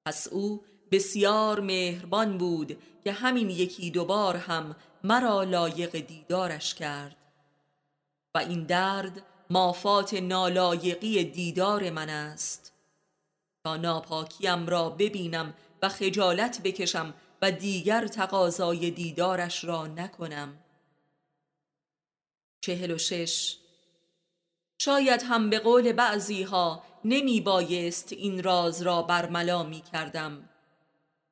پس 0.05 0.27
او 0.27 0.63
بسیار 0.91 1.59
مهربان 1.59 2.37
بود 2.37 2.77
که 3.03 3.11
همین 3.11 3.49
یکی 3.49 3.91
دوبار 3.91 4.37
هم 4.37 4.75
مرا 5.03 5.43
لایق 5.43 5.99
دیدارش 5.99 6.75
کرد. 6.75 7.15
و 8.35 8.37
این 8.37 8.63
درد 8.63 9.21
مافات 9.49 10.13
نالایقی 10.13 11.23
دیدار 11.23 11.89
من 11.89 12.09
است. 12.09 12.73
تا 13.63 13.77
ناپاکیم 13.77 14.67
را 14.67 14.89
ببینم 14.89 15.53
و 15.81 15.89
خجالت 15.89 16.61
بکشم 16.63 17.13
و 17.41 17.51
دیگر 17.51 18.07
تقاضای 18.07 18.91
دیدارش 18.91 19.63
را 19.63 19.87
نکنم. 19.87 20.57
چهل 22.61 22.91
و 22.91 22.97
شش. 22.97 23.57
شاید 24.81 25.23
هم 25.23 25.49
به 25.49 25.59
قول 25.59 25.91
بعضی 25.91 26.43
ها 26.43 26.83
نمی 27.05 27.41
بایست 27.41 28.13
این 28.13 28.43
راز 28.43 28.81
را 28.81 29.01
برملا 29.01 29.63
می 29.63 29.81
کردم. 29.81 30.49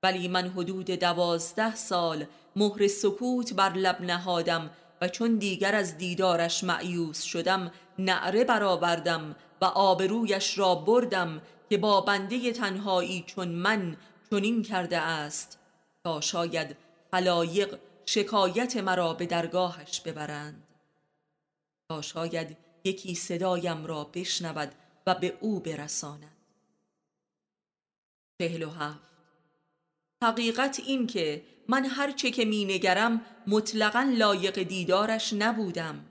ولی 0.03 0.27
من 0.27 0.47
حدود 0.47 0.85
دوازده 0.85 1.75
سال 1.75 2.25
مهر 2.55 2.87
سکوت 2.87 3.53
بر 3.53 3.73
لب 3.73 4.01
نهادم 4.01 4.69
و 5.01 5.07
چون 5.07 5.35
دیگر 5.35 5.75
از 5.75 5.97
دیدارش 5.97 6.63
معیوس 6.63 7.21
شدم 7.21 7.71
نعره 7.99 8.43
برآوردم 8.43 9.35
و 9.61 9.65
آبرویش 9.65 10.57
را 10.57 10.75
بردم 10.75 11.41
که 11.69 11.77
با 11.77 12.01
بنده 12.01 12.51
تنهایی 12.51 13.23
چون 13.27 13.47
من 13.47 13.97
چنین 14.29 14.63
کرده 14.63 14.97
است 14.97 15.59
تا 16.03 16.21
شاید 16.21 16.77
خلایق 17.11 17.79
شکایت 18.05 18.77
مرا 18.77 19.13
به 19.13 19.25
درگاهش 19.25 20.01
ببرند. 20.01 20.66
تا 21.89 22.01
شاید 22.01 22.57
یکی 22.83 23.15
صدایم 23.15 23.85
را 23.85 24.03
بشنود 24.03 24.71
و 25.07 25.15
به 25.15 25.37
او 25.39 25.59
برساند. 25.59 26.37
چهل 28.41 28.63
و 28.63 28.69
هفت. 28.69 29.17
حقیقت 30.23 30.79
این 30.85 31.07
که 31.07 31.43
من 31.67 31.85
هرچه 31.85 32.31
که 32.31 32.45
می 32.45 32.65
نگرم 32.65 33.21
مطلقا 33.47 34.13
لایق 34.17 34.63
دیدارش 34.63 35.33
نبودم. 35.33 36.05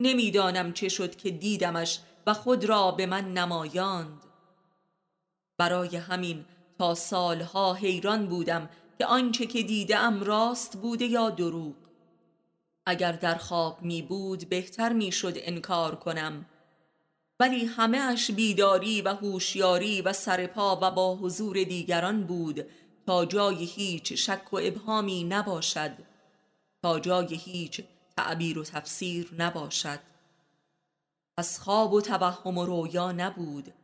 نمی‌دانم 0.00 0.72
چه 0.72 0.88
شد 0.88 1.16
که 1.16 1.30
دیدمش 1.30 2.00
و 2.26 2.34
خود 2.34 2.64
را 2.64 2.90
به 2.90 3.06
من 3.06 3.32
نمایاند. 3.32 4.24
برای 5.58 5.96
همین 5.96 6.44
تا 6.78 6.94
سالها 6.94 7.74
حیران 7.74 8.26
بودم 8.26 8.70
که 8.98 9.06
آنچه 9.06 9.46
که 9.46 9.62
دیدم 9.62 10.22
راست 10.22 10.76
بوده 10.76 11.04
یا 11.04 11.30
دروغ. 11.30 11.81
اگر 12.86 13.12
در 13.12 13.34
خواب 13.34 13.82
می 13.82 14.02
بود 14.02 14.48
بهتر 14.48 14.92
می 14.92 15.12
شد 15.12 15.34
انکار 15.36 15.96
کنم. 15.96 16.46
ولی 17.40 17.64
همه 17.64 17.98
اش 17.98 18.30
بیداری 18.30 19.02
و 19.02 19.14
هوشیاری 19.14 20.02
و 20.02 20.12
سرپا 20.12 20.78
و 20.82 20.90
با 20.90 21.16
حضور 21.16 21.64
دیگران 21.64 22.24
بود 22.24 22.66
تا 23.06 23.24
جای 23.24 23.64
هیچ 23.64 24.12
شک 24.12 24.52
و 24.52 24.56
ابهامی 24.62 25.24
نباشد. 25.24 25.92
تا 26.82 27.00
جای 27.00 27.34
هیچ 27.34 27.80
تعبیر 28.16 28.58
و 28.58 28.64
تفسیر 28.64 29.34
نباشد. 29.38 30.00
از 31.36 31.60
خواب 31.60 31.92
و 31.92 32.00
توهم 32.00 32.58
و 32.58 32.66
رویا 32.66 33.12
نبود. 33.12 33.74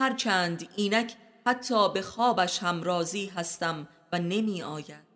هرچند 0.00 0.68
اینک 0.76 1.16
حتی 1.46 1.92
به 1.92 2.02
خوابش 2.02 2.58
هم 2.58 2.82
راضی 2.82 3.26
هستم 3.26 3.88
و 4.12 4.18
نمی 4.18 4.62
آید. 4.62 5.10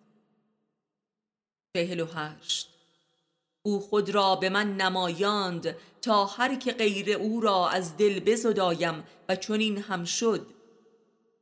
چهل 1.77 2.01
و 2.01 2.07
هشت. 2.07 2.74
او 3.67 3.81
خود 3.81 4.11
را 4.11 4.37
به 4.37 4.49
من 4.49 4.77
نمایاند 4.77 5.77
تا 6.03 6.25
هر 6.25 6.55
که 6.55 6.73
غیر 6.73 7.17
او 7.17 7.41
را 7.41 7.69
از 7.69 7.97
دل 7.97 8.21
بزدایم 8.21 9.05
و 9.29 9.37
چنین 9.37 9.79
هم 9.79 10.05
شد. 10.05 10.47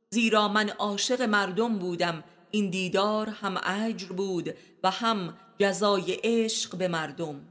زیرا 0.09 0.47
من 0.47 0.69
عاشق 0.69 1.21
مردم 1.21 1.79
بودم 1.79 2.23
این 2.51 2.69
دیدار 2.69 3.29
هم 3.29 3.61
اجر 3.63 4.07
بود 4.07 4.55
و 4.83 4.91
هم 4.91 5.37
جزای 5.59 6.19
عشق 6.23 6.75
به 6.75 6.87
مردم. 6.87 7.47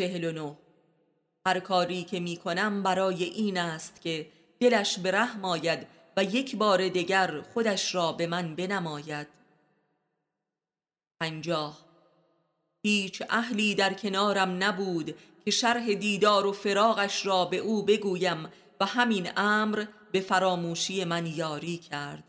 چهل 0.00 0.52
هر 1.46 1.60
کاری 1.60 2.04
که 2.04 2.20
می 2.20 2.36
کنم 2.36 2.82
برای 2.82 3.24
این 3.24 3.58
است 3.58 4.00
که 4.00 4.26
دلش 4.60 4.98
به 4.98 5.10
رحم 5.10 5.44
آید 5.44 5.86
و 6.16 6.24
یک 6.24 6.56
بار 6.56 6.88
دیگر 6.88 7.40
خودش 7.40 7.94
را 7.94 8.12
به 8.12 8.26
من 8.26 8.56
بنماید. 8.56 9.26
پنجاه. 11.20 11.91
هیچ 12.82 13.22
اهلی 13.30 13.74
در 13.74 13.94
کنارم 13.94 14.62
نبود 14.62 15.14
که 15.44 15.50
شرح 15.50 15.94
دیدار 15.94 16.46
و 16.46 16.52
فراغش 16.52 17.26
را 17.26 17.44
به 17.44 17.56
او 17.56 17.82
بگویم 17.82 18.48
و 18.80 18.86
همین 18.86 19.30
امر 19.36 19.84
به 20.12 20.20
فراموشی 20.20 21.04
من 21.04 21.26
یاری 21.26 21.78
کرد. 21.78 22.24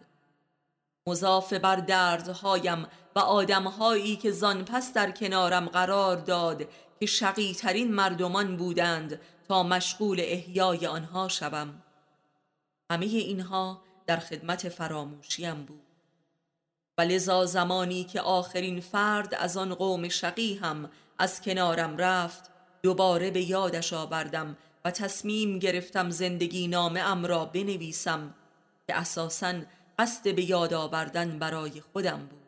مضاف 1.07 1.53
بر 1.53 1.75
دردهایم 1.75 2.87
و 3.15 3.19
آدمهایی 3.19 4.15
که 4.15 4.31
زان 4.31 4.65
پس 4.65 4.93
در 4.93 5.11
کنارم 5.11 5.65
قرار 5.65 6.15
داد 6.15 6.67
که 6.99 7.05
شقیترین 7.05 7.93
مردمان 7.93 8.57
بودند 8.57 9.19
تا 9.47 9.63
مشغول 9.63 10.19
احیای 10.23 10.87
آنها 10.87 11.27
شوم. 11.27 11.83
همه 12.91 13.05
اینها 13.05 13.81
در 14.05 14.17
خدمت 14.17 14.69
فراموشیم 14.69 15.63
بود. 15.63 15.82
و 16.97 17.01
لذا 17.01 17.45
زمانی 17.45 18.03
که 18.03 18.21
آخرین 18.21 18.79
فرد 18.79 19.35
از 19.35 19.57
آن 19.57 19.75
قوم 19.75 20.09
شقی 20.09 20.55
هم 20.55 20.89
از 21.19 21.41
کنارم 21.41 21.97
رفت 21.97 22.49
دوباره 22.83 23.31
به 23.31 23.41
یادش 23.41 23.93
آوردم 23.93 24.57
و 24.85 24.91
تصمیم 24.91 25.59
گرفتم 25.59 26.09
زندگی 26.09 26.67
نامه 26.67 26.99
ام 26.99 27.25
را 27.25 27.45
بنویسم 27.45 28.33
که 28.87 28.95
اساساً 28.95 29.53
قصد 29.99 30.35
به 30.35 30.49
یاد 30.49 30.73
آوردن 30.73 31.39
برای 31.39 31.81
خودم 31.93 32.27
بود. 32.29 32.43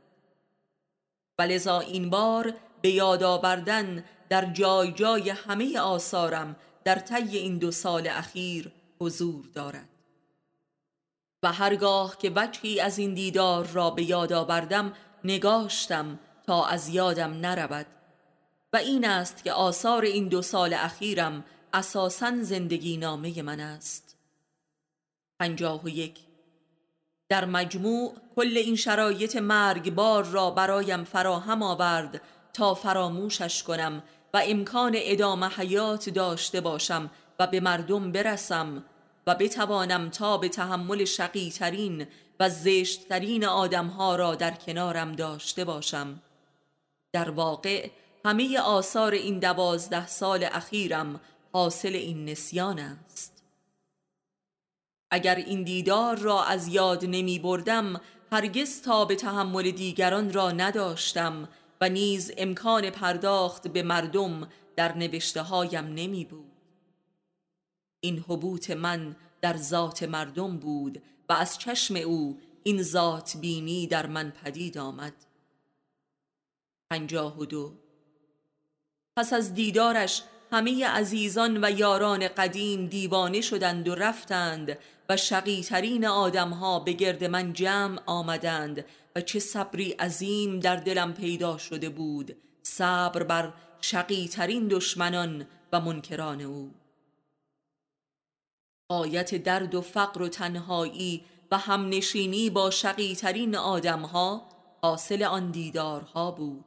و 1.40 1.42
لذا 1.42 1.80
این 1.80 2.10
بار 2.10 2.54
به 2.82 2.90
یاد 2.90 3.24
آوردن 3.24 4.04
در 4.30 4.46
جای 4.46 4.92
جای 4.92 5.30
همه 5.30 5.80
آثارم 5.80 6.56
در 6.84 7.00
طی 7.00 7.38
این 7.38 7.58
دو 7.58 7.72
سال 7.72 8.08
اخیر 8.08 8.72
حضور 9.00 9.46
دارد. 9.54 9.90
و 11.46 11.52
هرگاه 11.52 12.18
که 12.18 12.32
وجهی 12.36 12.80
از 12.80 12.98
این 12.98 13.14
دیدار 13.14 13.68
را 13.68 13.90
به 13.90 14.04
یاد 14.04 14.34
آوردم 14.34 14.94
نگاشتم 15.24 16.20
تا 16.48 16.66
از 16.66 16.90
یادم 16.90 17.32
نرود. 17.32 17.86
و 18.74 18.78
این 18.78 19.06
است 19.06 19.44
که 19.44 19.52
آثار 19.52 20.04
این 20.04 20.28
دو 20.28 20.42
سال 20.42 20.74
اخیرم 20.74 21.44
اساسا 21.74 22.32
زندگی 22.42 22.98
نامه 22.98 23.42
من 23.42 23.60
است. 23.60 24.18
پنجاه 25.40 25.84
و 25.84 25.90
یک. 25.90 26.20
در 27.30 27.46
مجموع 27.46 28.14
کل 28.36 28.58
این 28.58 28.76
شرایط 28.76 29.36
مرگبار 29.36 30.24
را 30.24 30.52
برایم 30.52 31.04
فراهم 31.04 31.64
آورد 31.64 32.22
تا 32.54 32.74
فراموشش 32.74 33.64
کنم 33.64 34.04
و 34.34 34.42
امکان 34.44 34.94
ادامه 34.96 35.50
حیات 35.50 36.10
داشته 36.10 36.62
باشم 36.62 37.12
و 37.40 37.48
به 37.48 37.60
مردم 37.60 38.12
برسم 38.12 38.84
و 39.28 39.36
بتوانم 39.36 40.10
تا 40.10 40.38
به 40.38 40.50
تحمل 40.50 41.06
شقیترین 41.06 42.08
و 42.40 42.50
زشتترین 42.50 43.46
آدمها 43.46 44.16
را 44.16 44.36
در 44.36 44.52
کنارم 44.52 45.12
داشته 45.12 45.66
باشم. 45.66 46.22
در 47.14 47.30
واقع 47.30 47.90
همه 48.26 48.60
آثار 48.60 49.12
این 49.12 49.40
دوازده 49.40 50.08
سال 50.08 50.48
اخیرم 50.52 51.20
حاصل 51.54 51.96
این 51.96 52.30
نسیان 52.30 52.80
است. 52.80 53.44
اگر 55.12 55.36
این 55.36 55.64
دیدار 55.64 56.18
را 56.18 56.44
از 56.44 56.68
یاد 56.68 57.06
نمی 57.06 57.40
بردم 57.40 58.02
هرگز 58.32 58.82
تا 58.82 59.06
به 59.06 59.16
تحمل 59.16 59.72
دیگران 59.72 60.34
را 60.34 60.52
نداشتم 60.52 61.50
و 61.82 61.90
نیز 61.90 62.32
امکان 62.38 62.90
پرداخت 62.90 63.68
به 63.68 63.84
مردم 63.84 64.48
در 64.76 64.98
نوشته 64.98 65.42
هایم 65.42 65.86
نمی 65.86 66.26
بود 66.26 66.55
این 68.06 68.26
حبوط 68.28 68.72
من 68.72 69.16
در 69.42 69.58
ذات 69.58 70.04
مردم 70.04 70.58
بود 70.58 71.02
و 71.30 71.34
از 71.34 71.58
چشم 71.58 71.96
او 71.96 72.40
این 72.64 72.84
ذات 72.84 73.38
بینی 73.38 73.88
در 73.88 74.06
من 74.06 74.34
پدید 74.44 74.78
آمد. 74.78 75.14
پنجاه 76.90 77.40
و 77.40 77.46
دو. 77.46 77.74
پس 79.18 79.34
از 79.34 79.54
دیدارش 79.54 80.24
همه 80.52 80.88
عزیزان 80.88 81.66
و 81.66 81.72
یاران 81.72 82.28
قدیم 82.28 82.88
دیوانه 82.88 83.42
شدند 83.42 83.88
و 83.88 83.96
رفتند 83.96 84.78
و 85.10 85.18
شقیترین 85.18 86.06
آدمها 86.06 86.80
به 86.80 86.94
گرد 86.94 87.24
من 87.24 87.54
جمع 87.54 88.00
آمدند 88.06 88.86
و 89.16 89.22
چه 89.22 89.40
صبری 89.40 89.92
عظیم 89.92 90.60
در 90.60 90.76
دلم 90.76 91.14
پیدا 91.14 91.58
شده 91.58 91.90
بود 91.90 92.36
صبر 92.64 93.24
بر 93.24 93.54
شقیترین 93.82 94.68
دشمنان 94.68 95.46
و 95.74 95.82
منکران 95.82 96.42
او. 96.42 96.85
آیت 98.90 99.36
درد 99.36 99.76
و 99.76 99.82
فقر 99.82 100.22
و 100.22 100.28
تنهایی 100.28 101.26
و 101.52 101.58
همنشینی 101.58 102.50
با 102.50 102.70
شقیترین 102.70 103.56
آدمها 103.56 104.50
حاصل 104.82 105.24
آن 105.24 105.52
دیدارها 105.52 106.32
بود. 106.32 106.66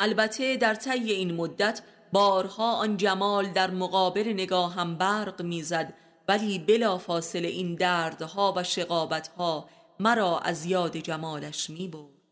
البته 0.00 0.56
در 0.56 0.74
طی 0.74 1.12
این 1.12 1.34
مدت 1.34 1.82
بارها 2.12 2.72
آن 2.72 2.96
جمال 2.96 3.46
در 3.46 3.70
مقابل 3.70 4.28
نگاهم 4.28 4.94
برق 4.94 5.42
می‌زد 5.42 5.94
ولی 6.28 6.58
بلا 6.58 6.98
فاصله 6.98 7.48
این 7.48 7.74
دردها 7.74 8.54
و 8.56 8.64
شقابتها 8.64 9.68
مرا 10.00 10.38
از 10.38 10.66
یاد 10.66 10.96
جمالش 10.96 11.70
می 11.70 11.88
بود 11.88 12.22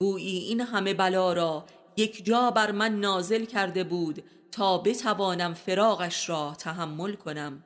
گویی 0.00 0.38
این 0.38 0.60
همه 0.60 0.94
بلا 0.94 1.32
را 1.32 1.64
یک 1.96 2.24
جا 2.24 2.50
بر 2.50 2.70
من 2.70 3.00
نازل 3.00 3.44
کرده 3.44 3.84
بود 3.84 4.24
تا 4.54 4.78
بتوانم 4.78 5.54
فراغش 5.54 6.28
را 6.28 6.54
تحمل 6.58 7.14
کنم. 7.14 7.64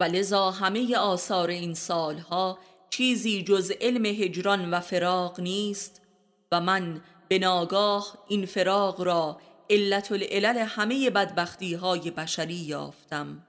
و 0.00 0.04
لذا 0.04 0.50
همه 0.50 0.96
آثار 0.96 1.48
این 1.48 1.74
سالها 1.74 2.58
چیزی 2.90 3.42
جز 3.42 3.72
علم 3.80 4.04
هجران 4.06 4.70
و 4.70 4.80
فراغ 4.80 5.40
نیست 5.40 6.02
و 6.52 6.60
من 6.60 7.02
به 7.28 7.38
ناگاه 7.38 8.18
این 8.28 8.46
فراغ 8.46 9.00
را 9.00 9.40
علت 9.70 10.12
العلل 10.12 10.58
همه 10.58 11.10
بدبختی 11.10 11.74
های 11.74 12.10
بشری 12.10 12.54
یافتم. 12.54 13.46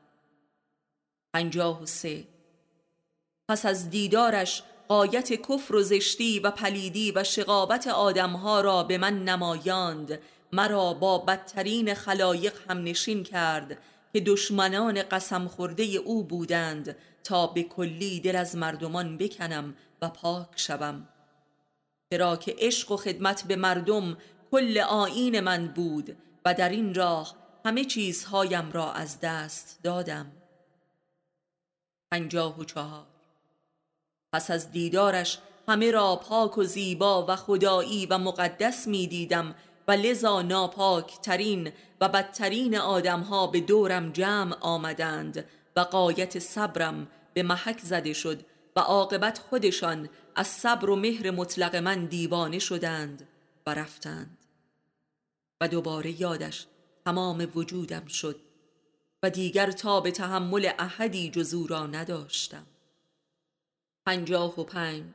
پنجاه 1.34 1.84
و 1.84 1.86
سه. 1.86 2.28
پس 3.50 3.66
از 3.66 3.90
دیدارش 3.90 4.64
قایت 4.88 5.34
کفر 5.34 5.76
و 5.76 5.84
زشتی 5.84 6.40
و 6.40 6.52
پلیدی 6.52 7.12
و 7.12 7.24
شقابت 7.24 7.88
آدمها 7.88 8.62
را 8.62 8.84
به 8.84 8.98
من 8.98 9.24
نمایاند 9.24 10.20
مرا 10.54 10.94
با 10.94 11.18
بدترین 11.18 11.94
خلایق 11.94 12.54
هم 12.70 12.84
نشین 12.84 13.24
کرد 13.24 13.78
که 14.14 14.20
دشمنان 14.20 15.04
قسم 15.04 15.48
خورده 15.48 15.84
او 15.84 16.24
بودند 16.24 16.96
تا 17.24 17.48
به 17.48 17.64
کلی 17.64 18.20
دل 18.20 18.36
از 18.36 18.56
مردمان 18.56 19.18
بکنم 19.18 19.76
و 20.02 20.10
پاک 20.10 20.48
شوم. 20.56 21.08
چرا 22.14 22.36
که 22.36 22.56
عشق 22.58 22.92
و 22.92 22.98
خدمت 22.98 23.44
به 23.44 23.56
مردم 23.56 24.18
کل 24.52 24.78
آین 24.78 25.40
من 25.40 25.68
بود 25.68 26.18
و 26.46 26.54
در 26.54 26.70
این 26.70 26.94
راه 26.94 27.36
همه 27.66 27.86
چیزهایم 27.86 28.72
را 28.72 28.94
از 28.94 29.20
دست 29.20 29.80
دادم. 29.84 30.32
پنجاه 32.12 32.60
و 32.60 32.64
چهار. 32.64 33.06
پس 34.34 34.52
از 34.52 34.72
دیدارش 34.72 35.40
همه 35.68 35.92
را 35.92 36.16
پاک 36.16 36.58
و 36.58 36.64
زیبا 36.64 37.26
و 37.26 37.36
خدایی 37.36 38.06
و 38.06 38.18
مقدس 38.18 38.88
می 38.88 39.08
دیدم 39.08 39.56
و 39.88 39.92
لذا 39.92 40.42
ناپاک 40.42 41.22
ترین 41.22 41.72
و 42.02 42.10
بدترین 42.10 42.78
آدمها 42.78 43.48
به 43.48 43.60
دورم 43.60 44.12
جمع 44.12 44.58
آمدند 44.62 45.46
و 45.76 45.80
قایت 45.80 46.40
صبرم 46.40 47.08
به 47.34 47.44
محک 47.44 47.80
زده 47.80 48.14
شد 48.14 48.46
و 48.76 48.80
عاقبت 48.80 49.40
خودشان 49.40 50.10
از 50.36 50.48
صبر 50.48 50.90
و 50.90 50.96
مهر 50.96 51.32
مطلق 51.32 51.76
من 51.76 52.06
دیوانه 52.06 52.60
شدند 52.60 53.28
و 53.68 53.74
رفتند. 53.74 54.38
و 55.62 55.68
دوباره 55.68 56.22
یادش 56.22 56.68
تمام 57.06 57.52
وجودم 57.56 58.06
شد 58.06 58.40
و 59.24 59.30
دیگر 59.30 59.72
تا 59.72 60.02
به 60.02 60.12
تحمل 60.12 60.72
احدی 60.80 61.30
جزو 61.30 61.68
را 61.68 61.88
نداشتم. 61.88 62.66
پنجاه 64.06 64.60
و 64.60 64.64
پنج. 64.64 65.14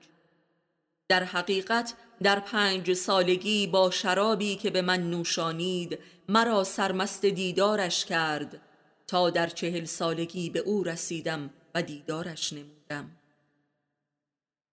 در 1.08 1.24
حقیقت 1.24 1.94
در 2.22 2.40
پنج 2.40 2.92
سالگی 2.92 3.66
با 3.66 3.90
شرابی 3.90 4.56
که 4.56 4.70
به 4.70 4.82
من 4.82 5.10
نوشانید 5.10 5.98
مرا 6.28 6.64
سرمست 6.64 7.26
دیدارش 7.26 8.04
کرد. 8.04 8.60
تا 9.06 9.30
در 9.30 9.46
چهل 9.46 9.84
سالگی 9.84 10.50
به 10.50 10.58
او 10.58 10.84
رسیدم 10.84 11.50
و 11.74 11.82
دیدارش 11.82 12.52
نمودم. 12.52 13.10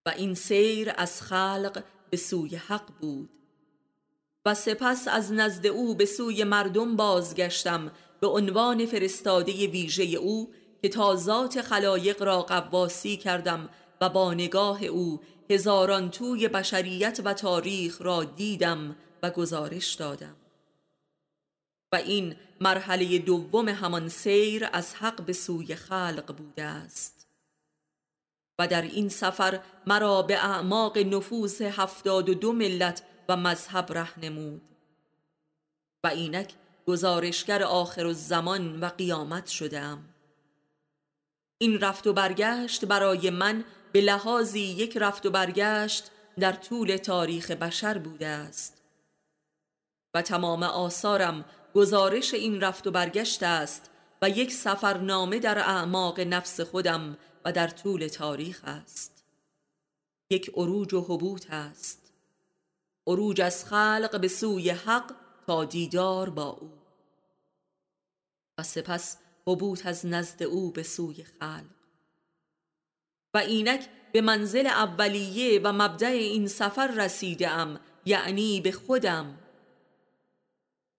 و 0.06 0.10
این 0.16 0.34
سیر 0.34 0.92
از 0.96 1.22
خلق 1.22 1.84
به 2.10 2.16
سوی 2.16 2.56
حق 2.56 2.92
بود. 3.00 3.30
و 4.46 4.54
سپس 4.54 5.08
از 5.08 5.32
نزد 5.32 5.66
او 5.66 5.94
به 5.94 6.04
سوی 6.04 6.44
مردم 6.44 6.96
بازگشتم 6.96 7.92
به 8.20 8.26
عنوان 8.26 8.86
فرستاده 8.86 9.52
ویژه 9.66 10.04
او 10.04 10.52
که 10.82 10.88
تا 10.88 11.16
ذات 11.16 11.62
خلایق 11.62 12.22
را 12.22 12.42
قواسی 12.42 13.16
کردم 13.16 13.68
و 14.00 14.08
با 14.08 14.34
نگاه 14.34 14.84
او 14.84 15.20
هزاران 15.50 16.10
توی 16.10 16.48
بشریت 16.48 17.20
و 17.24 17.34
تاریخ 17.34 18.02
را 18.02 18.24
دیدم 18.24 18.96
و 19.22 19.30
گزارش 19.30 19.94
دادم. 19.94 20.36
و 21.92 21.96
این 21.96 22.36
مرحله 22.60 23.18
دوم 23.18 23.68
همان 23.68 24.08
سیر 24.08 24.68
از 24.72 24.94
حق 24.94 25.22
به 25.22 25.32
سوی 25.32 25.74
خلق 25.74 26.34
بوده 26.36 26.62
است. 26.64 27.26
و 28.58 28.68
در 28.68 28.82
این 28.82 29.08
سفر 29.08 29.60
مرا 29.86 30.22
به 30.22 30.36
اعماق 30.36 30.98
نفوس 30.98 31.62
هفتاد 31.62 32.28
و 32.28 32.34
دو 32.34 32.52
ملت 32.52 33.02
و 33.28 33.36
مذهب 33.36 33.92
ره 33.92 34.20
نمود. 34.20 34.62
و 36.04 36.08
اینک 36.08 36.54
گزارشگر 36.86 37.62
آخر 37.62 38.06
الزمان 38.06 38.80
و 38.80 38.88
قیامت 38.88 39.46
شدم 39.46 40.04
این 41.58 41.80
رفت 41.80 42.06
و 42.06 42.12
برگشت 42.12 42.84
برای 42.84 43.30
من 43.30 43.64
به 43.92 44.00
لحاظی 44.00 44.60
یک 44.60 44.96
رفت 44.96 45.26
و 45.26 45.30
برگشت 45.30 46.10
در 46.38 46.52
طول 46.52 46.96
تاریخ 46.96 47.50
بشر 47.50 47.98
بوده 47.98 48.26
است. 48.26 48.82
و 50.14 50.22
تمام 50.22 50.62
آثارم 50.62 51.44
گزارش 51.74 52.34
این 52.34 52.60
رفت 52.60 52.86
و 52.86 52.90
برگشت 52.90 53.42
است 53.42 53.90
و 54.22 54.30
یک 54.30 54.52
سفرنامه 54.52 55.38
در 55.38 55.58
اعماق 55.58 56.20
نفس 56.20 56.60
خودم 56.60 57.18
و 57.44 57.52
در 57.52 57.68
طول 57.68 58.06
تاریخ 58.06 58.60
است. 58.64 59.24
یک 60.30 60.50
عروج 60.54 60.94
و 60.94 61.00
حبوط 61.00 61.50
است. 61.50 62.12
عروج 63.06 63.40
از 63.40 63.64
خلق 63.64 64.20
به 64.20 64.28
سوی 64.28 64.70
حق 64.70 65.14
تا 65.46 65.64
دیدار 65.64 66.30
با 66.30 66.48
او. 66.48 66.72
و 68.58 68.62
سپس 68.62 69.18
حبوط 69.46 69.86
از 69.86 70.06
نزد 70.06 70.42
او 70.42 70.72
به 70.72 70.82
سوی 70.82 71.24
خلق. 71.24 71.75
و 73.36 73.38
اینک 73.38 73.88
به 74.12 74.20
منزل 74.20 74.66
اولیه 74.66 75.60
و 75.64 75.72
مبدع 75.72 76.06
این 76.06 76.48
سفر 76.48 76.86
رسیدم 76.86 77.80
یعنی 78.04 78.60
به 78.60 78.72
خودم. 78.72 79.38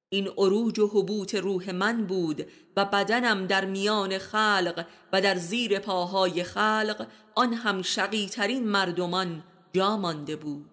این 0.10 0.28
عروج 0.28 0.80
و 0.80 0.88
حبوط 0.88 1.36
روح 1.36 1.72
من 1.72 2.06
بود 2.06 2.48
و 2.76 2.86
بدنم 2.86 3.48
در 3.48 3.66
میان 3.66 4.18
خلق 4.18 4.86
و 5.14 5.22
در 5.22 5.36
زیر 5.36 5.80
پاهای 5.80 6.44
خلق 6.44 7.08
آن 7.36 7.54
هم 7.54 7.82
شقیترین 7.82 8.68
مردمان 8.68 9.44
جا 9.74 9.98
مانده 9.98 10.36
بود. 10.36 10.70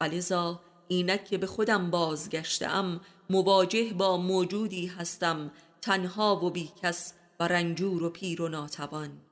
ولذا 0.00 0.60
اینک 0.88 1.24
که 1.24 1.38
به 1.38 1.46
خودم 1.46 1.90
بازگشتم 1.90 3.00
مواجه 3.30 3.92
با 3.92 4.16
موجودی 4.16 4.86
هستم 4.86 5.50
تنها 5.82 6.44
و 6.44 6.50
بیکس 6.50 7.14
و 7.40 7.48
رنجور 7.48 8.02
و 8.02 8.10
پیر 8.10 8.42
و 8.42 8.48
ناتوان. 8.48 9.27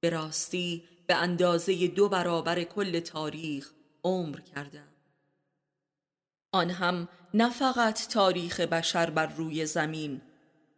به 0.00 0.10
راستی 0.10 0.84
به 1.06 1.14
اندازه 1.14 1.86
دو 1.86 2.08
برابر 2.08 2.64
کل 2.64 3.00
تاریخ 3.00 3.70
عمر 4.04 4.40
کردم. 4.40 4.88
آن 6.52 6.70
هم 6.70 7.08
نه 7.34 7.50
فقط 7.50 8.08
تاریخ 8.08 8.60
بشر 8.60 9.10
بر 9.10 9.26
روی 9.26 9.66
زمین 9.66 10.20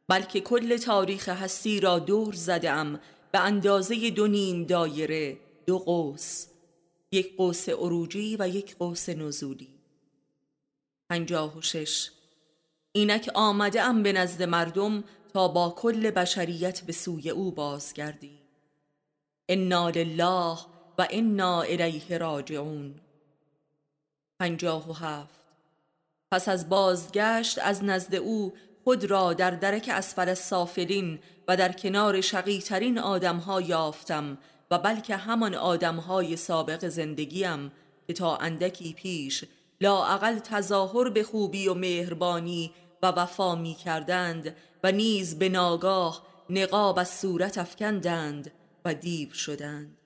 بلکه 0.08 0.40
کل 0.40 0.76
تاریخ 0.76 1.28
هستی 1.28 1.80
را 1.80 1.98
دور 1.98 2.34
زدم 2.34 3.00
به 3.32 3.38
اندازه 3.38 4.10
دو 4.10 4.26
نیم 4.26 4.64
دایره 4.64 5.38
دو 5.66 5.78
قوس 5.78 6.46
یک 7.12 7.36
قوس 7.36 7.68
عروجی 7.68 8.36
و 8.38 8.48
یک 8.48 8.76
قوس 8.76 9.08
نزولی. 9.08 9.68
پنجاه 11.10 11.58
و 11.58 11.62
شش. 11.62 12.10
اینک 12.92 13.30
آمده 13.34 13.82
ام 13.82 14.02
به 14.02 14.12
نزد 14.12 14.42
مردم 14.42 15.04
تا 15.32 15.48
با 15.48 15.70
کل 15.70 16.10
بشریت 16.10 16.80
به 16.80 16.92
سوی 16.92 17.30
او 17.30 17.50
بازگردیم. 17.50 18.41
انا 19.52 19.90
لله 19.90 20.58
و 20.98 21.06
انا 21.10 21.62
الیه 21.62 22.18
راجعون 22.18 22.94
پنجاه 24.40 24.90
و 24.90 24.92
هفت. 24.92 25.44
پس 26.30 26.48
از 26.48 26.68
بازگشت 26.68 27.58
از 27.58 27.84
نزد 27.84 28.14
او 28.14 28.52
خود 28.84 29.04
را 29.04 29.32
در 29.32 29.50
درک 29.50 29.90
اسفل 29.92 30.34
سافلین 30.34 31.18
و 31.48 31.56
در 31.56 31.72
کنار 31.72 32.20
شقیترین 32.20 32.98
آدمها 32.98 33.60
یافتم 33.60 34.38
و 34.70 34.78
بلکه 34.78 35.16
همان 35.16 35.54
آدمهای 35.54 36.36
سابق 36.36 36.88
زندگیم 36.88 37.72
که 38.06 38.12
تا 38.12 38.36
اندکی 38.36 38.92
پیش 38.92 39.44
لاعقل 39.80 40.38
تظاهر 40.38 41.10
به 41.10 41.22
خوبی 41.22 41.68
و 41.68 41.74
مهربانی 41.74 42.72
و 43.02 43.06
وفا 43.06 43.54
می 43.54 43.74
کردند 43.74 44.56
و 44.84 44.92
نیز 44.92 45.38
به 45.38 45.48
ناگاه 45.48 46.26
نقاب 46.50 46.98
از 46.98 47.08
صورت 47.08 47.58
افکندند. 47.58 48.50
و 48.84 48.94
دیو 48.94 49.32
شدند. 49.32 49.96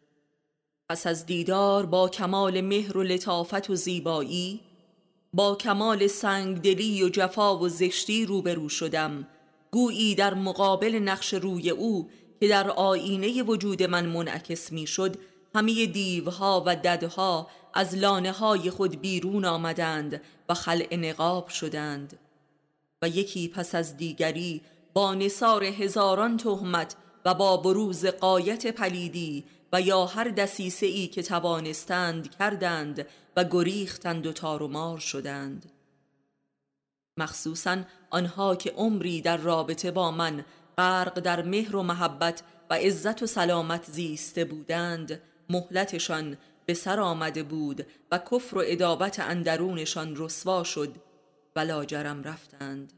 پس 0.89 1.07
از 1.07 1.27
دیدار 1.27 1.87
با 1.87 2.09
کمال 2.09 2.61
مهر 2.61 2.99
و 2.99 3.03
لطافت 3.03 3.71
و 3.71 3.75
زیبایی 3.75 4.61
با 5.33 5.55
کمال 5.55 6.07
سنگدلی 6.07 7.03
و 7.03 7.09
جفا 7.09 7.59
و 7.59 7.69
زشتی 7.69 8.27
روبرو 8.27 8.69
شدم. 8.69 9.29
گویی 9.71 10.15
در 10.15 10.35
مقابل 10.35 10.95
نقش 10.95 11.35
روی 11.35 11.71
او 11.71 12.11
که 12.41 12.49
در 12.49 12.71
آینه 12.71 13.43
وجود 13.43 13.83
من 13.83 14.07
منعکس 14.07 14.73
می‌شد 14.73 15.17
همه 15.55 15.87
دیوها 15.87 16.63
و 16.67 16.77
ددها 16.77 17.47
از 17.75 17.95
لانه 17.95 18.33
های 18.33 18.71
خود 18.71 19.01
بیرون 19.01 19.45
آمدند 19.45 20.21
و 20.49 20.55
خلع 20.55 20.97
نقاب 20.97 21.49
شدند. 21.49 22.19
و 23.03 23.09
یکی 23.09 23.49
پس 23.49 23.75
از 23.75 23.97
دیگری 23.97 24.63
با 24.95 25.15
نصار 25.15 25.65
هزاران 25.65 26.37
تهمت 26.37 26.97
و 27.27 27.35
با 27.35 27.57
بروز 27.57 28.07
قایت 28.07 28.67
پلیدی 28.67 29.45
و 29.73 29.81
یا 29.81 30.07
هر 30.07 30.29
دسیسه 30.29 30.87
ای 30.87 31.07
که 31.07 31.23
توانستند 31.23 32.37
کردند 32.37 33.07
و 33.37 33.45
گریختند 33.45 34.27
و 34.27 34.33
تارومار 34.33 34.99
شدند. 34.99 35.73
مخصوصا 37.19 37.83
آنها 38.11 38.57
که 38.57 38.71
عمری 38.71 39.21
در 39.21 39.37
رابطه 39.37 39.91
با 39.91 40.11
من 40.11 40.45
غرق 40.79 41.21
در 41.21 41.43
مهر 41.43 41.77
و 41.77 41.83
محبت 41.83 42.43
و 42.71 42.75
عزت 42.75 43.23
و 43.23 43.27
سلامت 43.27 43.85
زیسته 43.85 44.45
بودند 44.45 45.21
مهلتشان 45.51 46.37
به 46.67 46.75
سر 46.75 47.01
آمده 47.01 47.43
بود 47.43 47.87
و 48.11 48.19
کفر 48.19 48.59
و 48.59 48.63
ادابت 48.67 49.21
اندرونشان 49.21 50.17
رسوا 50.17 50.65
شد 50.65 50.97
و 51.57 51.61
لاجرم 51.61 52.23
رفتند. 52.23 52.93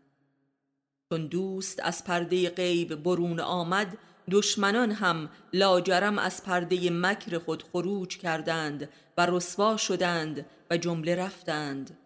چون 1.13 1.27
دوست 1.27 1.81
از 1.83 2.05
پرده 2.05 2.51
غیب 2.51 2.95
برون 2.95 3.41
آمد 3.41 3.99
دشمنان 4.31 4.91
هم 4.91 5.31
لاجرم 5.53 6.19
از 6.19 6.45
پرده 6.45 6.91
مکر 6.91 7.39
خود 7.39 7.63
خروج 7.63 8.19
کردند 8.19 8.89
و 9.19 9.27
رسوا 9.27 9.77
شدند 9.77 10.47
و 10.71 10.77
جمله 10.77 11.15
رفتند. 11.15 11.99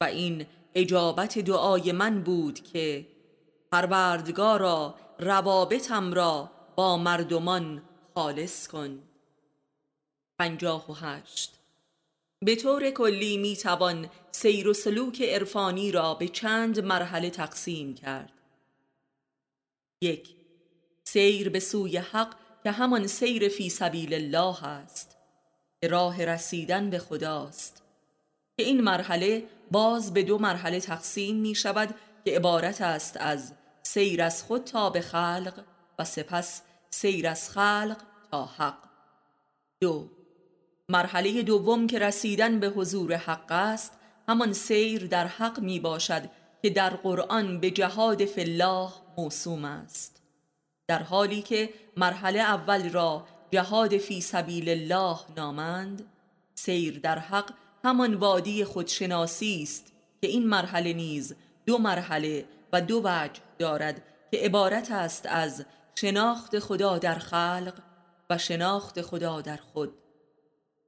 و 0.00 0.04
این 0.04 0.46
اجابت 0.74 1.38
دعای 1.38 1.92
من 1.92 2.22
بود 2.22 2.60
که 2.60 3.06
پروردگارا 3.72 4.94
روابطم 5.18 6.12
را 6.12 6.50
با 6.76 6.96
مردمان 6.96 7.82
خالص 8.14 8.66
کن. 8.66 8.98
پنجاه 10.38 10.90
و 10.90 10.94
هشت. 10.94 11.58
به 12.44 12.56
طور 12.56 12.90
کلی 12.90 13.36
می 13.36 13.56
توان 13.56 14.08
سیر 14.30 14.68
و 14.68 14.74
سلوک 14.74 15.22
عرفانی 15.22 15.92
را 15.92 16.14
به 16.14 16.28
چند 16.28 16.80
مرحله 16.80 17.30
تقسیم 17.30 17.94
کرد. 17.94 18.32
یک 20.02 20.41
سیر 21.12 21.48
به 21.48 21.60
سوی 21.60 21.96
حق 21.96 22.34
که 22.62 22.70
همان 22.70 23.06
سیر 23.06 23.48
فی 23.48 23.70
سبیل 23.70 24.14
الله 24.14 24.64
است 24.64 25.16
راه 25.90 26.24
رسیدن 26.24 26.90
به 26.90 26.98
خداست. 26.98 27.82
که 28.56 28.64
این 28.64 28.80
مرحله 28.80 29.44
باز 29.70 30.14
به 30.14 30.22
دو 30.22 30.38
مرحله 30.38 30.80
تقسیم 30.80 31.36
می 31.36 31.54
شود 31.54 31.94
که 32.24 32.36
عبارت 32.36 32.80
است 32.80 33.16
از 33.20 33.52
سیر 33.82 34.22
از 34.22 34.42
خود 34.42 34.64
تا 34.64 34.90
به 34.90 35.00
خلق 35.00 35.64
و 35.98 36.04
سپس 36.04 36.62
سیر 36.90 37.28
از 37.28 37.50
خلق 37.50 37.96
تا 38.30 38.44
حق. 38.44 38.78
دو. 39.80 40.10
مرحله 40.88 41.42
دوم 41.42 41.86
که 41.86 41.98
رسیدن 41.98 42.60
به 42.60 42.68
حضور 42.68 43.14
حق 43.14 43.52
است 43.52 43.92
همان 44.28 44.52
سیر 44.52 45.06
در 45.06 45.26
حق 45.26 45.60
می 45.60 45.80
باشد 45.80 46.22
که 46.62 46.70
در 46.70 46.90
قرآن 46.90 47.60
به 47.60 47.70
جهاد 47.70 48.24
فی 48.24 48.40
الله 48.40 48.90
موسوم 49.18 49.64
است. 49.64 50.21
در 50.92 51.02
حالی 51.02 51.42
که 51.42 51.70
مرحله 51.96 52.38
اول 52.38 52.90
را 52.90 53.26
جهاد 53.50 53.98
فی 53.98 54.20
سبیل 54.20 54.68
الله 54.68 55.18
نامند 55.36 56.04
سیر 56.54 56.98
در 56.98 57.18
حق 57.18 57.52
همان 57.84 58.14
وادی 58.14 58.64
خودشناسی 58.64 59.60
است 59.62 59.92
که 60.20 60.26
این 60.26 60.46
مرحله 60.46 60.92
نیز 60.92 61.34
دو 61.66 61.78
مرحله 61.78 62.44
و 62.72 62.80
دو 62.80 63.00
وجه 63.04 63.40
دارد 63.58 64.02
که 64.30 64.38
عبارت 64.38 64.90
است 64.90 65.26
از 65.26 65.64
شناخت 65.94 66.58
خدا 66.58 66.98
در 66.98 67.14
خلق 67.14 67.74
و 68.30 68.38
شناخت 68.38 69.02
خدا 69.02 69.40
در 69.40 69.58
خود 69.72 69.94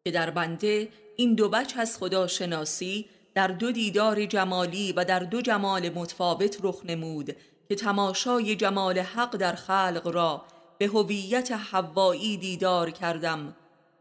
که 0.05 0.11
در 0.11 0.31
بنده 0.31 0.89
این 1.17 1.35
دو 1.35 1.49
بچ 1.49 1.77
از 1.79 1.99
خدا 1.99 2.27
شناسی 2.27 3.07
در 3.35 3.49
دو 3.49 3.73
دیدار 3.73 4.27
جمالی 4.27 4.93
و 4.93 5.05
در 5.05 5.21
دو 5.21 5.43
جمال 5.43 5.89
متفاوت 5.89 6.59
رخ 6.63 6.81
نمود 6.85 7.37
که 7.69 7.75
تماشای 7.75 8.57
جمال 8.57 8.99
حق 8.99 9.37
در 9.37 9.55
خلق 9.55 10.11
را 10.15 10.45
به 10.79 10.87
هویت 10.87 11.53
حوایی 11.53 12.37
دیدار 12.37 12.91
کردم 12.91 13.57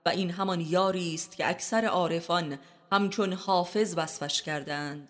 و 0.05 0.09
این 0.09 0.31
همان 0.31 0.61
یاری 0.61 1.13
است 1.13 1.37
که 1.37 1.49
اکثر 1.49 1.85
عارفان 1.85 2.59
همچون 2.91 3.33
حافظ 3.33 3.93
وصفش 3.97 4.41
کردند. 4.41 5.09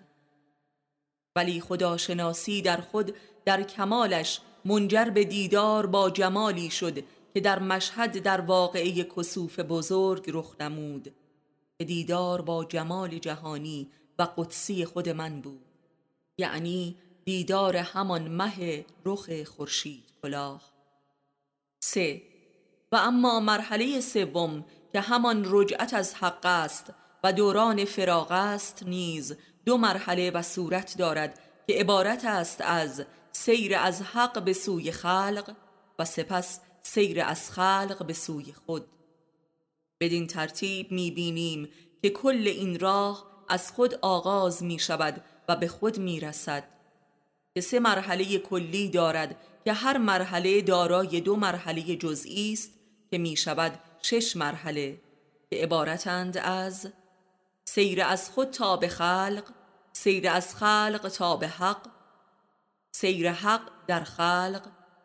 ولی 1.35 1.61
خداشناسی 1.61 2.61
در 2.61 2.77
خود 2.77 3.15
در 3.45 3.63
کمالش 3.63 4.41
منجر 4.65 5.05
به 5.05 5.23
دیدار 5.23 5.85
با 5.85 6.09
جمالی 6.09 6.69
شد 6.69 7.03
که 7.33 7.39
در 7.39 7.59
مشهد 7.59 8.17
در 8.17 8.41
واقعه 8.41 9.03
کسوف 9.03 9.59
بزرگ 9.59 10.23
رخ 10.27 10.55
نمود. 10.59 11.15
که 11.79 11.85
دیدار 11.85 12.41
با 12.41 12.65
جمال 12.65 13.17
جهانی 13.17 13.91
و 14.19 14.27
قدسی 14.37 14.85
خود 14.85 15.09
من 15.09 15.41
بود. 15.41 15.65
یعنی 16.37 16.95
دیدار 17.25 17.77
همان 17.77 18.27
مه 18.27 18.85
رخ 19.05 19.43
خورشید 19.43 20.03
کلاه. 20.21 20.61
سه. 21.79 22.21
و 22.91 22.95
اما 22.95 23.39
مرحله 23.39 24.01
سوم 24.01 24.65
که 24.93 25.01
همان 25.01 25.45
رجعت 25.47 25.93
از 25.93 26.15
حق 26.15 26.45
است 26.45 26.93
و 27.23 27.33
دوران 27.33 27.85
فراغ 27.85 28.31
است 28.31 28.83
نیز 28.83 29.37
دو 29.65 29.77
مرحله 29.77 30.31
و 30.31 30.41
صورت 30.41 30.97
دارد 30.97 31.39
که 31.67 31.73
عبارت 31.73 32.25
است 32.25 32.61
از 32.61 33.05
سیر 33.31 33.75
از 33.75 34.01
حق 34.01 34.43
به 34.43 34.53
سوی 34.53 34.91
خلق 34.91 35.55
و 35.99 36.05
سپس 36.05 36.59
سیر 36.83 37.21
از 37.21 37.51
خلق 37.51 38.05
به 38.07 38.13
سوی 38.13 38.53
خود. 38.53 38.85
بدین 39.99 40.27
ترتیب 40.27 40.91
می 40.91 41.11
بینیم 41.11 41.69
که 42.01 42.09
کل 42.09 42.47
این 42.47 42.79
راه 42.79 43.45
از 43.49 43.71
خود 43.71 43.93
آغاز 44.01 44.63
می 44.63 44.79
شود 44.79 45.23
و 45.49 45.55
به 45.55 45.67
خود 45.67 45.99
می 45.99 46.19
رسد. 46.19 46.63
که 47.55 47.61
سه 47.61 47.79
مرحله 47.79 48.37
کلی 48.37 48.89
دارد 48.89 49.35
که 49.65 49.73
هر 49.73 49.97
مرحله 49.97 50.61
دارای 50.61 51.21
دو 51.21 51.35
مرحله 51.35 51.95
جزئی 51.95 52.53
است 52.53 52.71
که 53.11 53.17
می 53.17 53.35
شود 53.35 53.79
شش 54.01 54.35
مرحله. 54.35 55.01
که 55.49 55.63
عبارتند 55.63 56.37
از 56.37 56.91
سیر 57.65 58.03
از 58.03 58.29
خود 58.29 58.49
تا 58.49 58.77
به 58.77 58.87
خلق 58.87 59.43
سیر 59.93 60.29
از 60.29 60.55
خلق 60.55 61.11
تا 61.17 61.35
به 61.35 61.47
حق 61.47 61.89
سیر 62.91 63.31
حق 63.31 63.71
در 63.87 64.03
خلق 64.03 64.61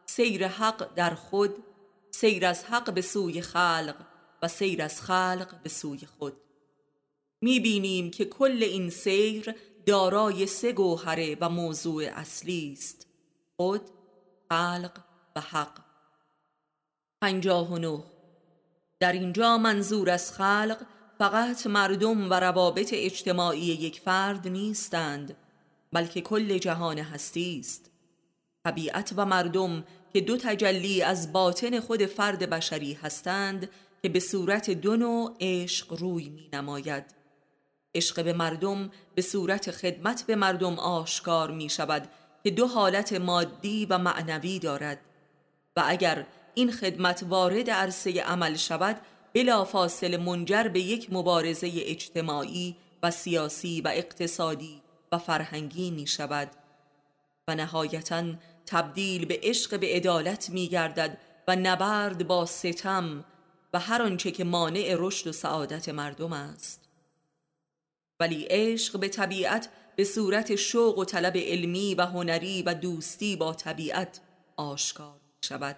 سیر 0.06 0.46
حق 0.46 0.94
در 0.94 1.14
خود 1.14 1.64
سیر 2.10 2.46
از 2.46 2.64
حق 2.64 2.92
به 2.92 3.02
سوی 3.02 3.42
خلق 3.42 3.94
و 4.42 4.48
سیر 4.48 4.82
از 4.82 5.02
خلق 5.02 5.62
به 5.62 5.68
سوی 5.68 5.98
خود. 6.18 6.36
می 7.40 7.60
بینیم 7.60 8.10
که 8.10 8.24
کل 8.24 8.62
این 8.62 8.90
سیر 8.90 9.54
دارای 9.88 10.46
سه 10.46 10.72
گوهره 10.72 11.36
و 11.40 11.48
موضوع 11.48 12.04
اصلی 12.14 12.72
است. 12.72 13.06
خود 13.56 13.80
خلق 14.50 14.92
و 15.36 15.40
حق. 15.40 15.78
پنجاه 17.22 17.72
و 17.72 17.78
نه. 17.78 18.02
در 19.00 19.12
اینجا 19.12 19.58
منظور 19.58 20.10
از 20.10 20.32
خلق 20.32 20.86
فقط 21.18 21.66
مردم 21.66 22.30
و 22.30 22.34
روابط 22.34 22.90
اجتماعی 22.92 23.60
یک 23.60 24.00
فرد 24.00 24.48
نیستند 24.48 25.36
بلکه 25.92 26.20
کل 26.20 26.58
جهان 26.58 26.98
هستی 26.98 27.60
است. 27.60 27.90
طبیعت 28.64 29.12
و 29.16 29.26
مردم 29.26 29.84
که 30.12 30.20
دو 30.20 30.36
تجلی 30.36 31.02
از 31.02 31.32
باطن 31.32 31.80
خود 31.80 32.06
فرد 32.06 32.50
بشری 32.50 32.92
هستند 32.92 33.70
که 34.02 34.08
به 34.08 34.20
صورت 34.20 34.70
دو 34.70 34.96
نوع 34.96 35.36
عشق 35.40 35.92
روی 35.92 36.28
می 36.28 36.48
نماید 36.52 37.17
عشق 37.94 38.24
به 38.24 38.32
مردم 38.32 38.90
به 39.14 39.22
صورت 39.22 39.70
خدمت 39.70 40.24
به 40.26 40.36
مردم 40.36 40.78
آشکار 40.78 41.50
می 41.50 41.70
شود 41.70 42.08
که 42.44 42.50
دو 42.50 42.66
حالت 42.66 43.12
مادی 43.12 43.86
و 43.86 43.98
معنوی 43.98 44.58
دارد. 44.58 45.00
و 45.76 45.82
اگر 45.86 46.26
این 46.54 46.72
خدمت 46.72 47.24
وارد 47.28 47.70
عرصه 47.70 48.20
عمل 48.20 48.56
شود 48.56 49.00
بلا 49.34 49.64
فاصل 49.64 50.16
منجر 50.16 50.68
به 50.68 50.80
یک 50.80 51.12
مبارزه 51.12 51.70
اجتماعی 51.74 52.76
و 53.02 53.10
سیاسی 53.10 53.80
و 53.80 53.88
اقتصادی 53.94 54.82
و 55.12 55.18
فرهنگی 55.18 55.90
می 55.90 56.06
شود 56.06 56.50
و 57.48 57.54
نهایتا 57.54 58.24
تبدیل 58.66 59.24
به 59.24 59.40
عشق 59.42 59.80
به 59.80 59.86
عدالت 59.86 60.50
می 60.50 60.68
گردد 60.68 61.18
و 61.48 61.56
نبرد 61.56 62.26
با 62.26 62.46
ستم 62.46 63.24
و 63.72 63.78
هر 63.78 64.02
آنچه 64.02 64.30
که 64.30 64.44
مانع 64.44 64.94
رشد 64.98 65.26
و 65.26 65.32
سعادت 65.32 65.88
مردم 65.88 66.32
است. 66.32 66.87
ولی 68.20 68.46
عشق 68.50 68.98
به 68.98 69.08
طبیعت 69.08 69.68
به 69.96 70.04
صورت 70.04 70.56
شوق 70.56 70.98
و 70.98 71.04
طلب 71.04 71.36
علمی 71.36 71.94
و 71.94 72.06
هنری 72.06 72.62
و 72.62 72.74
دوستی 72.74 73.36
با 73.36 73.54
طبیعت 73.54 74.20
آشکار 74.56 75.20
شود. 75.42 75.76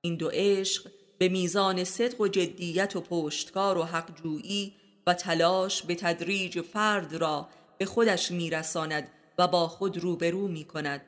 این 0.00 0.16
دو 0.16 0.30
عشق 0.32 0.90
به 1.18 1.28
میزان 1.28 1.84
صدق 1.84 2.20
و 2.20 2.28
جدیت 2.28 2.96
و 2.96 3.00
پشتکار 3.00 3.78
و 3.78 3.82
حقجویی 3.82 4.74
و 5.06 5.14
تلاش 5.14 5.82
به 5.82 5.94
تدریج 5.94 6.60
فرد 6.60 7.14
را 7.14 7.48
به 7.78 7.84
خودش 7.84 8.30
میرساند 8.30 9.08
و 9.38 9.48
با 9.48 9.68
خود 9.68 9.98
روبرو 9.98 10.48
می 10.48 10.64
کند 10.64 11.00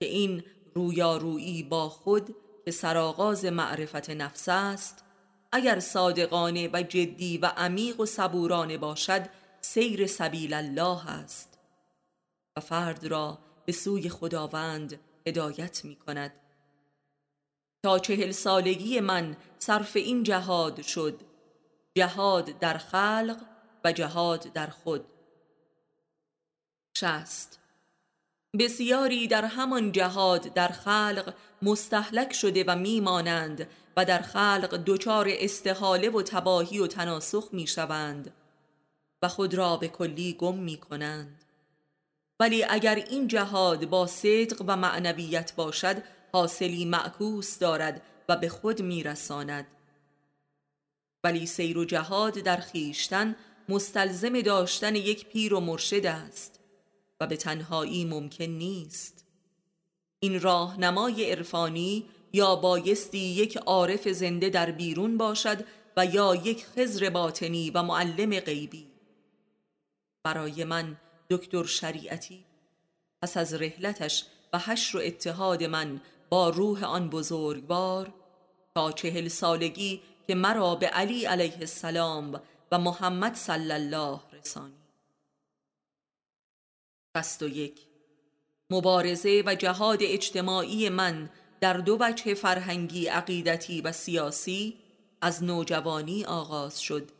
که 0.00 0.06
این 0.06 0.44
رویارویی 0.74 1.62
با 1.62 1.88
خود 1.88 2.36
که 2.64 2.70
سرآغاز 2.70 3.44
معرفت 3.44 4.10
نفس 4.10 4.48
است 4.48 5.04
اگر 5.52 5.80
صادقانه 5.80 6.70
و 6.72 6.82
جدی 6.82 7.38
و 7.38 7.46
عمیق 7.46 8.00
و 8.00 8.06
صبورانه 8.06 8.78
باشد 8.78 9.22
سیر 9.68 10.06
سبیل 10.06 10.54
الله 10.54 11.10
است 11.10 11.58
و 12.56 12.60
فرد 12.60 13.04
را 13.06 13.38
به 13.64 13.72
سوی 13.72 14.08
خداوند 14.08 15.00
هدایت 15.26 15.84
می 15.84 15.96
کند. 15.96 16.32
تا 17.84 17.98
چهل 17.98 18.30
سالگی 18.30 19.00
من 19.00 19.36
صرف 19.58 19.96
این 19.96 20.22
جهاد 20.22 20.82
شد 20.82 21.20
جهاد 21.96 22.58
در 22.58 22.78
خلق 22.78 23.36
و 23.84 23.92
جهاد 23.92 24.52
در 24.52 24.66
خود. 24.66 25.04
شست 26.98 27.60
بسیاری 28.58 29.28
در 29.28 29.44
همان 29.44 29.92
جهاد 29.92 30.54
در 30.54 30.68
خلق 30.68 31.34
مستحلک 31.62 32.32
شده 32.32 32.64
و 32.64 32.76
میمانند 32.76 33.68
و 33.96 34.04
در 34.04 34.22
خلق 34.22 34.82
دچار 34.86 35.26
استحاله 35.30 36.10
و 36.10 36.22
تباهی 36.22 36.78
و 36.78 36.86
تناسخ 36.86 37.48
می‌شوند 37.52 38.32
خود 39.28 39.54
را 39.54 39.76
به 39.76 39.88
کلی 39.88 40.32
گم 40.32 40.58
می 40.58 40.76
کنند 40.76 41.44
ولی 42.40 42.64
اگر 42.64 42.94
این 42.94 43.28
جهاد 43.28 43.86
با 43.86 44.06
صدق 44.06 44.62
و 44.66 44.76
معنویت 44.76 45.54
باشد 45.56 46.02
حاصلی 46.32 46.84
معکوس 46.84 47.58
دارد 47.58 48.02
و 48.28 48.36
به 48.36 48.48
خود 48.48 48.82
میرساند. 48.82 49.66
ولی 51.24 51.46
سیر 51.46 51.78
و 51.78 51.84
جهاد 51.84 52.34
در 52.34 52.56
خیشتن 52.56 53.36
مستلزم 53.68 54.40
داشتن 54.40 54.94
یک 54.94 55.26
پیر 55.26 55.54
و 55.54 55.60
مرشد 55.60 56.06
است 56.06 56.60
و 57.20 57.26
به 57.26 57.36
تنهایی 57.36 58.04
ممکن 58.04 58.44
نیست. 58.44 59.24
این 60.20 60.40
راهنمای 60.40 61.30
عرفانی 61.30 62.04
یا 62.32 62.56
بایستی 62.56 63.18
یک 63.18 63.56
عارف 63.56 64.08
زنده 64.08 64.50
در 64.50 64.70
بیرون 64.70 65.18
باشد 65.18 65.64
و 65.96 66.06
یا 66.06 66.34
یک 66.34 66.66
خزر 66.66 67.10
باطنی 67.10 67.70
و 67.70 67.82
معلم 67.82 68.40
غیبی. 68.40 68.95
برای 70.26 70.64
من 70.64 70.96
دکتر 71.30 71.64
شریعتی؟ 71.64 72.44
پس 73.22 73.36
از 73.36 73.54
رحلتش 73.54 74.24
و 74.52 74.58
حشر 74.58 74.98
و 74.98 75.00
اتحاد 75.00 75.64
من 75.64 76.00
با 76.28 76.48
روح 76.48 76.84
آن 76.84 77.10
بزرگوار 77.10 78.14
تا 78.74 78.92
چهل 78.92 79.28
سالگی 79.28 80.02
که 80.26 80.34
مرا 80.34 80.74
به 80.74 80.86
علی 80.86 81.24
علیه 81.24 81.58
السلام 81.58 82.40
و 82.72 82.78
محمد 82.78 83.34
صلی 83.34 83.72
الله 83.72 84.20
رسانی. 84.32 84.74
شست 87.16 87.42
و 87.42 87.48
یک. 87.48 87.80
مبارزه 88.70 89.42
و 89.46 89.54
جهاد 89.54 89.98
اجتماعی 90.02 90.88
من 90.88 91.30
در 91.60 91.76
دو 91.76 91.96
وجه 92.00 92.34
فرهنگی 92.34 93.06
عقیدتی 93.06 93.80
و 93.80 93.92
سیاسی 93.92 94.76
از 95.20 95.44
نوجوانی 95.44 96.24
آغاز 96.24 96.80
شد. 96.80 97.15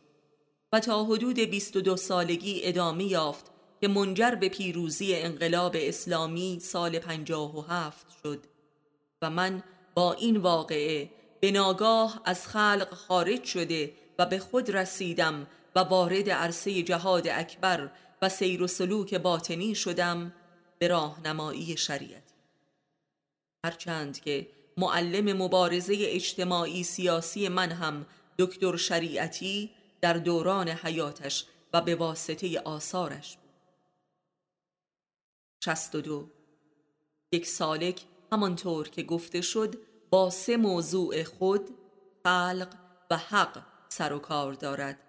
و 0.72 0.80
تا 0.80 1.04
حدود 1.04 1.40
22 1.40 1.96
سالگی 1.96 2.60
ادامه 2.64 3.04
یافت 3.04 3.50
که 3.80 3.88
منجر 3.88 4.30
به 4.30 4.48
پیروزی 4.48 5.14
انقلاب 5.14 5.76
اسلامی 5.78 6.60
سال 6.60 6.98
57 6.98 8.06
شد 8.22 8.46
و 9.22 9.30
من 9.30 9.62
با 9.94 10.12
این 10.12 10.36
واقعه 10.36 11.10
به 11.40 11.50
ناگاه 11.50 12.22
از 12.24 12.46
خلق 12.46 12.94
خارج 12.94 13.44
شده 13.44 13.92
و 14.18 14.26
به 14.26 14.38
خود 14.38 14.70
رسیدم 14.70 15.46
و 15.76 15.80
وارد 15.80 16.30
عرصه 16.30 16.82
جهاد 16.82 17.28
اکبر 17.28 17.90
و 18.22 18.28
سیر 18.28 18.62
و 18.62 18.66
سلوک 18.66 19.14
باطنی 19.14 19.74
شدم 19.74 20.32
به 20.78 20.88
راهنمایی 20.88 21.76
شریعت. 21.76 22.32
هرچند 23.64 24.20
که 24.20 24.46
معلم 24.76 25.42
مبارزه 25.42 25.96
اجتماعی 25.98 26.84
سیاسی 26.84 27.48
من 27.48 27.72
هم 27.72 28.06
دکتر 28.38 28.76
شریعتی 28.76 29.70
در 30.06 30.12
دوران 30.12 30.68
حیاتش 30.68 31.44
و 31.72 31.80
به 31.80 31.94
واسطه 31.94 32.60
آثارش 32.60 33.36
بود. 33.36 33.50
شست 35.64 35.94
و 35.94 36.00
دو. 36.00 36.30
یک 37.32 37.46
سالک 37.46 38.02
همانطور 38.32 38.88
که 38.88 39.02
گفته 39.02 39.40
شد 39.40 39.74
با 40.10 40.30
سه 40.30 40.56
موضوع 40.56 41.22
خود 41.22 41.70
خلق 42.24 42.74
و 43.10 43.16
حق 43.16 43.62
سر 43.88 44.12
و 44.12 44.18
کار 44.18 44.52
دارد 44.52 45.02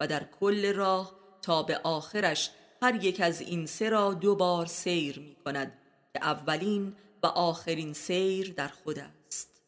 و 0.00 0.06
در 0.06 0.24
کل 0.24 0.74
راه 0.74 1.14
تا 1.42 1.62
به 1.62 1.78
آخرش 1.78 2.50
هر 2.82 3.04
یک 3.04 3.20
از 3.20 3.40
این 3.40 3.66
سه 3.66 3.88
را 3.88 4.14
دو 4.14 4.36
بار 4.36 4.66
سیر 4.66 5.18
می 5.18 5.36
کند 5.44 5.78
که 6.12 6.24
اولین 6.24 6.96
و 7.22 7.26
آخرین 7.26 7.92
سیر 7.92 8.52
در 8.52 8.68
خود 8.68 8.98
است. 8.98 9.60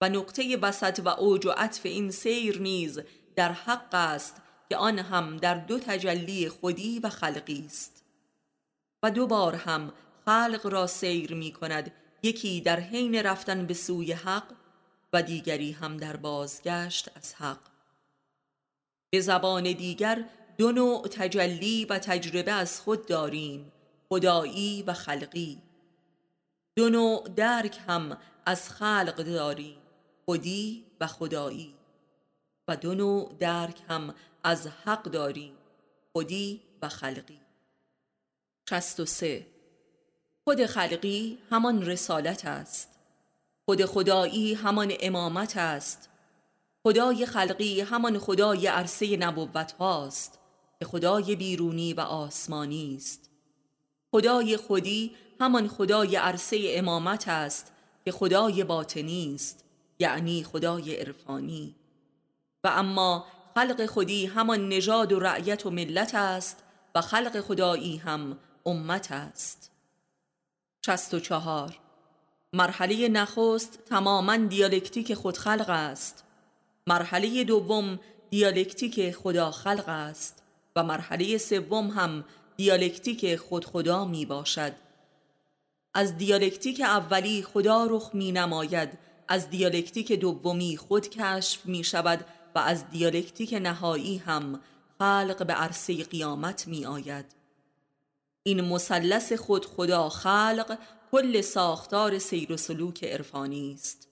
و 0.00 0.08
نقطه 0.08 0.56
وسط 0.56 1.00
و 1.04 1.08
اوج 1.08 1.46
و 1.46 1.50
عطف 1.50 1.86
این 1.86 2.10
سیر 2.10 2.60
نیز 2.60 3.00
در 3.36 3.52
حق 3.52 3.94
است 3.94 4.42
که 4.68 4.76
آن 4.76 4.98
هم 4.98 5.36
در 5.36 5.54
دو 5.54 5.78
تجلی 5.78 6.48
خودی 6.48 6.98
و 6.98 7.08
خلقی 7.08 7.64
است. 7.66 8.04
و 9.02 9.10
دو 9.10 9.26
بار 9.26 9.54
هم 9.54 9.92
خلق 10.26 10.66
را 10.66 10.86
سیر 10.86 11.34
می 11.34 11.52
کند 11.52 11.92
یکی 12.22 12.60
در 12.60 12.80
حین 12.80 13.14
رفتن 13.14 13.66
به 13.66 13.74
سوی 13.74 14.12
حق 14.12 14.44
و 15.12 15.22
دیگری 15.22 15.72
هم 15.72 15.96
در 15.96 16.16
بازگشت 16.16 17.08
از 17.16 17.34
حق. 17.34 17.60
به 19.10 19.20
زبان 19.20 19.62
دیگر 19.62 20.24
دو 20.58 20.72
نوع 20.72 21.08
تجلی 21.08 21.84
و 21.84 21.98
تجربه 21.98 22.52
از 22.52 22.80
خود 22.80 23.06
داریم 23.06 23.72
خدایی 24.08 24.82
و 24.82 24.92
خلقی. 24.92 25.62
دو 26.76 26.88
نوع 26.88 27.28
درک 27.28 27.78
هم 27.88 28.18
از 28.46 28.70
خلق 28.70 29.16
داریم 29.16 29.78
خودی 30.24 30.84
و 31.00 31.06
خدایی. 31.06 31.79
و 32.70 32.76
دو 32.76 32.94
نوع 32.94 33.32
درک 33.38 33.76
هم 33.88 34.14
از 34.44 34.66
حق 34.84 35.02
داریم 35.02 35.52
خودی 36.12 36.60
و 36.82 36.88
خلقی. 36.88 37.40
شست 38.70 39.00
و 39.00 39.06
سه. 39.06 39.46
خود 40.44 40.66
خلقی 40.66 41.38
همان 41.50 41.86
رسالت 41.86 42.44
است. 42.44 42.88
خود 43.64 43.84
خدایی 43.84 44.54
همان 44.54 44.92
امامت 45.00 45.56
است. 45.56 46.08
خدای 46.82 47.26
خلقی 47.26 47.80
همان 47.80 48.18
خدای 48.18 48.66
عرصه 48.66 49.16
نبوت 49.16 49.72
هاست 49.72 50.38
که 50.78 50.84
خدای 50.84 51.36
بیرونی 51.36 51.92
و 51.92 52.00
آسمانی 52.00 52.96
است. 52.96 53.30
خدای 54.12 54.56
خودی 54.56 55.12
همان 55.40 55.68
خدای 55.68 56.16
عرصه 56.16 56.72
امامت 56.74 57.28
است 57.28 57.72
که 58.04 58.12
خدای 58.12 58.64
باطنی 58.64 59.34
است 59.34 59.64
یعنی 59.98 60.44
خدای 60.44 60.96
عرفانی. 60.96 61.74
و 62.64 62.68
اما 62.68 63.26
خلق 63.54 63.86
خودی 63.86 64.26
همان 64.26 64.68
نژاد 64.68 65.12
و 65.12 65.20
رعیت 65.20 65.66
و 65.66 65.70
ملت 65.70 66.14
است 66.14 66.62
و 66.94 67.00
خلق 67.00 67.40
خدایی 67.40 67.96
هم 67.96 68.38
امت 68.66 69.12
است. 69.12 69.70
شست 70.86 71.14
و 71.14 71.20
چهار. 71.20 71.78
مرحله 72.52 73.08
نخست 73.08 73.78
تماما 73.86 74.36
دیالکتیک 74.36 75.14
خودخلق 75.14 75.70
است. 75.70 76.24
مرحله 76.86 77.44
دوم 77.44 78.00
دیالکتیک 78.30 79.10
خدا 79.10 79.50
خلق 79.50 79.84
است 79.88 80.42
و 80.76 80.82
مرحله 80.82 81.38
سوم 81.38 81.88
هم 81.88 82.24
دیالکتیک 82.56 83.36
خود 83.36 83.64
خدا 83.64 84.04
می 84.04 84.26
باشد. 84.26 84.72
از 85.94 86.16
دیالکتیک 86.16 86.80
اولی 86.80 87.42
خدا 87.42 87.86
رخ 87.90 88.10
می 88.12 88.32
نماید 88.32 88.98
از 89.28 89.50
دیالکتیک 89.50 90.12
دومی 90.12 90.76
خود 90.76 91.08
کشف 91.08 91.66
می 91.66 91.84
شود 91.84 92.24
و 92.54 92.58
از 92.58 92.90
دیالکتیک 92.90 93.54
نهایی 93.54 94.18
هم 94.18 94.60
خلق 94.98 95.46
به 95.46 95.52
عرصه 95.52 96.04
قیامت 96.04 96.68
می 96.68 96.86
آید 96.86 97.40
این 98.42 98.60
مثلث 98.60 99.32
خود 99.32 99.66
خدا 99.66 100.08
خلق 100.08 100.78
کل 101.12 101.40
ساختار 101.40 102.18
سیر 102.18 102.52
و 102.52 102.56
سلوک 102.56 103.04
عرفانی 103.04 103.74
است. 103.74 104.08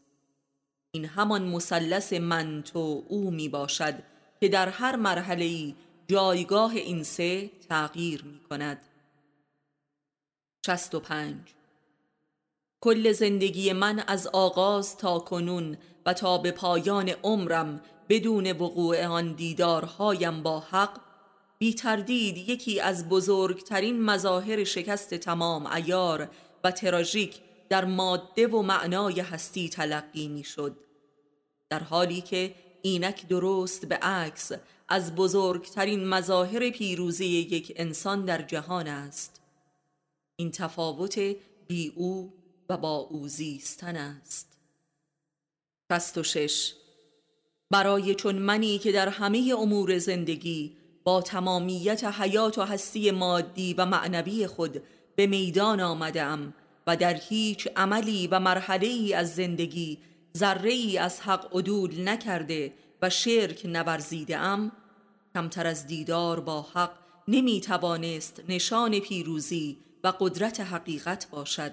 این 0.90 1.04
همان 1.04 1.42
مثلث 1.42 2.12
من 2.12 2.62
تو 2.62 3.04
او 3.08 3.30
می 3.30 3.48
باشد 3.48 3.94
که 4.40 4.48
در 4.48 4.68
هر 4.68 4.96
مرحله 4.96 5.74
جایگاه 6.08 6.72
این 6.72 7.02
سه 7.02 7.50
تغییر 7.68 8.24
می 8.24 8.40
کند 8.40 8.80
شست 10.66 10.94
و 10.94 11.00
پنج. 11.00 11.54
کل 12.80 13.12
زندگی 13.12 13.72
من 13.72 13.98
از 14.06 14.26
آغاز 14.26 14.96
تا 14.96 15.18
کنون 15.18 15.76
و 16.06 16.14
تا 16.14 16.38
به 16.38 16.50
پایان 16.50 17.08
عمرم 17.08 17.80
بدون 18.08 18.52
وقوع 18.52 19.06
آن 19.06 19.32
دیدارهایم 19.32 20.42
با 20.42 20.60
حق 20.60 21.00
بی 21.58 21.74
تردید 21.74 22.36
یکی 22.36 22.80
از 22.80 23.08
بزرگترین 23.08 24.02
مظاهر 24.02 24.64
شکست 24.64 25.14
تمام 25.14 25.66
ایار 25.66 26.30
و 26.64 26.70
تراژیک 26.70 27.40
در 27.68 27.84
ماده 27.84 28.46
و 28.46 28.62
معنای 28.62 29.20
هستی 29.20 29.68
تلقی 29.68 30.28
می 30.28 30.44
شد 30.44 30.76
در 31.70 31.82
حالی 31.82 32.20
که 32.20 32.54
اینک 32.82 33.28
درست 33.28 33.86
به 33.86 33.96
عکس 33.96 34.52
از 34.88 35.14
بزرگترین 35.14 36.08
مظاهر 36.08 36.70
پیروزی 36.70 37.26
یک 37.26 37.72
انسان 37.76 38.24
در 38.24 38.42
جهان 38.42 38.88
است. 38.88 39.40
این 40.36 40.50
تفاوت 40.50 41.18
بی 41.68 41.92
او 41.96 42.32
و 42.68 42.76
با 42.76 42.96
او 42.96 43.28
زیستن 43.28 43.96
است. 43.96 44.58
شست 45.92 46.18
و 46.18 46.22
شش 46.22 46.74
برای 47.70 48.14
چون 48.14 48.34
منی 48.34 48.78
که 48.78 48.92
در 48.92 49.08
همه 49.08 49.54
امور 49.58 49.98
زندگی 49.98 50.76
با 51.04 51.22
تمامیت 51.22 52.04
حیات 52.04 52.58
و 52.58 52.62
هستی 52.62 53.10
مادی 53.10 53.74
و 53.74 53.86
معنوی 53.86 54.46
خود 54.46 54.82
به 55.16 55.26
میدان 55.26 55.80
آمدم 55.80 56.54
و 56.86 56.96
در 56.96 57.14
هیچ 57.14 57.68
عملی 57.76 58.26
و 58.26 58.40
مرحله 58.40 58.86
ای 58.86 59.14
از 59.14 59.34
زندگی 59.34 59.98
ذره 60.36 60.70
ای 60.70 60.98
از 60.98 61.20
حق 61.20 61.56
عدول 61.56 62.08
نکرده 62.08 62.72
و 63.02 63.10
شرک 63.10 63.62
نورزیده 63.64 64.36
ام 64.36 64.72
کمتر 65.34 65.66
از 65.66 65.86
دیدار 65.86 66.40
با 66.40 66.62
حق 66.62 66.90
نمی 67.28 67.60
توانست 67.60 68.42
نشان 68.48 68.98
پیروزی 68.98 69.78
و 70.04 70.12
قدرت 70.20 70.60
حقیقت 70.60 71.28
باشد. 71.30 71.72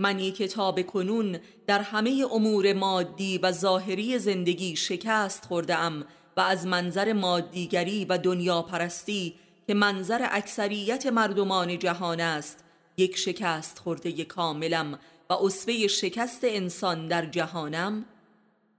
منی 0.00 0.32
که 0.32 0.48
تا 0.48 0.72
به 0.72 0.82
کنون 0.82 1.38
در 1.66 1.80
همه 1.80 2.26
امور 2.32 2.72
مادی 2.72 3.38
و 3.38 3.52
ظاهری 3.52 4.18
زندگی 4.18 4.76
شکست 4.76 5.44
خورده 5.44 5.76
ام 5.76 6.04
و 6.36 6.40
از 6.40 6.66
منظر 6.66 7.12
مادیگری 7.12 8.04
و 8.04 8.18
دنیا 8.18 8.62
پرستی 8.62 9.34
که 9.66 9.74
منظر 9.74 10.28
اکثریت 10.30 11.06
مردمان 11.06 11.78
جهان 11.78 12.20
است 12.20 12.64
یک 12.96 13.16
شکست 13.16 13.78
خورده 13.78 14.24
کاملم 14.24 14.98
و 15.30 15.32
اصفه 15.32 15.86
شکست 15.86 16.40
انسان 16.42 17.08
در 17.08 17.26
جهانم. 17.26 18.04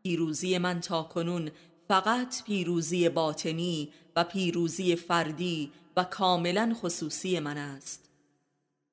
پیروزی 0.04 0.58
من 0.58 0.80
تا 0.80 1.04
کنون 1.04 1.52
فقط 1.88 2.44
پیروزی 2.44 3.10
باطنی 3.10 3.90
و 4.16 4.24
پیروزی 4.24 4.96
فردی 4.96 5.72
و 5.98 6.04
کاملا 6.04 6.76
خصوصی 6.82 7.40
من 7.40 7.58
است. 7.58 8.10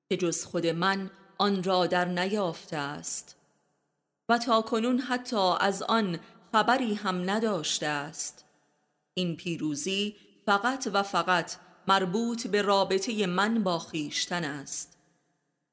که 0.09 0.17
جز 0.17 0.45
خود 0.45 0.67
من 0.67 1.11
آن 1.39 1.63
را 1.63 1.87
در 1.87 2.05
نیافته 2.05 2.77
است. 2.77 3.37
و 4.29 4.39
تا 4.39 4.63
کنون 4.63 4.99
حتی 4.99 5.55
از 5.61 5.83
آن 5.83 6.19
خبری 6.53 6.95
هم 6.95 7.31
نداشته 7.31 7.87
است. 7.87 8.45
این 9.15 9.37
پیروزی 9.37 10.17
فقط 10.47 10.89
و 10.93 11.03
فقط 11.03 11.57
مربوط 11.89 12.47
به 12.47 12.63
رابطه 12.63 13.27
من 13.27 13.63
با 13.63 13.79
خیشتن 13.79 14.45
است. 14.45 14.99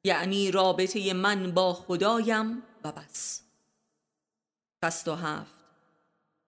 یعنی 0.04 0.52
رابطه 0.52 1.14
من 1.14 1.52
با 1.52 1.74
خدایم 1.74 2.64
و 2.84 2.92
بس. 2.92 3.42
شست 4.86 5.08
و 5.08 5.16
هفت. 5.16 5.56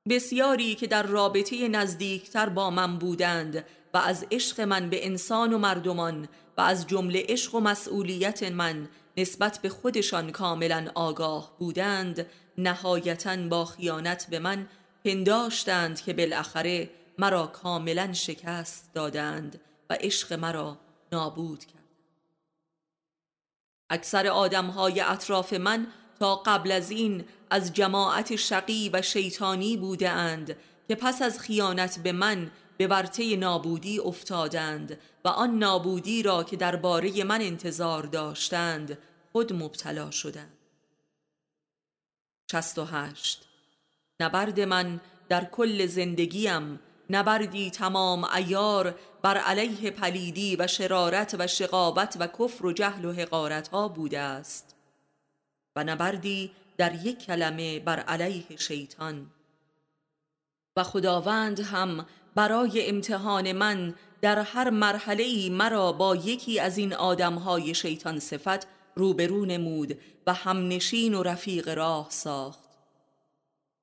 بسیاری 0.09 0.75
که 0.75 0.87
در 0.87 1.03
رابطه 1.03 1.67
نزدیکتر 1.67 2.49
با 2.49 2.69
من 2.69 2.97
بودند 2.97 3.65
و 3.93 3.97
از 3.97 4.25
عشق 4.31 4.61
من 4.61 4.89
به 4.89 5.05
انسان 5.05 5.53
و 5.53 5.57
مردمان 5.57 6.27
و 6.57 6.61
از 6.61 6.87
جمله 6.87 7.25
عشق 7.29 7.55
و 7.55 7.59
مسئولیت 7.59 8.43
من 8.43 8.89
نسبت 9.17 9.59
به 9.61 9.69
خودشان 9.69 10.31
کاملا 10.31 10.87
آگاه 10.95 11.55
بودند 11.59 12.25
نهایتا 12.57 13.47
با 13.47 13.65
خیانت 13.65 14.27
به 14.29 14.39
من 14.39 14.67
پنداشتند 15.05 16.01
که 16.01 16.13
بالاخره 16.13 16.89
مرا 17.17 17.47
کاملا 17.47 18.13
شکست 18.13 18.93
دادند 18.93 19.59
و 19.89 19.97
عشق 19.99 20.33
مرا 20.33 20.77
نابود 21.11 21.65
کرد 21.65 21.77
اکثر 23.89 24.27
آدمهای 24.27 25.01
اطراف 25.01 25.53
من 25.53 25.87
تا 26.19 26.35
قبل 26.35 26.71
از 26.71 26.91
این 26.91 27.25
از 27.49 27.73
جماعت 27.73 28.35
شقی 28.35 28.89
و 28.93 29.01
شیطانی 29.01 29.77
بودند 29.77 30.55
که 30.87 30.95
پس 30.95 31.21
از 31.21 31.39
خیانت 31.39 31.99
به 31.99 32.11
من 32.11 32.51
به 32.77 32.87
ورطه 32.87 33.35
نابودی 33.35 33.99
افتادند 33.99 34.97
و 35.25 35.27
آن 35.27 35.59
نابودی 35.59 36.23
را 36.23 36.43
که 36.43 36.57
درباره 36.57 37.23
من 37.23 37.41
انتظار 37.41 38.03
داشتند 38.03 38.97
خود 39.31 39.53
مبتلا 39.53 40.11
شدند 40.11 40.57
شست 42.51 42.79
و 42.79 42.85
هشت. 42.85 43.47
نبرد 44.19 44.59
من 44.59 44.99
در 45.29 45.45
کل 45.45 45.85
زندگیم 45.85 46.79
نبردی 47.09 47.71
تمام 47.71 48.23
ایار 48.23 48.95
بر 49.21 49.37
علیه 49.37 49.91
پلیدی 49.91 50.55
و 50.55 50.67
شرارت 50.67 51.35
و 51.39 51.47
شقابت 51.47 52.17
و 52.19 52.27
کفر 52.27 52.65
و 52.65 52.73
جهل 52.73 53.05
و 53.05 53.13
حقارت 53.13 53.67
ها 53.67 53.87
بوده 53.87 54.19
است. 54.19 54.75
و 55.75 55.83
نبردی 55.83 56.51
در 56.77 57.05
یک 57.05 57.25
کلمه 57.25 57.79
بر 57.79 57.99
علیه 57.99 58.57
شیطان. 58.57 59.31
و 60.77 60.83
خداوند 60.83 61.59
هم 61.59 62.05
برای 62.37 62.89
امتحان 62.89 63.51
من 63.51 63.93
در 64.21 64.39
هر 64.39 64.69
مرحله 64.69 65.23
ای 65.23 65.49
مرا 65.49 65.91
با 65.91 66.15
یکی 66.15 66.59
از 66.59 66.77
این 66.77 66.93
آدمهای 66.93 67.73
شیطان 67.73 68.19
صفت 68.19 68.67
روبرو 68.95 69.45
نمود 69.45 69.99
و 70.27 70.33
همنشین 70.33 71.13
و 71.13 71.23
رفیق 71.23 71.69
راه 71.69 72.07
ساخت. 72.09 72.69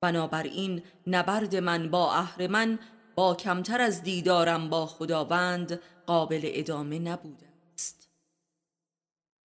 بنابراین 0.01 0.81
نبرد 1.07 1.55
من 1.55 1.89
با 1.89 2.27
من 2.49 2.79
با 3.15 3.35
کمتر 3.35 3.81
از 3.81 4.03
دیدارم 4.03 4.69
با 4.69 4.85
خداوند 4.85 5.79
قابل 6.05 6.41
ادامه 6.43 6.99
نبوده 6.99 7.45
است. 7.73 8.09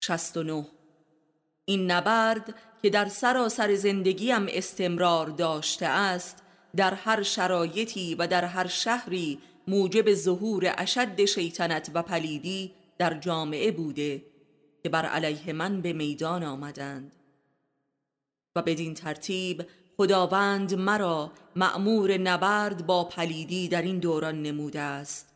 69 0.01 0.67
این 1.65 1.91
نبرد 1.91 2.55
که 2.83 2.91
در 2.91 3.09
سراسر 3.09 3.75
زندگیم 3.75 4.47
استمرار 4.49 5.27
داشته 5.27 5.87
است 5.87 6.43
در 6.77 6.95
هر 6.95 7.23
شرایطی 7.23 8.15
و 8.15 8.27
در 8.27 8.45
هر 8.45 8.67
شهری 8.67 9.39
موجب 9.69 10.15
ظهور 10.15 10.75
اشد 10.79 11.25
شیطنت 11.25 11.91
و 11.95 12.03
پلیدی 12.03 12.73
در 12.99 13.15
جامعه 13.15 13.71
بوده 13.71 14.23
که 14.83 14.89
بر 14.89 15.07
علیه 15.07 15.53
من 15.53 15.81
به 15.81 15.93
میدان 15.93 16.45
آمدند. 16.45 17.13
و 18.57 18.63
بدین 18.63 18.95
ترتیب 18.95 19.67
خداوند 19.97 20.75
مرا 20.75 21.33
مأمور 21.57 22.17
نبرد 22.17 22.87
با 22.87 23.05
پلیدی 23.05 23.69
در 23.69 23.83
این 23.83 23.99
دوران 23.99 24.43
نموده 24.43 24.81
است 24.81 25.35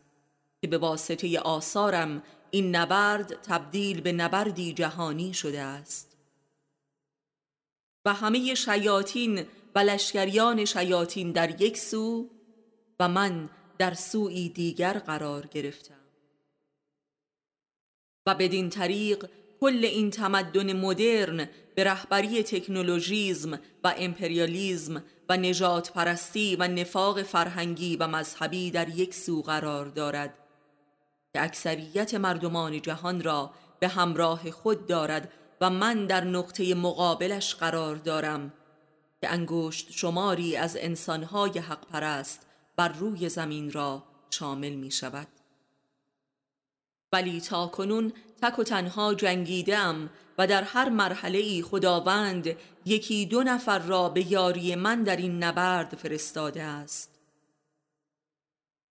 که 0.61 0.69
به 0.69 0.79
واسطه 0.79 1.39
آثارم 1.39 2.23
این 2.51 2.77
نبرد 2.77 3.43
تبدیل 3.43 4.01
به 4.01 4.13
نبردی 4.13 4.73
جهانی 4.73 5.35
شده 5.35 5.61
است. 5.61 6.17
و 8.05 8.15
همه 8.15 8.55
شیاطین 8.55 9.47
و 9.75 9.79
لشکریان 9.79 10.65
شیاطین 10.65 11.33
در 11.33 11.63
یک 11.63 11.79
سو 11.79 12.31
و 13.01 13.09
من 13.09 13.51
در 13.79 13.95
سوی 13.95 14.49
دیگر 14.49 14.93
قرار 14.93 15.47
گرفتم. 15.47 15.95
و 18.27 18.35
بدین 18.35 18.71
طریق 18.71 19.27
کل 19.61 19.85
این 19.85 20.11
تمدن 20.11 20.73
مدرن 20.73 21.49
به 21.75 21.85
رهبری 21.85 22.43
تکنولوژیزم 22.43 23.59
و 23.85 23.95
امپریالیزم 23.99 25.05
و 25.29 25.37
نجات 25.37 25.93
پرستی 25.93 26.57
و 26.57 26.69
نفاق 26.69 27.23
فرهنگی 27.23 27.97
و 27.97 28.07
مذهبی 28.07 28.71
در 28.71 28.89
یک 28.89 29.15
سو 29.15 29.43
قرار 29.43 29.87
دارد 29.87 30.39
که 31.33 31.43
اکثریت 31.43 32.15
مردمان 32.15 32.83
جهان 32.83 33.23
را 33.23 33.51
به 33.81 33.89
همراه 33.89 34.51
خود 34.51 34.87
دارد 34.87 35.33
و 35.61 35.71
من 35.71 36.07
در 36.07 36.25
نقطه 36.25 36.75
مقابلش 36.75 37.55
قرار 37.55 37.97
دارم 37.97 38.53
که 39.25 39.33
انگشت 39.33 39.93
شماری 39.93 40.57
از 40.57 40.77
انسانهای 40.81 41.59
حق 41.59 41.87
پرست 41.87 42.47
بر 42.77 42.89
روی 42.89 43.29
زمین 43.29 43.73
را 43.73 44.03
شامل 44.31 44.75
می 44.75 44.91
شود 44.91 45.29
ولی 47.13 47.41
تا 47.41 47.67
کنون 47.67 48.13
تک 48.43 48.59
و 48.59 48.63
تنها 48.65 49.15
جنگیدم 49.15 50.11
و 50.39 50.47
در 50.47 50.63
هر 50.63 50.89
مرحله 50.89 51.39
ای 51.39 51.63
خداوند 51.63 52.57
یکی 52.85 53.27
دو 53.27 53.43
نفر 53.43 53.79
را 53.79 54.09
به 54.09 54.33
یاری 54.33 54.75
من 54.75 55.03
در 55.03 55.17
این 55.17 55.45
نبرد 55.45 55.95
فرستاده 55.95 56.63
است. 56.63 57.19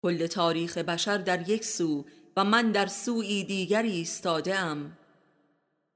کل 0.04 0.28
تاریخ 0.28 0.78
بشر 0.78 1.18
در 1.18 1.50
یک 1.50 1.66
سو 1.66 2.06
و 2.38 2.44
من 2.44 2.72
در 2.72 2.88
سوی 2.88 3.44
دیگری 3.44 3.92
ایستاده 3.92 4.56
ام 4.56 4.98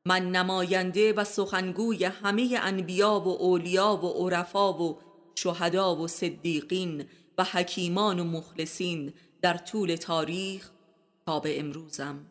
من 0.07 0.31
نماینده 0.31 1.13
و 1.13 1.23
سخنگوی 1.23 2.03
همه 2.05 2.59
انبیا 2.61 3.19
و 3.19 3.27
اولیا 3.27 3.95
و 3.95 4.07
عرفا 4.07 4.73
و 4.73 4.99
شهدا 5.35 5.95
و 5.95 6.07
صدیقین 6.07 7.05
و 7.37 7.43
حکیمان 7.43 8.19
و 8.19 8.23
مخلصین 8.23 9.13
در 9.41 9.57
طول 9.57 9.95
تاریخ 9.95 10.69
تا 11.25 11.39
به 11.39 11.59
امروزم. 11.59 12.25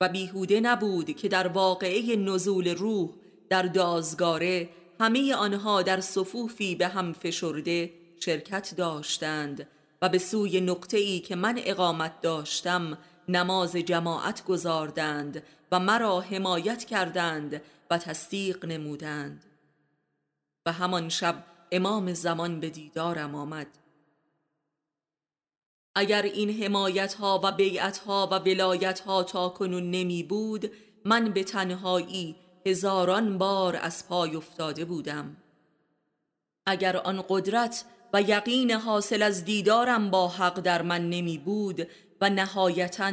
و 0.00 0.08
بیهوده 0.08 0.60
نبود 0.60 1.16
که 1.16 1.28
در 1.28 1.48
واقعه 1.48 2.16
نزول 2.16 2.68
روح 2.68 3.10
در 3.48 3.62
دازگاره 3.62 4.68
همه 5.00 5.34
آنها 5.34 5.82
در 5.82 6.00
صفوفی 6.00 6.74
به 6.74 6.88
هم 6.88 7.12
فشرده 7.12 7.90
شرکت 8.20 8.74
داشتند 8.76 9.66
و 10.02 10.08
به 10.08 10.18
سوی 10.18 10.60
نقطه 10.60 10.98
ای 10.98 11.20
که 11.20 11.36
من 11.36 11.60
اقامت 11.64 12.20
داشتم 12.20 12.98
نماز 13.28 13.76
جماعت 13.76 14.44
گذاردند 14.44 15.42
و 15.72 15.80
مرا 15.80 16.20
حمایت 16.20 16.84
کردند 16.84 17.62
و 17.90 17.98
تصدیق 17.98 18.64
نمودند. 18.64 19.44
و 20.66 20.72
همان 20.72 21.08
شب 21.08 21.44
امام 21.72 22.12
زمان 22.12 22.60
به 22.60 22.70
دیدارم 22.70 23.34
آمد. 23.34 23.66
اگر 25.94 26.22
این 26.22 26.62
حمایت 26.62 27.14
ها 27.14 27.40
و 27.44 27.52
بیعت 27.52 27.98
ها 27.98 28.28
و 28.32 28.34
ولایت 28.34 29.00
ها 29.00 29.22
تا 29.22 29.48
کنون 29.48 29.90
نمی 29.90 30.22
بود 30.22 30.72
من 31.04 31.24
به 31.24 31.44
تنهایی 31.44 32.36
هزاران 32.66 33.38
بار 33.38 33.76
از 33.76 34.08
پای 34.08 34.36
افتاده 34.36 34.84
بودم. 34.84 35.36
اگر 36.66 36.96
آن 36.96 37.24
قدرت 37.28 37.84
و 38.12 38.22
یقین 38.22 38.70
حاصل 38.70 39.22
از 39.22 39.44
دیدارم 39.44 40.10
با 40.10 40.28
حق 40.28 40.60
در 40.60 40.82
من 40.82 41.10
نمی 41.10 41.38
بود 41.38 41.88
و 42.20 42.30
نهایتا 42.30 43.12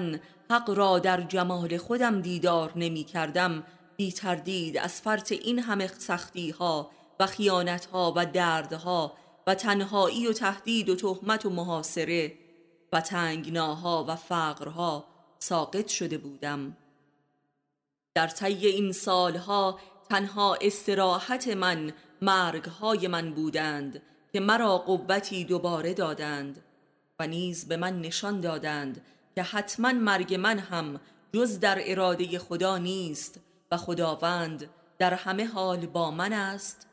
حق 0.49 0.69
را 0.69 0.99
در 0.99 1.21
جمال 1.21 1.77
خودم 1.77 2.21
دیدار 2.21 2.71
نمی 2.75 3.03
کردم 3.03 3.63
بی 3.97 4.11
تردید 4.11 4.77
از 4.77 5.01
فرط 5.01 5.31
این 5.31 5.59
همه 5.59 5.87
سختی 5.87 6.49
ها 6.49 6.91
و 7.19 7.27
خیانت 7.27 7.85
ها 7.85 8.13
و 8.15 8.25
دردها 8.25 9.13
و 9.47 9.55
تنهایی 9.55 10.27
و 10.27 10.33
تهدید 10.33 10.89
و 10.89 10.95
تهمت 10.95 11.45
و 11.45 11.49
محاصره 11.49 12.33
و 12.93 13.01
تنگناها 13.01 14.05
و 14.07 14.15
فقرها 14.15 15.05
ساقط 15.39 15.87
شده 15.87 16.17
بودم. 16.17 16.77
در 18.15 18.27
طی 18.27 18.67
این 18.67 18.91
سالها 18.91 19.79
تنها 20.09 20.57
استراحت 20.61 21.47
من 21.47 21.93
مرگهای 22.21 23.07
من 23.07 23.33
بودند 23.33 24.01
که 24.33 24.39
مرا 24.39 24.77
قوتی 24.77 25.45
دوباره 25.45 25.93
دادند. 25.93 26.64
و 27.19 27.27
نیز 27.27 27.67
به 27.67 27.77
من 27.77 28.01
نشان 28.01 28.39
دادند 28.39 29.01
که 29.35 29.43
حتما 29.43 29.91
مرگ 29.91 30.33
من 30.33 30.59
هم 30.59 30.99
جز 31.33 31.59
در 31.59 31.77
اراده 31.81 32.39
خدا 32.39 32.77
نیست 32.77 33.39
و 33.71 33.77
خداوند 33.77 34.69
در 34.97 35.13
همه 35.13 35.45
حال 35.45 35.85
با 35.85 36.11
من 36.11 36.33
است 36.33 36.87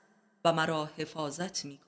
و 0.45 0.53
مرا 0.53 0.91
حفاظت 0.97 1.65
می 1.65 1.79